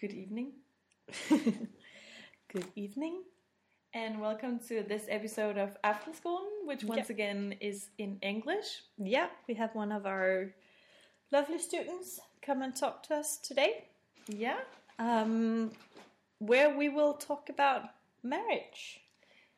Good 0.00 0.12
evening, 0.12 0.52
Good 2.52 2.66
evening. 2.76 3.22
and 3.94 4.20
welcome 4.20 4.60
to 4.68 4.82
this 4.82 5.06
episode 5.08 5.58
of 5.58 5.76
Aftenskolen, 5.82 6.66
which 6.66 6.84
once 6.84 7.08
Yep. 7.08 7.10
again 7.10 7.54
is 7.60 7.90
in 7.98 8.18
English. 8.22 8.82
Yeah, 8.96 9.28
we 9.48 9.54
have 9.54 9.74
one 9.74 9.90
of 9.92 10.06
our 10.06 10.54
lovely 11.32 11.58
students 11.58 12.20
come 12.42 12.62
and 12.62 12.74
talk 12.76 13.02
to 13.04 13.14
us 13.16 13.38
today, 13.38 13.86
Yeah, 14.28 14.60
um, 14.98 15.72
where 16.38 16.76
we 16.76 16.88
will 16.88 17.14
talk 17.14 17.48
about 17.48 17.82
marriage. 18.22 19.00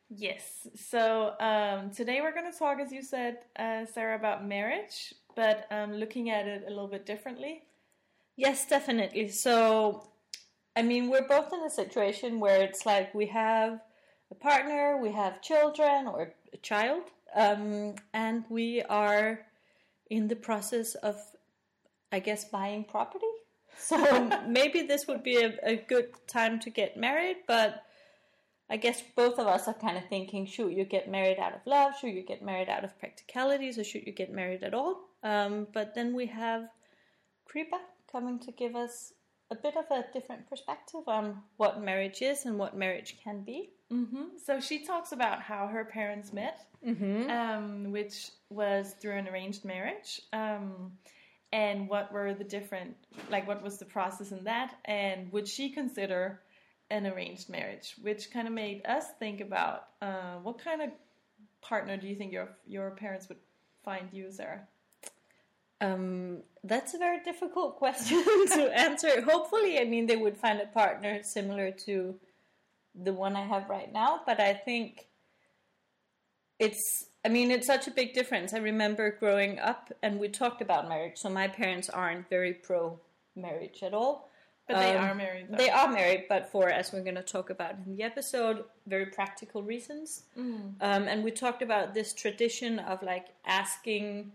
yes. 0.09 0.66
So 0.75 1.34
um, 1.38 1.91
today 1.91 2.20
we're 2.22 2.32
going 2.34 2.50
to 2.50 2.59
talk, 2.59 2.80
as 2.80 2.93
you 2.93 3.02
said, 3.02 3.45
uh, 3.57 3.84
Sarah, 3.86 4.16
about 4.16 4.46
marriage, 4.46 5.12
but 5.36 5.66
um, 5.70 5.93
looking 5.95 6.30
at 6.30 6.46
it 6.48 6.64
a 6.66 6.70
little 6.70 6.88
bit 6.88 7.04
differently. 7.07 7.62
Yes, 8.36 8.66
definitely. 8.66 9.29
So, 9.29 10.09
I 10.80 10.82
mean, 10.82 11.10
we're 11.10 11.28
both 11.28 11.52
in 11.52 11.62
a 11.62 11.68
situation 11.68 12.40
where 12.40 12.62
it's 12.62 12.86
like 12.86 13.14
we 13.14 13.26
have 13.26 13.80
a 14.30 14.34
partner, 14.34 14.96
we 14.96 15.12
have 15.12 15.43
children 15.43 16.07
or 16.07 16.32
a 16.54 16.57
child, 16.57 17.02
um, 17.36 17.96
and 18.14 18.44
we 18.48 18.80
are 18.88 19.40
in 20.08 20.29
the 20.29 20.36
process 20.36 20.94
of, 20.94 21.16
I 22.11 22.21
guess, 22.21 22.46
buying 22.46 22.85
property. 22.85 23.26
So 23.79 24.30
maybe 24.46 24.82
this 24.82 25.07
would 25.07 25.22
be 25.22 25.36
a, 25.36 25.52
a 25.62 25.76
good 25.76 26.08
time 26.26 26.58
to 26.61 26.71
get 26.71 26.96
married, 26.96 27.38
but 27.46 27.82
I 28.71 28.76
guess 28.79 29.02
both 29.14 29.38
of 29.38 29.46
us 29.46 29.68
are 29.68 29.74
kind 29.74 29.96
of 29.99 30.04
thinking 30.07 30.46
should 30.46 30.72
you 30.72 30.85
get 30.85 31.10
married 31.10 31.38
out 31.38 31.54
of 31.54 31.60
love? 31.66 31.93
Should 31.99 32.14
you 32.14 32.22
get 32.22 32.42
married 32.42 32.69
out 32.70 32.84
of 32.84 32.98
practicalities? 32.98 33.78
Or 33.78 33.84
should 33.84 34.06
you 34.06 34.12
get 34.12 34.33
married 34.33 34.62
at 34.62 34.74
all? 34.74 35.00
Um, 35.22 35.66
but 35.72 35.94
then 35.94 36.14
we 36.14 36.27
have 36.27 36.69
Kripa 37.50 37.80
coming 38.10 38.38
to 38.41 38.52
give 38.52 38.77
us 38.77 39.12
a 39.50 39.55
bit 39.56 39.77
of 39.77 39.84
a 39.91 40.05
different 40.12 40.48
perspective 40.48 41.00
on 41.06 41.42
what 41.56 41.83
marriage 41.83 42.22
is 42.22 42.47
and 42.47 42.58
what 42.58 42.77
marriage 42.77 43.17
can 43.22 43.42
be. 43.42 43.70
hmm 43.91 44.28
So 44.44 44.61
she 44.61 44.84
talks 44.84 45.12
about 45.12 45.42
how 45.42 45.66
her 45.66 45.84
parents 45.84 46.33
met, 46.33 46.66
um, 47.30 47.91
which 47.91 48.30
was 48.48 48.94
through 49.00 49.16
an 49.16 49.28
arranged 49.28 49.64
marriage, 49.64 50.20
um, 50.33 50.92
and 51.52 51.89
what 51.89 52.12
were 52.12 52.33
the 52.33 52.44
different, 52.44 52.94
like, 53.28 53.47
what 53.48 53.62
was 53.62 53.78
the 53.78 53.84
process 53.84 54.30
in 54.30 54.44
that, 54.44 54.77
and 54.84 55.33
would 55.33 55.48
she 55.48 55.70
consider 55.70 56.41
an 56.91 57.06
arranged 57.06 57.48
marriage, 57.48 57.96
which 58.02 58.30
kind 58.33 58.46
of 58.46 58.55
made 58.55 58.86
us 58.86 59.06
think 59.19 59.41
about 59.41 59.89
uh, 60.00 60.36
what 60.42 60.58
kind 60.62 60.80
of 60.83 60.91
partner 61.61 61.96
do 61.96 62.06
you 62.06 62.17
think 62.17 62.33
your 62.33 62.48
your 62.67 62.91
parents 62.92 63.28
would 63.28 63.39
find 63.84 64.08
you, 64.12 64.30
Sarah? 64.30 64.67
Um, 65.81 66.42
that's 66.64 66.95
a 66.95 66.98
very 66.98 67.20
difficult 67.23 67.77
question 67.84 68.23
to 68.25 68.70
answer. 68.78 69.23
Hopefully, 69.23 69.78
I 69.78 69.84
mean, 69.84 70.06
they 70.06 70.17
would 70.17 70.36
find 70.36 70.61
a 70.61 70.67
partner 70.67 71.23
similar 71.23 71.70
to 71.86 72.14
the 72.95 73.12
one 73.12 73.36
I 73.36 73.45
have 73.47 73.69
right 73.70 73.91
now, 73.92 74.20
but 74.27 74.41
I 74.41 74.53
think 74.55 75.06
it's, 76.58 77.06
I 77.25 77.28
mean, 77.28 77.51
it's 77.51 77.67
such 77.67 77.86
a 77.86 77.91
big 77.91 78.12
difference. 78.14 78.53
I 78.53 78.58
remember 78.58 79.11
growing 79.19 79.58
up 79.58 79.92
and 80.03 80.19
we 80.19 80.28
talked 80.28 80.61
about 80.61 80.89
marriage, 80.89 81.17
so 81.17 81.28
my 81.31 81.48
parents 81.48 81.89
aren't 81.89 82.28
very 82.28 82.53
pro 82.53 82.98
marriage 83.36 83.83
at 83.83 83.95
all. 83.95 84.28
But 84.69 84.78
they 84.81 84.97
Um, 84.97 85.05
are 85.05 85.14
married. 85.14 85.47
Though. 85.51 85.56
They 85.56 85.70
are 85.70 85.89
married, 85.91 86.27
but 86.28 86.51
for, 86.53 86.69
as 86.69 86.92
we're 86.92 87.03
going 87.03 87.17
to 87.17 87.23
talk 87.23 87.51
about 87.51 87.75
in 87.84 87.97
the 87.97 88.03
episode, 88.05 88.64
very 88.86 89.06
practical 89.06 89.62
reasons. 89.64 90.25
Um, 90.36 90.77
and 90.81 91.25
we 91.25 91.31
talked 91.33 91.62
about 91.62 91.92
this 91.95 92.12
tradition 92.12 92.78
of 92.78 93.03
like 93.03 93.28
asking 93.47 94.31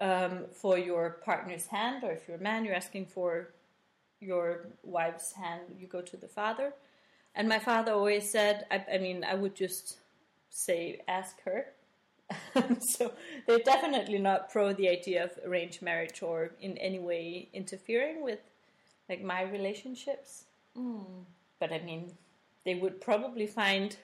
um, 0.00 0.46
for 0.52 0.78
your 0.78 1.18
partner's 1.24 1.66
hand, 1.66 2.04
or 2.04 2.12
if 2.12 2.26
you're 2.26 2.38
a 2.38 2.40
man, 2.40 2.64
you're 2.64 2.74
asking 2.74 3.06
for 3.06 3.50
your 4.20 4.68
wife's 4.82 5.32
hand, 5.32 5.62
you 5.78 5.86
go 5.86 6.00
to 6.00 6.16
the 6.16 6.28
father. 6.28 6.72
And 7.34 7.48
my 7.48 7.58
father 7.58 7.92
always 7.92 8.30
said, 8.30 8.66
I, 8.70 8.84
I 8.94 8.98
mean, 8.98 9.24
I 9.24 9.34
would 9.34 9.54
just 9.54 9.98
say, 10.50 11.00
ask 11.08 11.40
her. 11.42 11.66
so 12.80 13.12
they're 13.46 13.58
definitely 13.58 14.18
not 14.18 14.50
pro 14.50 14.72
the 14.72 14.88
idea 14.88 15.24
of 15.24 15.30
arranged 15.44 15.82
marriage 15.82 16.22
or 16.22 16.52
in 16.60 16.78
any 16.78 16.98
way 16.98 17.48
interfering 17.52 18.22
with 18.22 18.38
like 19.08 19.22
my 19.22 19.42
relationships. 19.42 20.44
But 21.58 21.72
I 21.72 21.80
mean, 21.80 22.12
they 22.64 22.74
would 22.74 23.00
probably 23.00 23.46
find 23.46 23.96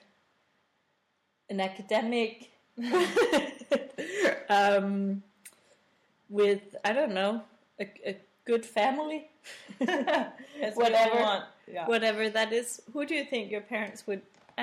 an 1.49 1.61
academic 1.61 2.49
um, 4.49 5.23
with 6.29 6.75
I 6.83 6.93
don't 6.93 7.13
know 7.13 7.41
a, 7.79 7.85
a 8.05 8.17
good 8.45 8.65
family, 8.65 9.27
As 9.81 10.27
we 10.61 10.67
all 10.67 10.75
whatever. 10.83 11.43
Yeah. 11.71 11.85
whatever 11.87 12.29
that 12.29 12.53
is. 12.53 12.81
Who 12.93 13.05
do 13.05 13.13
you 13.15 13.25
think 13.25 13.51
your 13.51 13.61
parents 13.61 14.07
would 14.07 14.21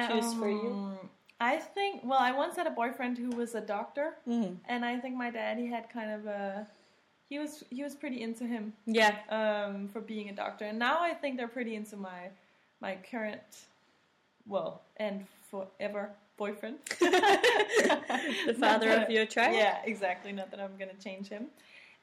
choose 0.09 0.33
for 0.35 0.49
you? 0.49 0.69
Um, 0.71 0.99
I 1.41 1.59
think. 1.59 2.03
Well, 2.05 2.19
I 2.19 2.33
once 2.33 2.57
had 2.57 2.67
a 2.67 2.71
boyfriend 2.71 3.19
who 3.19 3.31
was 3.31 3.55
a 3.55 3.61
doctor, 3.61 4.15
Mhm. 4.27 4.57
and 4.67 4.85
I 4.85 4.99
think 4.99 5.15
my 5.17 5.31
dad 5.31 5.59
he 5.59 5.67
had 5.67 5.89
kind 5.91 6.11
of 6.11 6.27
a. 6.27 6.67
He 7.29 7.39
was 7.39 7.65
he 7.71 7.83
was 7.83 7.95
pretty 7.95 8.21
into 8.23 8.45
him 8.47 8.73
Yeah, 8.87 9.17
um, 9.31 9.89
for 9.89 10.01
being 10.01 10.29
a 10.31 10.33
doctor, 10.33 10.65
and 10.67 10.79
now 10.79 11.01
I 11.01 11.13
think 11.15 11.37
they're 11.37 11.49
pretty 11.49 11.75
into 11.75 11.97
my 11.97 12.31
my 12.81 12.97
current, 13.11 13.43
well, 14.47 14.83
and 14.97 15.27
forever 15.51 16.11
boyfriend, 16.37 16.79
the 17.01 18.57
father 18.59 18.91
of 18.91 19.11
your 19.11 19.27
child. 19.27 19.57
Yeah, 19.57 19.79
exactly. 19.85 20.33
Not 20.33 20.51
that 20.51 20.61
I'm 20.61 20.77
gonna 20.79 20.93
change 21.03 21.29
him. 21.29 21.47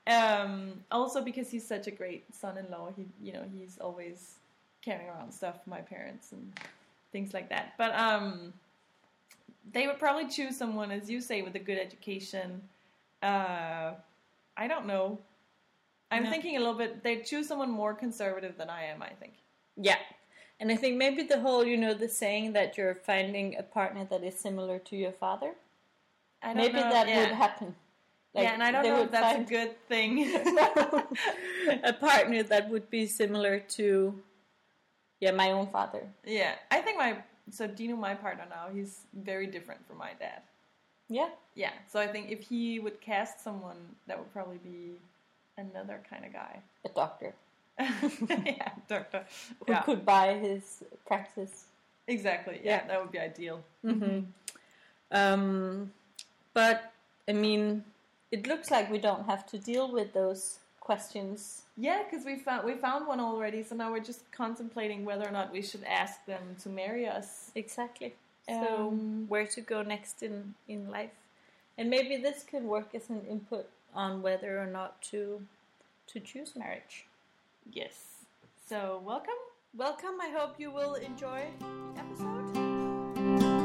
Um, 0.07 0.84
also 0.91 1.22
because 1.22 1.50
he's 1.51 1.68
such 1.68 1.88
a 1.88 1.91
great 1.91 2.24
son-in-law, 2.34 2.94
he 2.96 3.06
you 3.22 3.34
know 3.34 3.44
he's 3.53 3.78
always 3.80 4.35
carrying 4.84 5.09
around 5.09 5.31
stuff 5.31 5.63
for 5.63 5.69
my 5.69 5.81
parents 5.81 6.31
and 6.31 6.51
things 7.12 7.34
like 7.34 7.50
that. 7.50 7.74
But 7.78 7.94
um, 7.96 8.53
they 9.74 9.85
would 9.88 10.00
probably 10.00 10.28
choose 10.28 10.57
someone, 10.57 10.91
as 10.91 11.09
you 11.09 11.22
say, 11.22 11.41
with 11.44 11.56
a 11.56 11.59
good 11.59 11.78
education. 11.78 12.62
Uh, 13.22 13.94
I 14.57 14.68
don't 14.68 14.88
know. 14.88 15.19
I'm 16.09 16.24
No. 16.24 16.30
thinking 16.31 16.56
a 16.57 16.59
little 16.59 16.74
bit. 16.74 17.03
They 17.03 17.18
choose 17.18 17.47
someone 17.47 17.69
more 17.69 17.94
conservative 17.94 18.57
than 18.57 18.69
I 18.69 18.85
am. 18.85 19.01
I 19.03 19.09
think. 19.09 19.34
Yeah. 19.78 19.97
And 20.62 20.72
I 20.72 20.76
think 20.76 20.96
maybe 20.96 21.24
the 21.24 21.40
whole, 21.40 21.66
you 21.66 21.76
know, 21.76 21.96
the 21.96 22.08
saying 22.08 22.54
that 22.54 22.78
you're 22.78 22.94
finding 22.94 23.58
a 23.58 23.64
partner 23.64 24.06
that 24.12 24.24
is 24.24 24.36
similar 24.38 24.78
to 24.78 24.96
your 24.96 25.12
father, 25.12 25.54
maybe 26.46 26.74
know, 26.74 26.82
that 26.82 27.08
yeah. 27.08 27.20
would 27.22 27.32
happen. 27.32 27.76
Like, 28.36 28.44
yeah, 28.44 28.54
and 28.54 28.64
I 28.64 28.72
don't 28.72 28.84
know 28.84 29.02
if 29.02 29.12
that's 29.12 29.40
a 29.40 29.44
good 29.44 29.76
thing. 29.88 30.22
a 31.84 31.94
partner 31.94 32.44
that 32.44 32.70
would 32.70 32.92
be 32.92 33.08
similar 33.08 33.60
to, 33.60 34.14
yeah, 35.20 35.32
my 35.32 35.52
own 35.52 35.66
father. 35.66 36.04
yeah, 36.24 36.54
I 36.70 36.80
think 36.82 37.00
my 37.00 37.18
so 37.50 37.66
Dino, 37.66 37.96
my 37.96 38.14
partner 38.14 38.46
now, 38.48 38.68
he's 38.72 39.02
very 39.14 39.48
different 39.48 39.86
from 39.88 39.98
my 39.98 40.12
dad. 40.20 40.44
Yeah. 41.10 41.30
Yeah, 41.56 41.74
so 41.92 42.00
I 42.00 42.06
think 42.06 42.30
if 42.30 42.44
he 42.44 42.80
would 42.80 43.02
cast 43.02 43.44
someone, 43.44 43.78
that 44.08 44.18
would 44.18 44.32
probably 44.32 44.60
be 44.60 44.94
another 45.58 46.02
kind 46.08 46.24
of 46.24 46.32
guy. 46.32 46.62
A 46.86 46.90
doctor 46.90 47.34
yeah, 48.46 48.72
doctor. 48.88 49.25
who 49.66 49.74
Yeah, 49.74 49.81
could 49.81 50.06
buy 50.06 50.34
his 50.36 50.84
practice. 51.06 51.66
exactly. 52.08 52.59
Yeah, 52.64 52.81
Yeah. 52.81 52.88
that 52.88 53.02
would 53.02 53.12
be 53.12 53.19
ideal. 53.19 53.64
hmm 53.81 54.19
Um, 55.12 55.92
but 56.53 56.92
I 57.28 57.34
mean, 57.34 57.84
it 58.31 58.47
looks 58.47 58.72
like 58.72 58.90
we 58.92 58.97
don't 58.97 59.25
have 59.25 59.46
to 59.52 59.58
deal 59.58 59.92
with 59.92 60.14
those 60.14 60.59
questions. 60.80 61.64
Yeah, 61.78 62.03
because 62.03 62.25
we 62.25 62.36
found 62.38 62.66
we 62.66 62.74
found 62.75 63.08
one 63.08 63.19
already, 63.19 63.64
so 63.64 63.75
now 63.75 63.92
we're 63.92 64.00
just 64.13 64.31
contemplating 64.31 65.06
whether 65.06 65.28
or 65.28 65.31
not 65.31 65.52
we 65.52 65.62
should 65.62 65.84
ask 65.84 66.25
them 66.25 66.56
to 66.63 66.69
marry 66.69 67.08
us. 67.08 67.52
Exactly. 67.56 68.13
So 68.48 68.88
Um, 68.90 69.28
where 69.30 69.48
to 69.48 69.62
go 69.62 69.84
next 69.84 70.24
in 70.24 70.53
in 70.68 70.90
life, 70.90 71.16
and 71.78 71.90
maybe 71.90 72.18
this 72.18 72.44
could 72.44 72.63
work 72.63 72.96
as 72.96 73.09
an 73.09 73.22
input 73.30 73.66
on 73.94 74.22
whether 74.22 74.59
or 74.63 74.68
not 74.68 75.02
to 75.12 75.46
to 76.08 76.19
choose 76.19 76.56
marriage. 76.56 77.06
Yes. 77.70 77.94
So 78.68 79.02
welcome. 79.06 79.34
Welcome. 79.76 80.20
I 80.22 80.30
hope 80.38 80.60
you 80.60 80.72
will 80.72 80.96
enjoy 80.96 81.46
the 81.60 82.00
episode. 82.00 83.62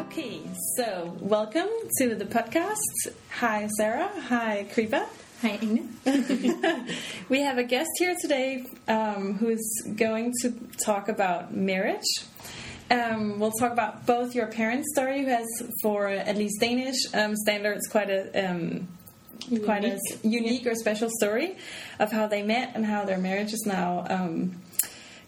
Okay, 0.00 0.40
so 0.76 1.16
welcome 1.20 1.68
to 1.98 2.14
the 2.14 2.24
podcast. 2.24 2.76
Hi, 3.30 3.68
Sarah. 3.76 4.10
Hi, 4.28 4.66
Kripa. 4.72 5.06
Hi, 5.42 5.58
Ine. 5.62 5.88
we 7.30 7.40
have 7.40 7.56
a 7.56 7.64
guest 7.64 7.88
here 7.98 8.14
today 8.20 8.66
um, 8.88 9.38
who's 9.38 9.80
going 9.96 10.34
to 10.42 10.52
talk 10.84 11.08
about 11.08 11.54
marriage. 11.54 12.04
Um, 12.90 13.38
we'll 13.38 13.52
talk 13.52 13.72
about 13.72 14.04
both 14.04 14.34
your 14.34 14.48
parents' 14.48 14.92
story, 14.92 15.22
who 15.22 15.28
has, 15.28 15.46
for 15.80 16.08
at 16.08 16.36
least 16.36 16.60
Danish 16.60 16.96
um, 17.14 17.36
standards, 17.36 17.88
quite 17.88 18.10
a 18.10 18.50
um, 18.50 18.88
quite 19.64 19.84
a 19.84 19.98
Unique. 20.22 20.24
unique 20.24 20.66
or 20.66 20.74
special 20.74 21.08
story 21.10 21.56
of 21.98 22.12
how 22.12 22.26
they 22.26 22.42
met 22.42 22.72
and 22.74 22.84
how 22.84 23.06
their 23.06 23.18
marriage 23.18 23.54
is 23.54 23.64
now 23.64 24.04
um, 24.10 24.60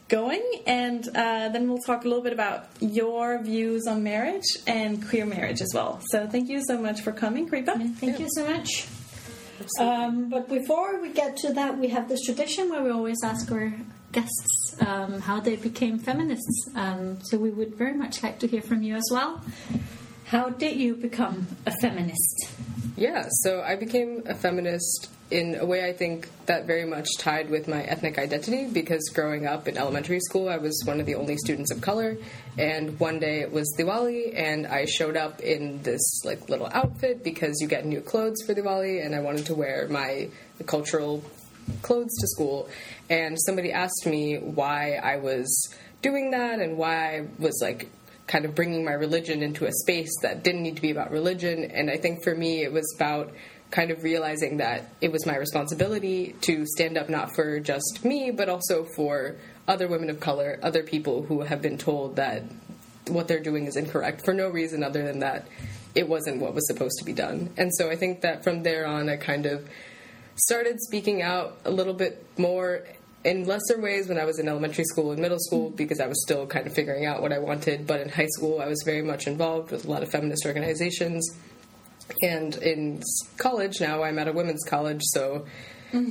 going, 0.09 0.43
and 0.67 1.07
uh, 1.07 1.49
then 1.49 1.67
we'll 1.67 1.81
talk 1.87 2.05
a 2.05 2.07
little 2.07 2.23
bit 2.23 2.33
about 2.33 2.67
your 2.79 3.41
views 3.41 3.87
on 3.87 4.03
marriage 4.03 4.45
and 4.67 5.07
queer 5.09 5.25
marriage 5.25 5.61
as 5.61 5.71
well. 5.73 6.01
So 6.11 6.27
thank 6.27 6.49
you 6.49 6.61
so 6.67 6.77
much 6.77 7.01
for 7.01 7.11
coming, 7.11 7.49
Kripa. 7.49 7.79
Thank 7.95 8.19
you 8.19 8.27
so 8.29 8.45
much. 8.45 8.85
Um, 9.79 10.29
but 10.29 10.49
before 10.49 11.01
we 11.01 11.09
get 11.11 11.37
to 11.37 11.53
that, 11.53 11.77
we 11.77 11.89
have 11.89 12.09
this 12.09 12.21
tradition 12.21 12.69
where 12.69 12.83
we 12.83 12.89
always 12.89 13.17
ask 13.23 13.51
our 13.51 13.73
guests 14.11 14.75
um, 14.79 15.21
how 15.21 15.39
they 15.39 15.55
became 15.55 15.99
feminists. 15.99 16.69
Um, 16.75 17.21
so 17.21 17.37
we 17.37 17.49
would 17.49 17.75
very 17.75 17.93
much 17.93 18.23
like 18.23 18.39
to 18.39 18.47
hear 18.47 18.61
from 18.61 18.83
you 18.83 18.95
as 18.95 19.09
well. 19.11 19.41
How 20.25 20.49
did 20.49 20.77
you 20.77 20.95
become 20.95 21.47
a 21.65 21.71
feminist? 21.81 22.49
Yeah, 22.95 23.27
so 23.41 23.61
I 23.61 23.75
became 23.75 24.23
a 24.25 24.35
feminist 24.35 25.09
in 25.33 25.55
a 25.55 25.65
way 25.65 25.83
I 25.83 25.93
think 25.93 26.29
that 26.45 26.65
very 26.65 26.85
much 26.85 27.07
tied 27.17 27.49
with 27.49 27.67
my 27.67 27.81
ethnic 27.81 28.19
identity 28.19 28.67
because 28.67 29.09
growing 29.09 29.47
up 29.47 29.67
in 29.67 29.79
elementary 29.79 30.19
school, 30.19 30.47
I 30.47 30.57
was 30.57 30.79
one 30.85 30.99
of 30.99 31.07
the 31.07 31.15
only 31.15 31.37
students 31.37 31.71
of 31.71 31.81
color. 31.81 32.17
And 32.59 32.99
one 32.99 33.17
day 33.17 33.41
it 33.41 33.51
was 33.51 33.73
Diwali, 33.77 34.37
and 34.37 34.67
I 34.67 34.85
showed 34.85 35.17
up 35.17 35.39
in 35.39 35.81
this 35.81 36.23
like 36.23 36.49
little 36.49 36.67
outfit 36.67 37.23
because 37.23 37.57
you 37.59 37.67
get 37.67 37.83
new 37.83 37.99
clothes 37.99 38.43
for 38.45 38.53
Diwali, 38.53 39.03
and 39.03 39.15
I 39.15 39.21
wanted 39.21 39.47
to 39.47 39.55
wear 39.55 39.87
my 39.89 40.29
cultural 40.67 41.23
clothes 41.81 42.15
to 42.19 42.27
school. 42.27 42.69
And 43.09 43.35
somebody 43.41 43.71
asked 43.71 44.05
me 44.05 44.37
why 44.37 44.99
I 45.03 45.17
was 45.17 45.73
doing 46.03 46.29
that 46.31 46.59
and 46.59 46.77
why 46.77 47.17
I 47.17 47.27
was 47.39 47.59
like 47.59 47.89
kind 48.27 48.45
of 48.45 48.55
bringing 48.55 48.85
my 48.85 48.93
religion 48.93 49.41
into 49.41 49.65
a 49.65 49.71
space 49.71 50.11
that 50.21 50.43
didn't 50.43 50.61
need 50.61 50.75
to 50.75 50.81
be 50.81 50.91
about 50.91 51.11
religion. 51.11 51.63
And 51.65 51.89
I 51.89 51.97
think 51.97 52.23
for 52.23 52.35
me, 52.35 52.63
it 52.63 52.71
was 52.71 52.93
about 52.95 53.33
kind 53.73 53.89
of 53.89 54.03
realizing 54.03 54.57
that 54.57 54.93
it 55.01 55.11
was 55.11 55.25
my 55.25 55.35
responsibility 55.35 56.35
to 56.41 56.63
stand 56.67 56.95
up 56.95 57.09
not 57.09 57.33
for 57.35 57.59
just 57.59 58.05
me, 58.05 58.29
but 58.29 58.47
also 58.47 58.85
for 58.95 59.35
other 59.67 59.87
women 59.87 60.11
of 60.11 60.19
color, 60.19 60.59
other 60.61 60.83
people 60.83 61.23
who 61.23 61.41
have 61.41 61.61
been 61.61 61.77
told 61.77 62.15
that 62.17 62.43
what 63.07 63.27
they're 63.27 63.41
doing 63.41 63.65
is 63.65 63.75
incorrect 63.75 64.23
for 64.23 64.33
no 64.33 64.47
reason 64.47 64.83
other 64.83 65.03
than 65.03 65.19
that 65.19 65.47
it 65.95 66.07
wasn't 66.07 66.39
what 66.39 66.53
was 66.53 66.65
supposed 66.67 66.97
to 66.99 67.05
be 67.05 67.13
done. 67.13 67.49
And 67.57 67.73
so 67.75 67.89
I 67.89 67.95
think 67.95 68.21
that 68.21 68.43
from 68.43 68.63
there 68.63 68.85
on, 68.85 69.09
I 69.09 69.17
kind 69.17 69.45
of 69.45 69.67
started 70.35 70.79
speaking 70.79 71.21
out 71.21 71.57
a 71.65 71.71
little 71.71 71.93
bit 71.93 72.25
more 72.37 72.83
in 73.23 73.45
lesser 73.45 73.79
ways 73.79 74.07
when 74.09 74.19
I 74.19 74.25
was 74.25 74.39
in 74.39 74.47
elementary 74.47 74.83
school 74.85 75.11
and 75.11 75.21
middle 75.21 75.39
school 75.39 75.67
mm-hmm. 75.67 75.75
because 75.75 75.99
I 75.99 76.07
was 76.07 76.21
still 76.23 76.45
kind 76.45 76.67
of 76.67 76.73
figuring 76.73 77.05
out 77.05 77.21
what 77.21 77.31
I 77.31 77.39
wanted. 77.39 77.87
But 77.87 78.01
in 78.01 78.09
high 78.09 78.27
school, 78.27 78.61
I 78.61 78.67
was 78.67 78.81
very 78.85 79.01
much 79.01 79.27
involved 79.27 79.71
with 79.71 79.85
a 79.85 79.89
lot 79.89 80.03
of 80.03 80.11
feminist 80.11 80.45
organizations. 80.45 81.35
And 82.21 82.55
in 82.57 83.01
college 83.37 83.81
now, 83.81 84.03
I'm 84.03 84.19
at 84.19 84.27
a 84.27 84.33
women's 84.33 84.63
college, 84.63 85.01
so 85.03 85.45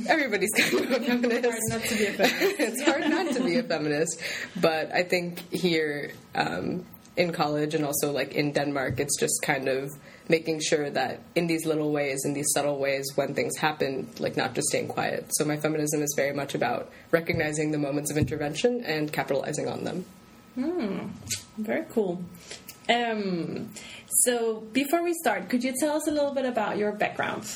everybody's 0.09 0.51
kind 0.57 0.85
of 0.85 0.91
a 0.91 1.01
feminist. 1.01 1.73
Hard 1.73 1.81
not 1.81 1.83
to 1.83 1.97
be 1.97 2.07
a 2.07 2.13
feminist. 2.13 2.61
it's 2.61 2.83
hard 2.83 3.11
not 3.11 3.35
to 3.35 3.45
be 3.45 3.57
a 3.57 3.63
feminist, 3.63 4.21
but 4.61 4.93
I 4.93 5.03
think 5.03 5.53
here 5.53 6.13
um, 6.35 6.85
in 7.17 7.33
college 7.33 7.75
and 7.75 7.85
also 7.85 8.13
like 8.13 8.35
in 8.35 8.53
Denmark, 8.53 9.01
it's 9.01 9.19
just 9.19 9.41
kind 9.43 9.69
of 9.69 9.91
making 10.29 10.61
sure 10.61 10.89
that 10.91 11.21
in 11.35 11.47
these 11.47 11.67
little 11.67 11.91
ways, 11.93 12.25
in 12.25 12.33
these 12.33 12.51
subtle 12.55 12.79
ways, 12.79 13.05
when 13.17 13.35
things 13.35 13.57
happen, 13.59 14.09
like 14.19 14.37
not 14.37 14.55
just 14.55 14.69
staying 14.69 14.89
quiet. 14.89 15.27
So 15.33 15.45
my 15.45 15.57
feminism 15.57 16.03
is 16.03 16.15
very 16.17 16.33
much 16.33 16.55
about 16.55 16.91
recognizing 17.11 17.73
the 17.73 17.79
moments 17.79 18.11
of 18.11 18.17
intervention 18.17 18.85
and 18.85 19.13
capitalizing 19.13 19.69
on 19.69 19.85
them. 19.85 20.05
Very 21.59 21.85
cool. 21.91 22.23
Um, 22.89 23.71
so 24.17 24.61
before 24.73 25.03
we 25.03 25.15
start, 25.15 25.49
could 25.49 25.65
you 25.65 25.75
tell 25.79 25.97
us 25.97 26.07
a 26.07 26.11
little 26.11 26.35
bit 26.35 26.45
about 26.45 26.77
your 26.77 26.93
background? 26.93 27.47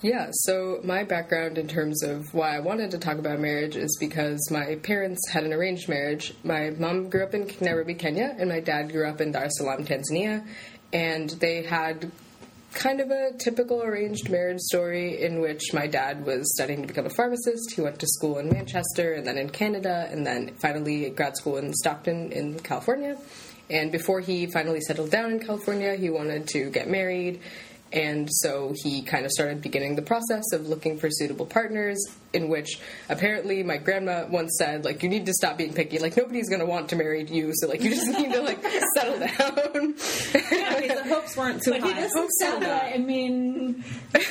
Yeah, 0.00 0.28
so 0.30 0.80
my 0.84 1.02
background 1.02 1.58
in 1.58 1.66
terms 1.66 2.04
of 2.04 2.32
why 2.32 2.56
I 2.56 2.60
wanted 2.60 2.92
to 2.92 2.98
talk 2.98 3.18
about 3.18 3.40
marriage 3.40 3.74
is 3.74 3.96
because 3.98 4.48
my 4.48 4.76
parents 4.76 5.28
had 5.28 5.42
an 5.42 5.52
arranged 5.52 5.88
marriage. 5.88 6.34
My 6.44 6.70
mom 6.70 7.10
grew 7.10 7.24
up 7.24 7.34
in 7.34 7.50
Nairobi, 7.60 7.94
Kenya, 7.94 8.36
and 8.38 8.48
my 8.48 8.60
dad 8.60 8.92
grew 8.92 9.08
up 9.08 9.20
in 9.20 9.32
Dar 9.32 9.44
es 9.44 9.58
Salaam, 9.58 9.84
Tanzania. 9.84 10.46
And 10.92 11.30
they 11.30 11.64
had 11.64 12.12
kind 12.74 13.00
of 13.00 13.10
a 13.10 13.32
typical 13.38 13.82
arranged 13.82 14.30
marriage 14.30 14.60
story 14.60 15.20
in 15.20 15.40
which 15.40 15.74
my 15.74 15.88
dad 15.88 16.24
was 16.24 16.54
studying 16.54 16.82
to 16.82 16.86
become 16.86 17.06
a 17.06 17.10
pharmacist. 17.10 17.72
He 17.74 17.80
went 17.80 17.98
to 17.98 18.06
school 18.06 18.38
in 18.38 18.48
Manchester 18.50 19.14
and 19.14 19.26
then 19.26 19.36
in 19.36 19.50
Canada, 19.50 20.08
and 20.12 20.24
then 20.24 20.54
finally 20.62 21.10
grad 21.10 21.36
school 21.36 21.56
in 21.56 21.72
Stockton 21.74 22.30
in 22.30 22.60
California. 22.60 23.16
And 23.70 23.92
before 23.92 24.20
he 24.20 24.46
finally 24.46 24.80
settled 24.80 25.10
down 25.10 25.32
in 25.32 25.40
California, 25.40 25.94
he 25.96 26.10
wanted 26.10 26.48
to 26.48 26.70
get 26.70 26.88
married. 26.88 27.40
And 27.92 28.28
so 28.30 28.74
he 28.82 29.02
kind 29.02 29.24
of 29.24 29.30
started 29.32 29.62
beginning 29.62 29.96
the 29.96 30.02
process 30.02 30.44
of 30.52 30.68
looking 30.68 30.98
for 30.98 31.08
suitable 31.10 31.46
partners, 31.46 31.98
in 32.32 32.48
which 32.48 32.78
apparently 33.08 33.62
my 33.62 33.76
grandma 33.78 34.26
once 34.28 34.56
said, 34.58 34.84
like, 34.84 35.02
you 35.02 35.08
need 35.08 35.26
to 35.26 35.32
stop 35.32 35.56
being 35.56 35.72
picky. 35.72 35.98
Like, 35.98 36.16
nobody's 36.16 36.48
going 36.48 36.60
to 36.60 36.66
want 36.66 36.88
to 36.90 36.96
marry 36.96 37.24
you, 37.24 37.52
so, 37.54 37.68
like, 37.68 37.82
you 37.82 37.90
just 37.90 38.06
need 38.08 38.32
to, 38.32 38.42
like, 38.42 38.62
settle 38.94 39.18
down. 39.18 39.94
Okay, 40.34 40.88
the 40.88 41.04
hopes 41.08 41.36
weren't 41.36 41.62
too 41.62 41.70
But 41.70 41.82
he 41.82 41.92
high. 41.92 42.00
doesn't 42.00 42.30
sound 42.40 42.62
like, 42.64 42.94
I 42.94 42.98
mean, 42.98 43.84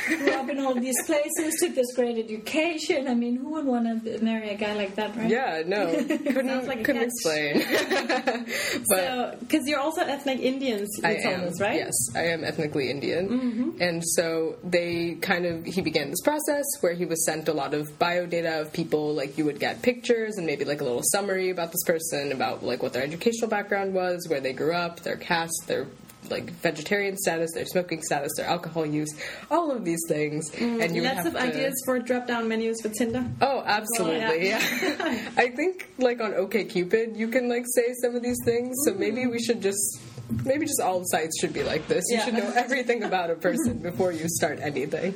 grew 0.07 0.31
up 0.31 0.49
in 0.49 0.59
all 0.59 0.75
these 0.75 0.95
places, 1.05 1.55
took 1.59 1.75
this 1.75 1.93
great 1.95 2.17
education. 2.17 3.07
I 3.07 3.15
mean, 3.15 3.37
who 3.37 3.51
would 3.53 3.65
want 3.65 4.03
to 4.03 4.23
marry 4.23 4.49
a 4.49 4.55
guy 4.55 4.73
like 4.73 4.95
that, 4.95 5.15
right? 5.15 5.29
yeah, 5.29 5.63
no, 5.65 5.87
couldn't, 6.07 6.67
like 6.67 6.83
couldn't 6.83 7.03
explain. 7.03 7.63
but 8.89 8.97
So, 8.97 9.35
because 9.39 9.67
you're 9.67 9.79
also 9.79 10.01
ethnic 10.01 10.39
Indians, 10.39 10.89
you 10.97 11.07
I 11.07 11.13
am, 11.13 11.51
right? 11.59 11.75
Yes, 11.75 11.95
I 12.15 12.27
am 12.27 12.43
ethnically 12.43 12.89
Indian. 12.89 13.29
Mm-hmm. 13.29 13.81
And 13.81 14.03
so 14.05 14.57
they 14.63 15.15
kind 15.21 15.45
of, 15.45 15.65
he 15.65 15.81
began 15.81 16.09
this 16.09 16.21
process 16.21 16.65
where 16.81 16.93
he 16.93 17.05
was 17.05 17.25
sent 17.25 17.47
a 17.47 17.53
lot 17.53 17.73
of 17.73 17.86
bio 17.91 18.25
data 18.25 18.61
of 18.61 18.73
people, 18.73 19.13
like 19.13 19.37
you 19.37 19.45
would 19.45 19.59
get 19.59 19.81
pictures 19.81 20.37
and 20.37 20.45
maybe 20.45 20.65
like 20.65 20.81
a 20.81 20.83
little 20.83 21.03
summary 21.03 21.49
about 21.49 21.71
this 21.71 21.83
person, 21.85 22.31
about 22.31 22.63
like 22.63 22.83
what 22.83 22.93
their 22.93 23.03
educational 23.03 23.49
background 23.49 23.93
was, 23.93 24.27
where 24.27 24.39
they 24.39 24.53
grew 24.53 24.73
up, 24.73 25.01
their 25.01 25.17
caste, 25.17 25.63
their 25.67 25.87
like 26.29 26.51
vegetarian 26.51 27.15
status, 27.17 27.51
their 27.53 27.65
smoking 27.65 28.01
status, 28.01 28.31
their 28.37 28.47
alcohol 28.47 28.85
use, 28.85 29.09
all 29.49 29.71
of 29.71 29.85
these 29.85 30.01
things. 30.07 30.51
Mm, 30.51 30.83
and 30.83 30.95
you 30.95 31.01
would 31.01 31.15
Lots 31.15 31.17
have 31.23 31.27
of 31.27 31.33
to, 31.33 31.39
ideas 31.39 31.73
for 31.85 31.99
drop 31.99 32.27
down 32.27 32.47
menus 32.47 32.81
for 32.81 32.89
Tinder. 32.89 33.25
Oh, 33.41 33.63
absolutely. 33.65 34.49
Yeah. 34.49 34.59
I 35.37 35.49
think 35.49 35.89
like 35.97 36.19
on 36.21 36.31
OKCupid, 36.33 37.17
you 37.17 37.27
can 37.29 37.47
like 37.49 37.65
say 37.75 37.93
some 38.01 38.15
of 38.15 38.23
these 38.23 38.37
things. 38.43 38.75
So 38.85 38.91
mm-hmm. 38.91 38.99
maybe 38.99 39.27
we 39.27 39.39
should 39.39 39.61
just 39.61 40.01
maybe 40.43 40.65
just 40.65 40.81
all 40.81 41.03
sites 41.05 41.39
should 41.39 41.53
be 41.53 41.63
like 41.63 41.87
this. 41.87 42.03
You 42.09 42.17
Yeah. 42.17 42.25
should 42.25 42.33
know 42.33 42.51
everything 42.55 43.03
about 43.03 43.29
a 43.29 43.35
person 43.35 43.79
before 43.79 44.11
you 44.11 44.27
start 44.27 44.59
anything. 44.61 45.13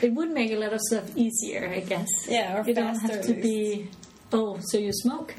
It 0.00 0.12
would 0.14 0.30
make 0.30 0.52
a 0.52 0.56
lot 0.56 0.72
of 0.72 0.80
stuff 0.80 1.16
easier, 1.16 1.68
I 1.68 1.80
guess. 1.80 2.08
Yeah, 2.28 2.60
or 2.60 2.64
you 2.66 2.74
don't 2.74 2.96
have 2.96 3.22
to 3.22 3.34
be. 3.34 3.88
Oh, 4.32 4.58
so 4.60 4.78
you 4.78 4.92
smoke? 4.92 5.34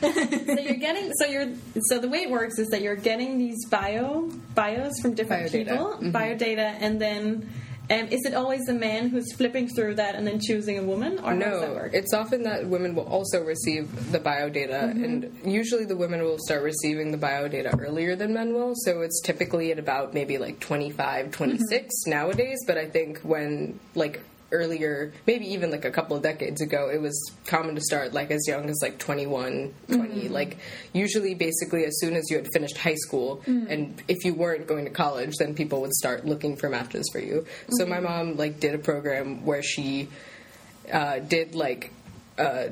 So 0.00 0.60
you're 0.60 0.74
getting 0.74 1.12
so 1.14 1.26
you're 1.26 1.48
so 1.88 1.98
the 1.98 2.08
way 2.08 2.18
it 2.18 2.30
works 2.30 2.58
is 2.58 2.68
that 2.68 2.82
you're 2.82 2.96
getting 2.96 3.38
these 3.38 3.66
bio 3.66 4.30
bios 4.54 4.92
from 5.00 5.14
different 5.14 5.50
Biodata. 5.50 5.52
people, 5.52 5.86
mm-hmm. 5.94 6.10
biodata, 6.10 6.76
and 6.80 7.00
then 7.00 7.50
um, 7.90 8.06
is 8.08 8.20
it 8.26 8.34
always 8.34 8.64
the 8.66 8.74
man 8.74 9.08
who's 9.08 9.32
flipping 9.32 9.66
through 9.68 9.94
that 9.94 10.14
and 10.14 10.26
then 10.26 10.38
choosing 10.40 10.78
a 10.78 10.82
woman, 10.82 11.18
or 11.20 11.32
how 11.32 11.38
does 11.38 11.60
that 11.60 11.74
No, 11.74 11.90
it's 11.92 12.12
often 12.12 12.42
that 12.42 12.66
women 12.66 12.94
will 12.94 13.08
also 13.08 13.42
receive 13.42 14.12
the 14.12 14.20
bio 14.20 14.50
data, 14.50 14.92
mm-hmm. 14.92 15.04
and 15.04 15.40
usually 15.44 15.86
the 15.86 15.96
women 15.96 16.22
will 16.22 16.38
start 16.38 16.62
receiving 16.62 17.12
the 17.12 17.16
bio 17.16 17.48
data 17.48 17.74
earlier 17.78 18.14
than 18.14 18.34
men 18.34 18.52
will. 18.52 18.74
So 18.74 19.00
it's 19.00 19.22
typically 19.22 19.72
at 19.72 19.78
about 19.78 20.12
maybe 20.12 20.36
like 20.36 20.60
25, 20.60 21.30
26 21.30 21.70
mm-hmm. 21.72 22.10
nowadays. 22.10 22.58
But 22.66 22.76
I 22.76 22.86
think 22.90 23.20
when 23.20 23.80
like 23.94 24.22
earlier, 24.50 25.12
maybe 25.26 25.52
even 25.52 25.70
like 25.70 25.84
a 25.84 25.90
couple 25.90 26.16
of 26.16 26.22
decades 26.22 26.60
ago, 26.60 26.90
it 26.92 27.00
was 27.00 27.32
common 27.46 27.74
to 27.74 27.80
start 27.80 28.12
like 28.12 28.30
as 28.30 28.46
young 28.46 28.68
as 28.70 28.78
like 28.82 28.98
21, 28.98 29.74
20. 29.88 30.28
Like 30.28 30.58
usually, 30.92 31.34
basically, 31.34 31.84
as 31.84 31.98
soon 32.00 32.14
as 32.14 32.30
you 32.30 32.36
had 32.36 32.48
finished 32.52 32.78
high 32.78 32.94
school, 32.94 33.42
and 33.46 34.02
if 34.08 34.24
you 34.24 34.34
weren't 34.34 34.66
going 34.66 34.84
to 34.84 34.90
college, 34.90 35.36
then 35.38 35.54
people 35.54 35.80
would 35.82 35.92
start 35.92 36.24
looking 36.24 36.56
for 36.56 36.68
matches 36.68 37.08
for 37.12 37.18
you. 37.18 37.46
So 37.70 37.86
my 37.86 38.00
mom 38.00 38.36
like 38.36 38.60
did 38.60 38.74
a 38.74 38.78
program 38.78 39.44
where 39.44 39.62
she 39.62 40.08
uh, 40.92 41.18
did 41.18 41.54
like 41.54 41.92
uh, 42.38 42.68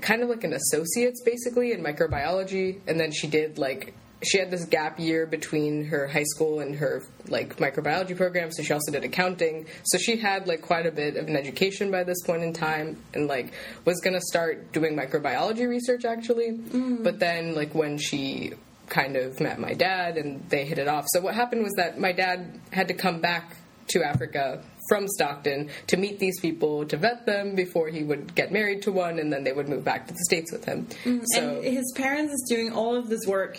kind 0.00 0.22
of 0.22 0.28
like 0.28 0.44
an 0.44 0.52
associate's 0.52 1.22
basically 1.22 1.72
in 1.72 1.82
microbiology, 1.82 2.80
and 2.86 2.98
then 2.98 3.12
she 3.12 3.26
did 3.26 3.58
like 3.58 3.94
she 4.24 4.38
had 4.38 4.50
this 4.50 4.64
gap 4.64 4.98
year 4.98 5.26
between 5.26 5.86
her 5.86 6.06
high 6.06 6.24
school 6.24 6.60
and 6.60 6.74
her 6.76 7.02
like 7.28 7.56
microbiology 7.56 8.16
program, 8.16 8.50
so 8.52 8.62
she 8.62 8.72
also 8.72 8.92
did 8.92 9.04
accounting. 9.04 9.66
So 9.84 9.98
she 9.98 10.16
had 10.16 10.46
like 10.46 10.62
quite 10.62 10.86
a 10.86 10.92
bit 10.92 11.16
of 11.16 11.28
an 11.28 11.36
education 11.36 11.90
by 11.90 12.04
this 12.04 12.20
point 12.22 12.42
in 12.42 12.52
time, 12.52 12.98
and 13.14 13.26
like 13.26 13.52
was 13.84 14.00
gonna 14.00 14.20
start 14.20 14.72
doing 14.72 14.96
microbiology 14.96 15.68
research 15.68 16.04
actually, 16.04 16.52
mm. 16.52 17.02
but 17.02 17.18
then 17.18 17.54
like 17.54 17.74
when 17.74 17.98
she 17.98 18.52
kind 18.88 19.16
of 19.16 19.40
met 19.40 19.58
my 19.58 19.72
dad 19.72 20.16
and 20.18 20.46
they 20.50 20.64
hit 20.64 20.78
it 20.78 20.88
off. 20.88 21.06
So 21.08 21.20
what 21.20 21.34
happened 21.34 21.62
was 21.62 21.72
that 21.76 21.98
my 21.98 22.12
dad 22.12 22.60
had 22.70 22.88
to 22.88 22.94
come 22.94 23.20
back 23.20 23.56
to 23.88 24.02
Africa 24.02 24.62
from 24.88 25.06
Stockton 25.08 25.70
to 25.88 25.96
meet 25.96 26.18
these 26.18 26.38
people, 26.40 26.86
to 26.86 26.96
vet 26.96 27.26
them 27.26 27.54
before 27.54 27.88
he 27.88 28.02
would 28.02 28.34
get 28.34 28.52
married 28.52 28.82
to 28.82 28.92
one, 28.92 29.18
and 29.18 29.32
then 29.32 29.44
they 29.44 29.52
would 29.52 29.68
move 29.68 29.84
back 29.84 30.06
to 30.06 30.12
the 30.12 30.24
States 30.24 30.52
with 30.52 30.64
him. 30.64 30.86
Mm. 31.04 31.22
So, 31.34 31.56
and 31.56 31.64
his 31.64 31.92
parents 31.96 32.32
is 32.32 32.44
doing 32.48 32.72
all 32.72 32.96
of 32.96 33.08
this 33.08 33.26
work 33.26 33.58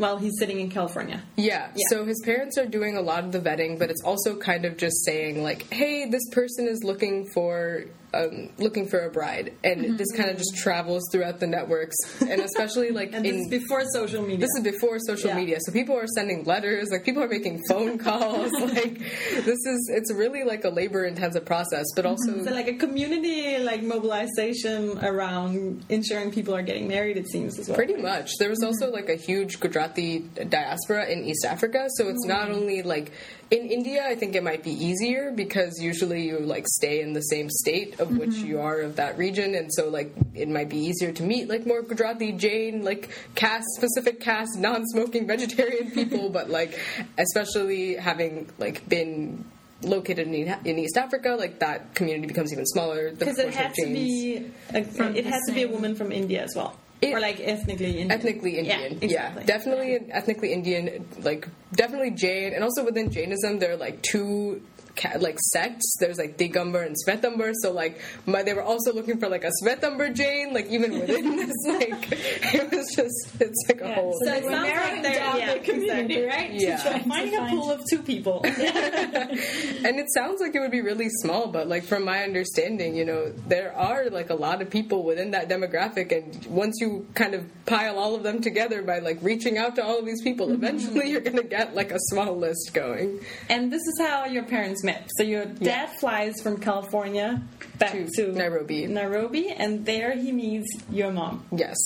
while 0.00 0.16
he's 0.16 0.38
sitting 0.38 0.58
in 0.60 0.70
California. 0.70 1.22
yeah, 1.36 1.70
so 1.90 2.04
his 2.04 2.20
parents 2.24 2.56
are 2.56 2.66
doing 2.66 2.96
a 2.96 3.02
lot 3.02 3.22
of 3.24 3.32
the 3.32 3.38
vetting, 3.38 3.78
but 3.78 3.90
it's 3.90 4.02
also 4.02 4.34
kind 4.36 4.64
of 4.64 4.76
just 4.76 5.04
saying, 5.04 5.42
like, 5.42 5.70
hey, 5.70 6.08
this 6.08 6.26
person 6.32 6.66
is 6.66 6.82
looking 6.82 7.28
for 7.34 7.84
um, 8.12 8.50
looking 8.58 8.88
for 8.88 9.00
a 9.06 9.10
bride, 9.10 9.52
and 9.64 9.80
Mm-hmm. 9.80 9.96
this 9.96 10.10
kind 10.12 10.30
of 10.30 10.36
just 10.36 10.56
travels 10.56 11.02
throughout 11.12 11.40
the 11.40 11.46
networks, 11.46 11.96
and 12.22 12.40
especially 12.40 12.90
like 13.00 13.12
And 13.14 13.24
in 13.24 13.48
before 13.48 13.82
social 13.92 14.22
media. 14.22 14.38
this 14.38 14.50
is 14.58 14.62
before 14.64 14.98
social 14.98 15.30
Yeah. 15.30 15.36
media, 15.36 15.56
so 15.60 15.72
people 15.72 15.96
are 15.96 16.06
sending 16.08 16.44
letters, 16.44 16.88
like 16.90 17.04
people 17.04 17.22
are 17.22 17.28
making 17.28 17.60
phone 17.68 17.98
calls. 18.06 18.50
like 18.52 18.98
this 18.98 19.58
is 19.66 19.90
it's 19.94 20.12
really 20.12 20.44
like 20.44 20.64
a 20.64 20.70
labor 20.70 21.04
intensive 21.04 21.44
process, 21.44 21.86
but 21.96 22.04
also 22.06 22.32
Mm-hmm. 22.32 22.44
so 22.44 22.50
like 22.52 22.68
a 22.68 22.74
community 22.74 23.58
like 23.58 23.82
mobilization 23.82 24.98
around 25.04 25.84
ensuring 25.88 26.30
people 26.30 26.54
are 26.54 26.62
getting 26.62 26.88
married. 26.88 27.16
It 27.16 27.28
seems 27.28 27.58
as 27.58 27.68
well. 27.68 27.76
Pretty 27.76 27.96
much. 27.96 28.30
There 28.38 28.48
was 28.50 28.62
also 28.62 28.90
like 28.90 29.08
a 29.08 29.16
huge 29.16 29.60
Gujarati 29.60 30.20
diaspora 30.48 31.06
in 31.06 31.24
East 31.24 31.44
Africa, 31.44 31.86
so 31.96 32.08
it's 32.08 32.24
not 32.26 32.50
only 32.50 32.82
like 32.82 33.12
in 33.50 33.70
India. 33.70 34.04
I 34.06 34.14
think 34.14 34.34
it 34.34 34.42
might 34.42 34.62
be 34.62 34.72
easier 34.72 35.32
because 35.32 35.80
usually 35.80 36.26
you 36.26 36.38
like 36.38 36.66
stay 36.66 37.00
in 37.00 37.12
the 37.12 37.20
same 37.22 37.48
state 37.50 37.98
of 38.00 38.16
which 38.16 38.30
mm-hmm. 38.30 38.46
you 38.46 38.60
are 38.60 38.80
of 38.80 38.96
that 38.96 39.18
region, 39.18 39.54
and 39.54 39.72
so 39.72 39.88
like 39.88 40.12
it 40.34 40.48
might 40.48 40.68
be 40.68 40.78
easier 40.78 41.12
to 41.12 41.22
meet 41.22 41.48
like 41.48 41.66
more 41.66 41.82
Gujarati, 41.82 42.32
Jain, 42.32 42.84
like 42.84 43.10
caste 43.34 43.66
specific 43.76 44.20
caste, 44.20 44.58
non-smoking 44.58 45.26
vegetarian 45.26 45.90
people. 45.92 46.30
but 46.30 46.50
like 46.50 46.78
especially 47.18 47.96
having 47.96 48.48
like 48.58 48.88
been 48.88 49.44
located 49.82 50.28
in, 50.28 50.34
E- 50.34 50.68
in 50.70 50.78
East 50.78 50.96
Africa, 50.96 51.36
like 51.38 51.58
that 51.60 51.94
community 51.94 52.26
becomes 52.26 52.52
even 52.52 52.66
smaller. 52.66 53.12
Because 53.12 53.38
it 53.38 53.52
proportion 53.52 53.62
had 53.62 53.74
to 53.74 53.86
be 53.86 54.50
a, 54.72 54.78
it 54.78 55.24
the 55.24 55.30
had 55.30 55.40
to 55.46 55.52
be 55.52 55.62
a 55.62 55.68
woman 55.68 55.94
from 55.94 56.12
India 56.12 56.42
as 56.42 56.54
well, 56.54 56.76
It- 57.02 57.14
or 57.14 57.20
like 57.20 57.40
ethnically 57.40 57.86
Indian. 57.98 58.10
ethnically 58.12 58.58
Indian. 58.58 58.80
Yeah, 58.80 58.88
Yeah, 58.88 59.04
exactly. 59.06 59.44
definitely 59.44 59.98
ethnically 60.10 60.52
Indian. 60.52 61.06
Like 61.22 61.48
definitely 61.74 62.10
Jain, 62.10 62.52
and 62.52 62.62
also 62.62 62.84
within 62.84 63.10
Jainism, 63.10 63.58
there 63.58 63.72
are 63.72 63.76
like 63.76 64.02
two 64.02 64.60
ca- 64.76 64.79
like 65.18 65.38
sects. 65.52 65.96
There's 66.00 66.18
like 66.18 66.36
Digambar 66.36 66.86
and 66.86 66.96
Svetambar. 67.06 67.52
So 67.62 67.72
like 67.72 68.00
my, 68.26 68.42
they 68.42 68.54
were 68.54 68.62
also 68.62 68.92
looking 68.92 69.18
for 69.18 69.28
like 69.28 69.44
a 69.44 69.50
Svetambar 69.62 70.14
Jain. 70.14 70.52
Like 70.52 70.66
even 70.66 70.98
within 70.98 71.36
this, 71.36 71.54
like 71.66 72.08
it 72.54 72.70
was 72.70 72.94
just 72.94 73.40
it's 73.40 73.64
like 73.68 73.80
a 73.80 73.88
Yeah, 73.88 73.94
whole. 73.94 74.18
So 74.24 74.32
it 74.32 74.44
We're 74.44 74.50
sounds 74.50 74.68
like 74.68 75.02
they're 75.02 75.14
down 75.14 75.38
yeah, 75.38 75.54
the 75.54 75.60
community, 75.60 76.14
exactly. 76.16 76.24
right? 76.26 76.50
Yeah. 76.52 76.76
To 76.76 76.82
try 76.82 76.98
Finding 77.00 77.38
a 77.38 77.48
pool 77.50 77.70
of 77.70 77.80
two 77.88 78.02
people. 78.02 78.40
and 78.44 79.98
it 79.98 80.06
sounds 80.14 80.40
like 80.40 80.54
it 80.54 80.60
would 80.60 80.70
be 80.70 80.80
really 80.80 81.08
small, 81.22 81.48
but 81.48 81.68
like 81.68 81.84
from 81.84 82.04
my 82.04 82.22
understanding, 82.22 82.94
you 82.94 83.04
know, 83.04 83.32
there 83.48 83.74
are 83.76 84.10
like 84.10 84.30
a 84.30 84.34
lot 84.34 84.62
of 84.62 84.70
people 84.70 85.02
within 85.04 85.32
that 85.32 85.48
demographic, 85.48 86.12
and 86.12 86.46
once 86.46 86.78
you 86.80 87.06
kind 87.14 87.34
of 87.34 87.44
pile 87.66 87.98
all 87.98 88.14
of 88.14 88.22
them 88.22 88.40
together 88.40 88.82
by 88.82 88.98
like 88.98 89.18
reaching 89.22 89.58
out 89.58 89.76
to 89.76 89.84
all 89.84 89.98
of 89.98 90.06
these 90.06 90.22
people, 90.22 90.46
mm-hmm. 90.46 90.62
eventually 90.62 91.10
you're 91.10 91.20
gonna 91.20 91.42
get 91.42 91.74
like 91.74 91.90
a 91.90 91.98
small 92.10 92.36
list 92.36 92.72
going. 92.74 93.20
and 93.48 93.72
this 93.72 93.82
is 93.82 93.98
how 94.00 94.24
your 94.26 94.44
parents 94.44 94.79
met. 94.84 95.08
So 95.16 95.22
your 95.22 95.46
dad 95.46 95.90
flies 95.98 96.40
from 96.42 96.58
California 96.58 97.42
back 97.78 97.92
To 97.92 98.08
to, 98.16 98.32
Nairobi. 98.32 98.86
Nairobi, 98.86 99.50
and 99.50 99.84
there 99.84 100.16
he 100.16 100.32
meets 100.32 100.68
your 100.90 101.12
mom. 101.12 101.44
Yes. 101.52 101.76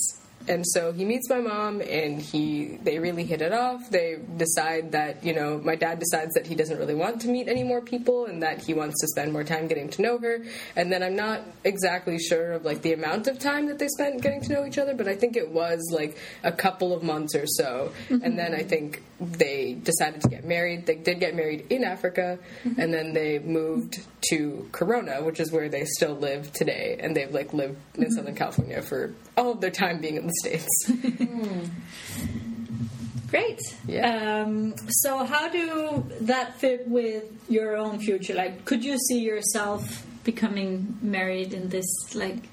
And 0.47 0.63
so 0.67 0.91
he 0.91 1.05
meets 1.05 1.29
my 1.29 1.39
mom 1.39 1.81
and 1.81 2.21
he 2.21 2.77
they 2.83 2.99
really 2.99 3.23
hit 3.25 3.41
it 3.41 3.51
off. 3.51 3.89
They 3.89 4.19
decide 4.37 4.91
that, 4.91 5.23
you 5.23 5.33
know, 5.33 5.59
my 5.63 5.75
dad 5.75 5.99
decides 5.99 6.33
that 6.35 6.45
he 6.45 6.55
doesn't 6.55 6.77
really 6.77 6.93
want 6.93 7.21
to 7.21 7.27
meet 7.29 7.47
any 7.47 7.63
more 7.63 7.81
people 7.81 8.25
and 8.25 8.43
that 8.43 8.61
he 8.61 8.73
wants 8.73 9.01
to 9.01 9.07
spend 9.07 9.33
more 9.33 9.43
time 9.43 9.67
getting 9.67 9.89
to 9.89 10.01
know 10.01 10.17
her. 10.19 10.43
And 10.75 10.91
then 10.91 11.01
I'm 11.01 11.15
not 11.15 11.41
exactly 11.63 12.19
sure 12.19 12.53
of 12.53 12.65
like 12.65 12.83
the 12.83 12.93
amount 12.93 13.27
of 13.27 13.39
time 13.39 13.65
that 13.67 13.79
they 13.79 13.87
spent 13.87 14.21
getting 14.21 14.41
to 14.41 14.53
know 14.53 14.65
each 14.65 14.77
other, 14.77 14.93
but 14.93 15.07
I 15.07 15.15
think 15.15 15.35
it 15.35 15.49
was 15.49 15.81
like 15.91 16.17
a 16.43 16.51
couple 16.51 16.93
of 16.93 17.01
months 17.01 17.33
or 17.33 17.47
so. 17.47 17.91
Mm-hmm. 18.09 18.23
And 18.23 18.37
then 18.37 18.53
I 18.53 18.61
think 18.61 19.01
they 19.19 19.73
decided 19.73 20.21
to 20.21 20.27
get 20.27 20.43
married. 20.45 20.85
They 20.85 20.95
did 20.95 21.19
get 21.19 21.35
married 21.35 21.67
in 21.69 21.83
Africa 21.83 22.37
and 22.63 22.93
then 22.93 23.13
they 23.13 23.39
moved 23.39 23.99
to 24.29 24.67
Corona, 24.71 25.23
which 25.23 25.39
is 25.39 25.51
where 25.51 25.69
they 25.69 25.85
still 25.85 26.15
live 26.15 26.51
today. 26.51 26.97
And 26.99 27.15
they've 27.15 27.31
like 27.31 27.53
lived 27.53 27.77
in 27.95 28.11
Southern 28.11 28.35
California 28.35 28.81
for 28.81 29.13
all 29.37 29.51
of 29.51 29.61
their 29.61 29.71
time 29.71 30.01
being 30.01 30.17
in 30.17 30.27
the 30.27 30.33
States. 30.33 30.67
Great. 33.29 33.59
Yeah. 33.87 34.43
Um, 34.43 34.75
so, 34.87 35.25
how 35.25 35.49
do 35.49 36.05
that 36.21 36.59
fit 36.59 36.87
with 36.87 37.25
your 37.49 37.75
own 37.75 37.99
future? 37.99 38.33
Like, 38.33 38.65
could 38.65 38.83
you 38.83 38.97
see 38.97 39.19
yourself 39.19 40.05
becoming 40.23 40.97
married 41.01 41.53
in 41.53 41.69
this? 41.69 41.85
Like, 42.13 42.47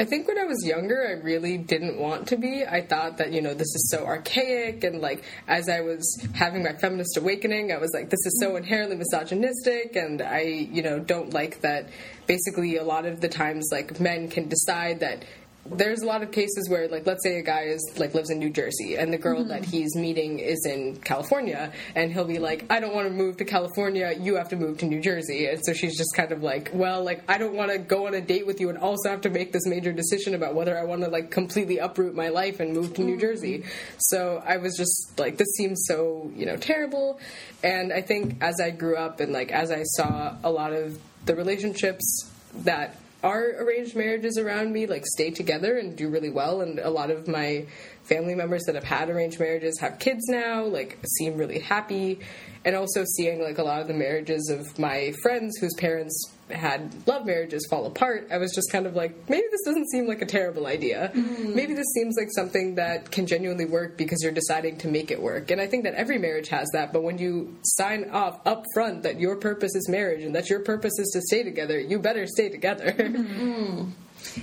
I 0.00 0.06
think 0.06 0.26
when 0.26 0.38
I 0.38 0.44
was 0.44 0.64
younger, 0.64 1.06
I 1.06 1.22
really 1.22 1.58
didn't 1.58 1.98
want 1.98 2.28
to 2.28 2.38
be. 2.38 2.64
I 2.64 2.80
thought 2.80 3.18
that, 3.18 3.32
you 3.32 3.42
know, 3.42 3.52
this 3.52 3.66
is 3.66 3.90
so 3.90 4.06
archaic. 4.06 4.82
And, 4.82 5.02
like, 5.02 5.22
as 5.46 5.68
I 5.68 5.82
was 5.82 6.26
having 6.32 6.62
my 6.62 6.72
feminist 6.72 7.18
awakening, 7.18 7.70
I 7.70 7.76
was 7.76 7.90
like, 7.92 8.08
this 8.08 8.24
is 8.24 8.40
so 8.40 8.48
mm-hmm. 8.48 8.56
inherently 8.56 8.96
misogynistic. 8.96 9.96
And 9.96 10.22
I, 10.22 10.40
you 10.40 10.80
know, 10.80 11.00
don't 11.00 11.34
like 11.34 11.60
that 11.60 11.90
basically 12.26 12.78
a 12.78 12.82
lot 12.82 13.04
of 13.04 13.20
the 13.20 13.28
times, 13.28 13.68
like, 13.70 14.00
men 14.00 14.28
can 14.28 14.48
decide 14.48 15.00
that. 15.00 15.26
There's 15.66 16.00
a 16.00 16.06
lot 16.06 16.22
of 16.22 16.32
cases 16.32 16.68
where, 16.70 16.88
like, 16.88 17.06
let's 17.06 17.22
say 17.22 17.38
a 17.38 17.42
guy 17.42 17.64
is 17.64 17.80
like 17.98 18.14
lives 18.14 18.30
in 18.30 18.38
New 18.38 18.50
Jersey, 18.50 18.96
and 18.96 19.12
the 19.12 19.18
girl 19.18 19.44
that 19.44 19.62
mm-hmm. 19.62 19.70
he's 19.70 19.94
meeting 19.94 20.38
is 20.38 20.64
in 20.66 20.96
California, 20.96 21.72
and 21.94 22.12
he'll 22.12 22.24
be 22.24 22.38
like, 22.38 22.64
"I 22.70 22.80
don't 22.80 22.94
want 22.94 23.08
to 23.08 23.12
move 23.12 23.36
to 23.36 23.44
California. 23.44 24.12
You 24.18 24.36
have 24.36 24.48
to 24.48 24.56
move 24.56 24.78
to 24.78 24.86
New 24.86 25.00
Jersey." 25.00 25.46
And 25.46 25.64
so 25.64 25.72
she's 25.72 25.96
just 25.96 26.16
kind 26.16 26.32
of 26.32 26.42
like, 26.42 26.70
"Well, 26.72 27.04
like, 27.04 27.22
I 27.28 27.38
don't 27.38 27.54
want 27.54 27.70
to 27.70 27.78
go 27.78 28.06
on 28.06 28.14
a 28.14 28.20
date 28.20 28.46
with 28.46 28.60
you, 28.60 28.70
and 28.70 28.78
also 28.78 29.10
have 29.10 29.20
to 29.22 29.30
make 29.30 29.52
this 29.52 29.66
major 29.66 29.92
decision 29.92 30.34
about 30.34 30.54
whether 30.54 30.78
I 30.78 30.84
want 30.84 31.02
to 31.02 31.08
like 31.08 31.30
completely 31.30 31.78
uproot 31.78 32.14
my 32.14 32.30
life 32.30 32.58
and 32.58 32.72
move 32.72 32.94
to 32.94 33.02
New 33.02 33.12
mm-hmm. 33.12 33.20
Jersey." 33.20 33.64
So 33.98 34.42
I 34.44 34.56
was 34.56 34.76
just 34.76 35.18
like, 35.18 35.36
"This 35.36 35.52
seems 35.56 35.84
so, 35.86 36.30
you 36.34 36.46
know, 36.46 36.56
terrible." 36.56 37.20
And 37.62 37.92
I 37.92 38.00
think 38.00 38.38
as 38.40 38.60
I 38.60 38.70
grew 38.70 38.96
up 38.96 39.20
and 39.20 39.32
like 39.32 39.52
as 39.52 39.70
I 39.70 39.82
saw 39.82 40.36
a 40.42 40.50
lot 40.50 40.72
of 40.72 40.98
the 41.26 41.36
relationships 41.36 42.28
that 42.64 42.96
are 43.22 43.62
arranged 43.62 43.94
marriages 43.94 44.38
around 44.38 44.72
me 44.72 44.86
like 44.86 45.04
stay 45.06 45.30
together 45.30 45.78
and 45.78 45.96
do 45.96 46.08
really 46.08 46.30
well 46.30 46.60
and 46.62 46.78
a 46.78 46.90
lot 46.90 47.10
of 47.10 47.28
my 47.28 47.66
family 48.04 48.34
members 48.34 48.62
that 48.64 48.74
have 48.74 48.84
had 48.84 49.10
arranged 49.10 49.38
marriages 49.38 49.78
have 49.78 49.98
kids 49.98 50.22
now 50.28 50.64
like 50.64 50.98
seem 51.18 51.36
really 51.36 51.58
happy. 51.58 52.18
And 52.64 52.76
also 52.76 53.04
seeing 53.16 53.42
like 53.42 53.56
a 53.58 53.62
lot 53.62 53.80
of 53.80 53.88
the 53.88 53.94
marriages 53.94 54.50
of 54.50 54.78
my 54.78 55.12
friends 55.22 55.56
whose 55.58 55.74
parents 55.78 56.30
had 56.52 56.92
love 57.06 57.26
marriages 57.26 57.66
fall 57.70 57.86
apart 57.86 58.28
i 58.30 58.38
was 58.38 58.52
just 58.54 58.70
kind 58.70 58.86
of 58.86 58.94
like 58.94 59.28
maybe 59.28 59.46
this 59.50 59.62
doesn't 59.64 59.88
seem 59.90 60.06
like 60.06 60.22
a 60.22 60.26
terrible 60.26 60.66
idea. 60.66 61.10
Maybe 61.14 61.74
this 61.74 61.86
seems 61.94 62.16
like 62.16 62.28
something 62.34 62.76
that 62.76 63.10
can 63.10 63.26
genuinely 63.26 63.64
work 63.64 63.96
because 63.96 64.22
you're 64.22 64.32
deciding 64.32 64.78
to 64.78 64.88
make 64.88 65.10
it 65.10 65.20
work. 65.20 65.50
And 65.50 65.60
i 65.60 65.66
think 65.66 65.84
that 65.84 65.94
every 65.94 66.18
marriage 66.18 66.48
has 66.48 66.68
that 66.72 66.92
but 66.92 67.02
when 67.02 67.18
you 67.18 67.56
sign 67.62 68.10
off 68.10 68.40
up 68.46 68.64
front 68.74 69.02
that 69.02 69.18
your 69.20 69.36
purpose 69.36 69.74
is 69.74 69.88
marriage 69.88 70.22
and 70.22 70.34
that 70.34 70.48
your 70.50 70.60
purpose 70.60 70.98
is 70.98 71.10
to 71.12 71.20
stay 71.22 71.42
together 71.42 71.78
you 71.78 71.98
better 71.98 72.26
stay 72.26 72.48
together. 72.48 72.92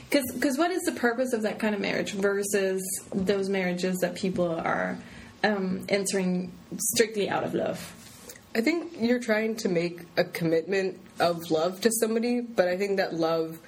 Because 0.10 0.58
what 0.58 0.72
is 0.72 0.82
the 0.84 0.94
purpose 0.94 1.34
of 1.34 1.44
that 1.44 1.60
kind 1.60 1.76
of 1.76 1.82
marriage 1.82 2.14
versus 2.14 2.82
those 3.14 3.48
marriages 3.48 3.98
that 3.98 4.16
people 4.16 4.50
are 4.50 4.98
um, 5.44 5.86
entering 5.88 6.52
strictly 6.78 7.30
out 7.30 7.44
of 7.44 7.54
love? 7.54 7.94
I 8.58 8.62
think 8.62 8.94
you're 9.00 9.20
trying 9.20 9.56
to 9.58 9.70
make 9.70 10.02
a 10.18 10.24
commitment 10.24 11.00
of 11.20 11.52
love 11.52 11.80
to 11.82 11.92
somebody, 11.92 12.42
but 12.42 12.68
I 12.68 12.76
think 12.76 12.98
that 12.98 13.14
love. 13.14 13.60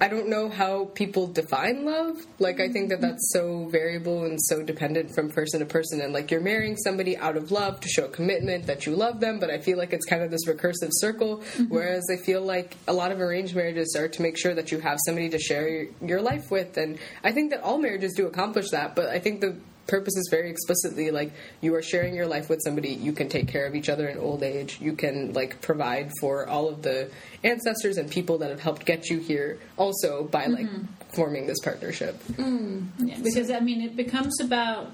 I 0.00 0.08
don't 0.08 0.28
know 0.28 0.48
how 0.48 0.86
people 0.86 1.26
define 1.26 1.84
love. 1.84 2.16
Like, 2.38 2.58
I 2.58 2.70
think 2.70 2.88
that 2.88 3.02
that's 3.02 3.30
so 3.32 3.66
variable 3.66 4.24
and 4.24 4.40
so 4.42 4.62
dependent 4.62 5.14
from 5.14 5.30
person 5.30 5.60
to 5.60 5.66
person. 5.66 6.00
And, 6.00 6.12
like, 6.12 6.30
you're 6.30 6.40
marrying 6.40 6.76
somebody 6.76 7.18
out 7.18 7.36
of 7.36 7.52
love 7.52 7.80
to 7.80 7.88
show 7.88 8.08
commitment 8.08 8.66
that 8.66 8.86
you 8.86 8.96
love 8.96 9.20
them, 9.20 9.38
but 9.38 9.50
I 9.50 9.58
feel 9.58 9.76
like 9.76 9.92
it's 9.92 10.06
kind 10.06 10.22
of 10.22 10.30
this 10.30 10.46
recursive 10.48 10.90
circle. 10.92 11.36
Mm-hmm. 11.36 11.64
Whereas 11.66 12.02
I 12.10 12.16
feel 12.16 12.40
like 12.40 12.76
a 12.88 12.92
lot 12.94 13.12
of 13.12 13.20
arranged 13.20 13.54
marriages 13.54 13.94
are 13.94 14.08
to 14.08 14.22
make 14.22 14.38
sure 14.38 14.54
that 14.54 14.72
you 14.72 14.80
have 14.80 14.98
somebody 15.04 15.28
to 15.28 15.38
share 15.38 15.68
your, 15.68 15.86
your 16.00 16.22
life 16.22 16.50
with. 16.50 16.78
And 16.78 16.98
I 17.22 17.30
think 17.30 17.50
that 17.50 17.60
all 17.62 17.78
marriages 17.78 18.14
do 18.14 18.26
accomplish 18.26 18.70
that, 18.70 18.96
but 18.96 19.10
I 19.10 19.18
think 19.20 19.40
the 19.42 19.56
purpose 19.86 20.16
is 20.16 20.28
very 20.30 20.50
explicitly 20.50 21.10
like 21.10 21.32
you 21.60 21.74
are 21.74 21.82
sharing 21.82 22.14
your 22.14 22.26
life 22.26 22.48
with 22.48 22.60
somebody 22.62 22.90
you 22.90 23.12
can 23.12 23.28
take 23.28 23.48
care 23.48 23.66
of 23.66 23.74
each 23.74 23.88
other 23.88 24.08
in 24.08 24.18
old 24.18 24.42
age 24.42 24.78
you 24.80 24.92
can 24.92 25.32
like 25.32 25.60
provide 25.60 26.10
for 26.20 26.46
all 26.46 26.68
of 26.68 26.82
the 26.82 27.10
ancestors 27.42 27.96
and 27.96 28.10
people 28.10 28.38
that 28.38 28.50
have 28.50 28.60
helped 28.60 28.84
get 28.84 29.10
you 29.10 29.18
here 29.18 29.58
also 29.76 30.24
by 30.24 30.46
like 30.46 30.66
mm-hmm. 30.66 30.84
forming 31.14 31.46
this 31.46 31.58
partnership 31.60 32.22
mm. 32.28 32.86
yeah, 32.98 33.18
because 33.22 33.50
I 33.50 33.60
mean, 33.60 33.80
it 33.82 33.96
becomes 33.96 34.40
about 34.40 34.92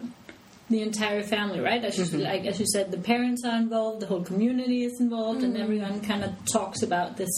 the 0.71 0.83
entire 0.83 1.23
family, 1.23 1.61
right? 1.61 1.83
As 1.85 1.99
you, 1.99 2.05
mm-hmm. 2.05 2.21
like 2.21 2.45
as 2.45 2.61
you 2.61 2.67
said, 2.67 2.91
the 2.91 2.99
parents 2.99 3.45
are 3.45 3.57
involved, 3.57 4.01
the 4.01 4.07
whole 4.07 4.23
community 4.23 4.85
is 4.85 5.01
involved, 5.01 5.43
and 5.43 5.57
mm. 5.57 5.61
everyone 5.61 6.01
kind 6.01 6.25
of 6.25 6.33
talks 6.45 6.83
about 6.83 7.17
this 7.17 7.31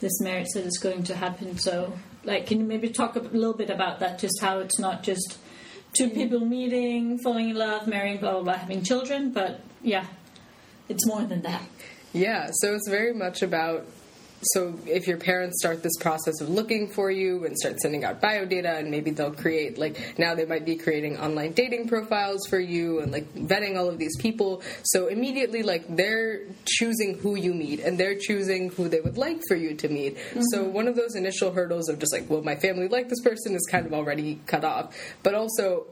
this 0.00 0.20
marriage 0.20 0.48
that 0.54 0.64
is 0.64 0.78
going 0.78 1.04
to 1.04 1.14
happen. 1.14 1.58
So, 1.58 1.92
like, 2.24 2.46
can 2.46 2.58
you 2.58 2.66
maybe 2.66 2.88
talk 2.88 3.16
a 3.16 3.20
little 3.20 3.54
bit 3.54 3.70
about 3.70 4.00
that? 4.00 4.18
Just 4.18 4.40
how 4.40 4.58
it's 4.58 4.78
not 4.78 5.02
just 5.02 5.38
two 5.96 6.08
people 6.10 6.40
meeting, 6.40 7.18
falling 7.18 7.50
in 7.50 7.56
love, 7.56 7.86
marrying, 7.86 8.18
blah 8.18 8.32
blah 8.32 8.42
blah, 8.42 8.54
having 8.54 8.82
children, 8.82 9.32
but 9.32 9.60
yeah, 9.82 10.06
it's 10.88 11.06
more 11.06 11.22
than 11.22 11.42
that. 11.42 11.62
Yeah, 12.12 12.50
so 12.52 12.74
it's 12.74 12.88
very 12.88 13.14
much 13.14 13.42
about 13.42 13.86
so 14.42 14.78
if 14.86 15.06
your 15.06 15.18
parents 15.18 15.60
start 15.60 15.82
this 15.82 15.96
process 16.00 16.40
of 16.40 16.48
looking 16.48 16.88
for 16.88 17.10
you 17.10 17.44
and 17.44 17.56
start 17.56 17.78
sending 17.80 18.04
out 18.04 18.20
bio 18.20 18.44
data 18.44 18.76
and 18.76 18.90
maybe 18.90 19.10
they'll 19.10 19.32
create 19.32 19.78
like 19.78 20.18
now 20.18 20.34
they 20.34 20.44
might 20.44 20.64
be 20.64 20.76
creating 20.76 21.16
online 21.18 21.52
dating 21.52 21.88
profiles 21.88 22.46
for 22.48 22.58
you 22.58 23.00
and 23.00 23.12
like 23.12 23.32
vetting 23.34 23.76
all 23.76 23.88
of 23.88 23.98
these 23.98 24.16
people. 24.18 24.62
So 24.84 25.06
immediately 25.06 25.62
like 25.62 25.84
they're 25.88 26.42
choosing 26.66 27.18
who 27.18 27.36
you 27.36 27.54
meet 27.54 27.80
and 27.80 27.98
they're 27.98 28.18
choosing 28.18 28.70
who 28.70 28.88
they 28.88 29.00
would 29.00 29.18
like 29.18 29.40
for 29.48 29.56
you 29.56 29.74
to 29.74 29.88
meet. 29.88 30.16
Mm-hmm. 30.16 30.42
So 30.50 30.64
one 30.64 30.88
of 30.88 30.96
those 30.96 31.14
initial 31.14 31.52
hurdles 31.52 31.88
of 31.88 31.98
just 31.98 32.12
like 32.12 32.28
well 32.28 32.42
my 32.42 32.56
family 32.56 32.88
like 32.88 33.08
this 33.08 33.20
person 33.20 33.54
is 33.54 33.66
kind 33.70 33.86
of 33.86 33.92
already 33.92 34.40
cut 34.46 34.64
off. 34.64 34.96
But 35.22 35.34
also 35.34 35.86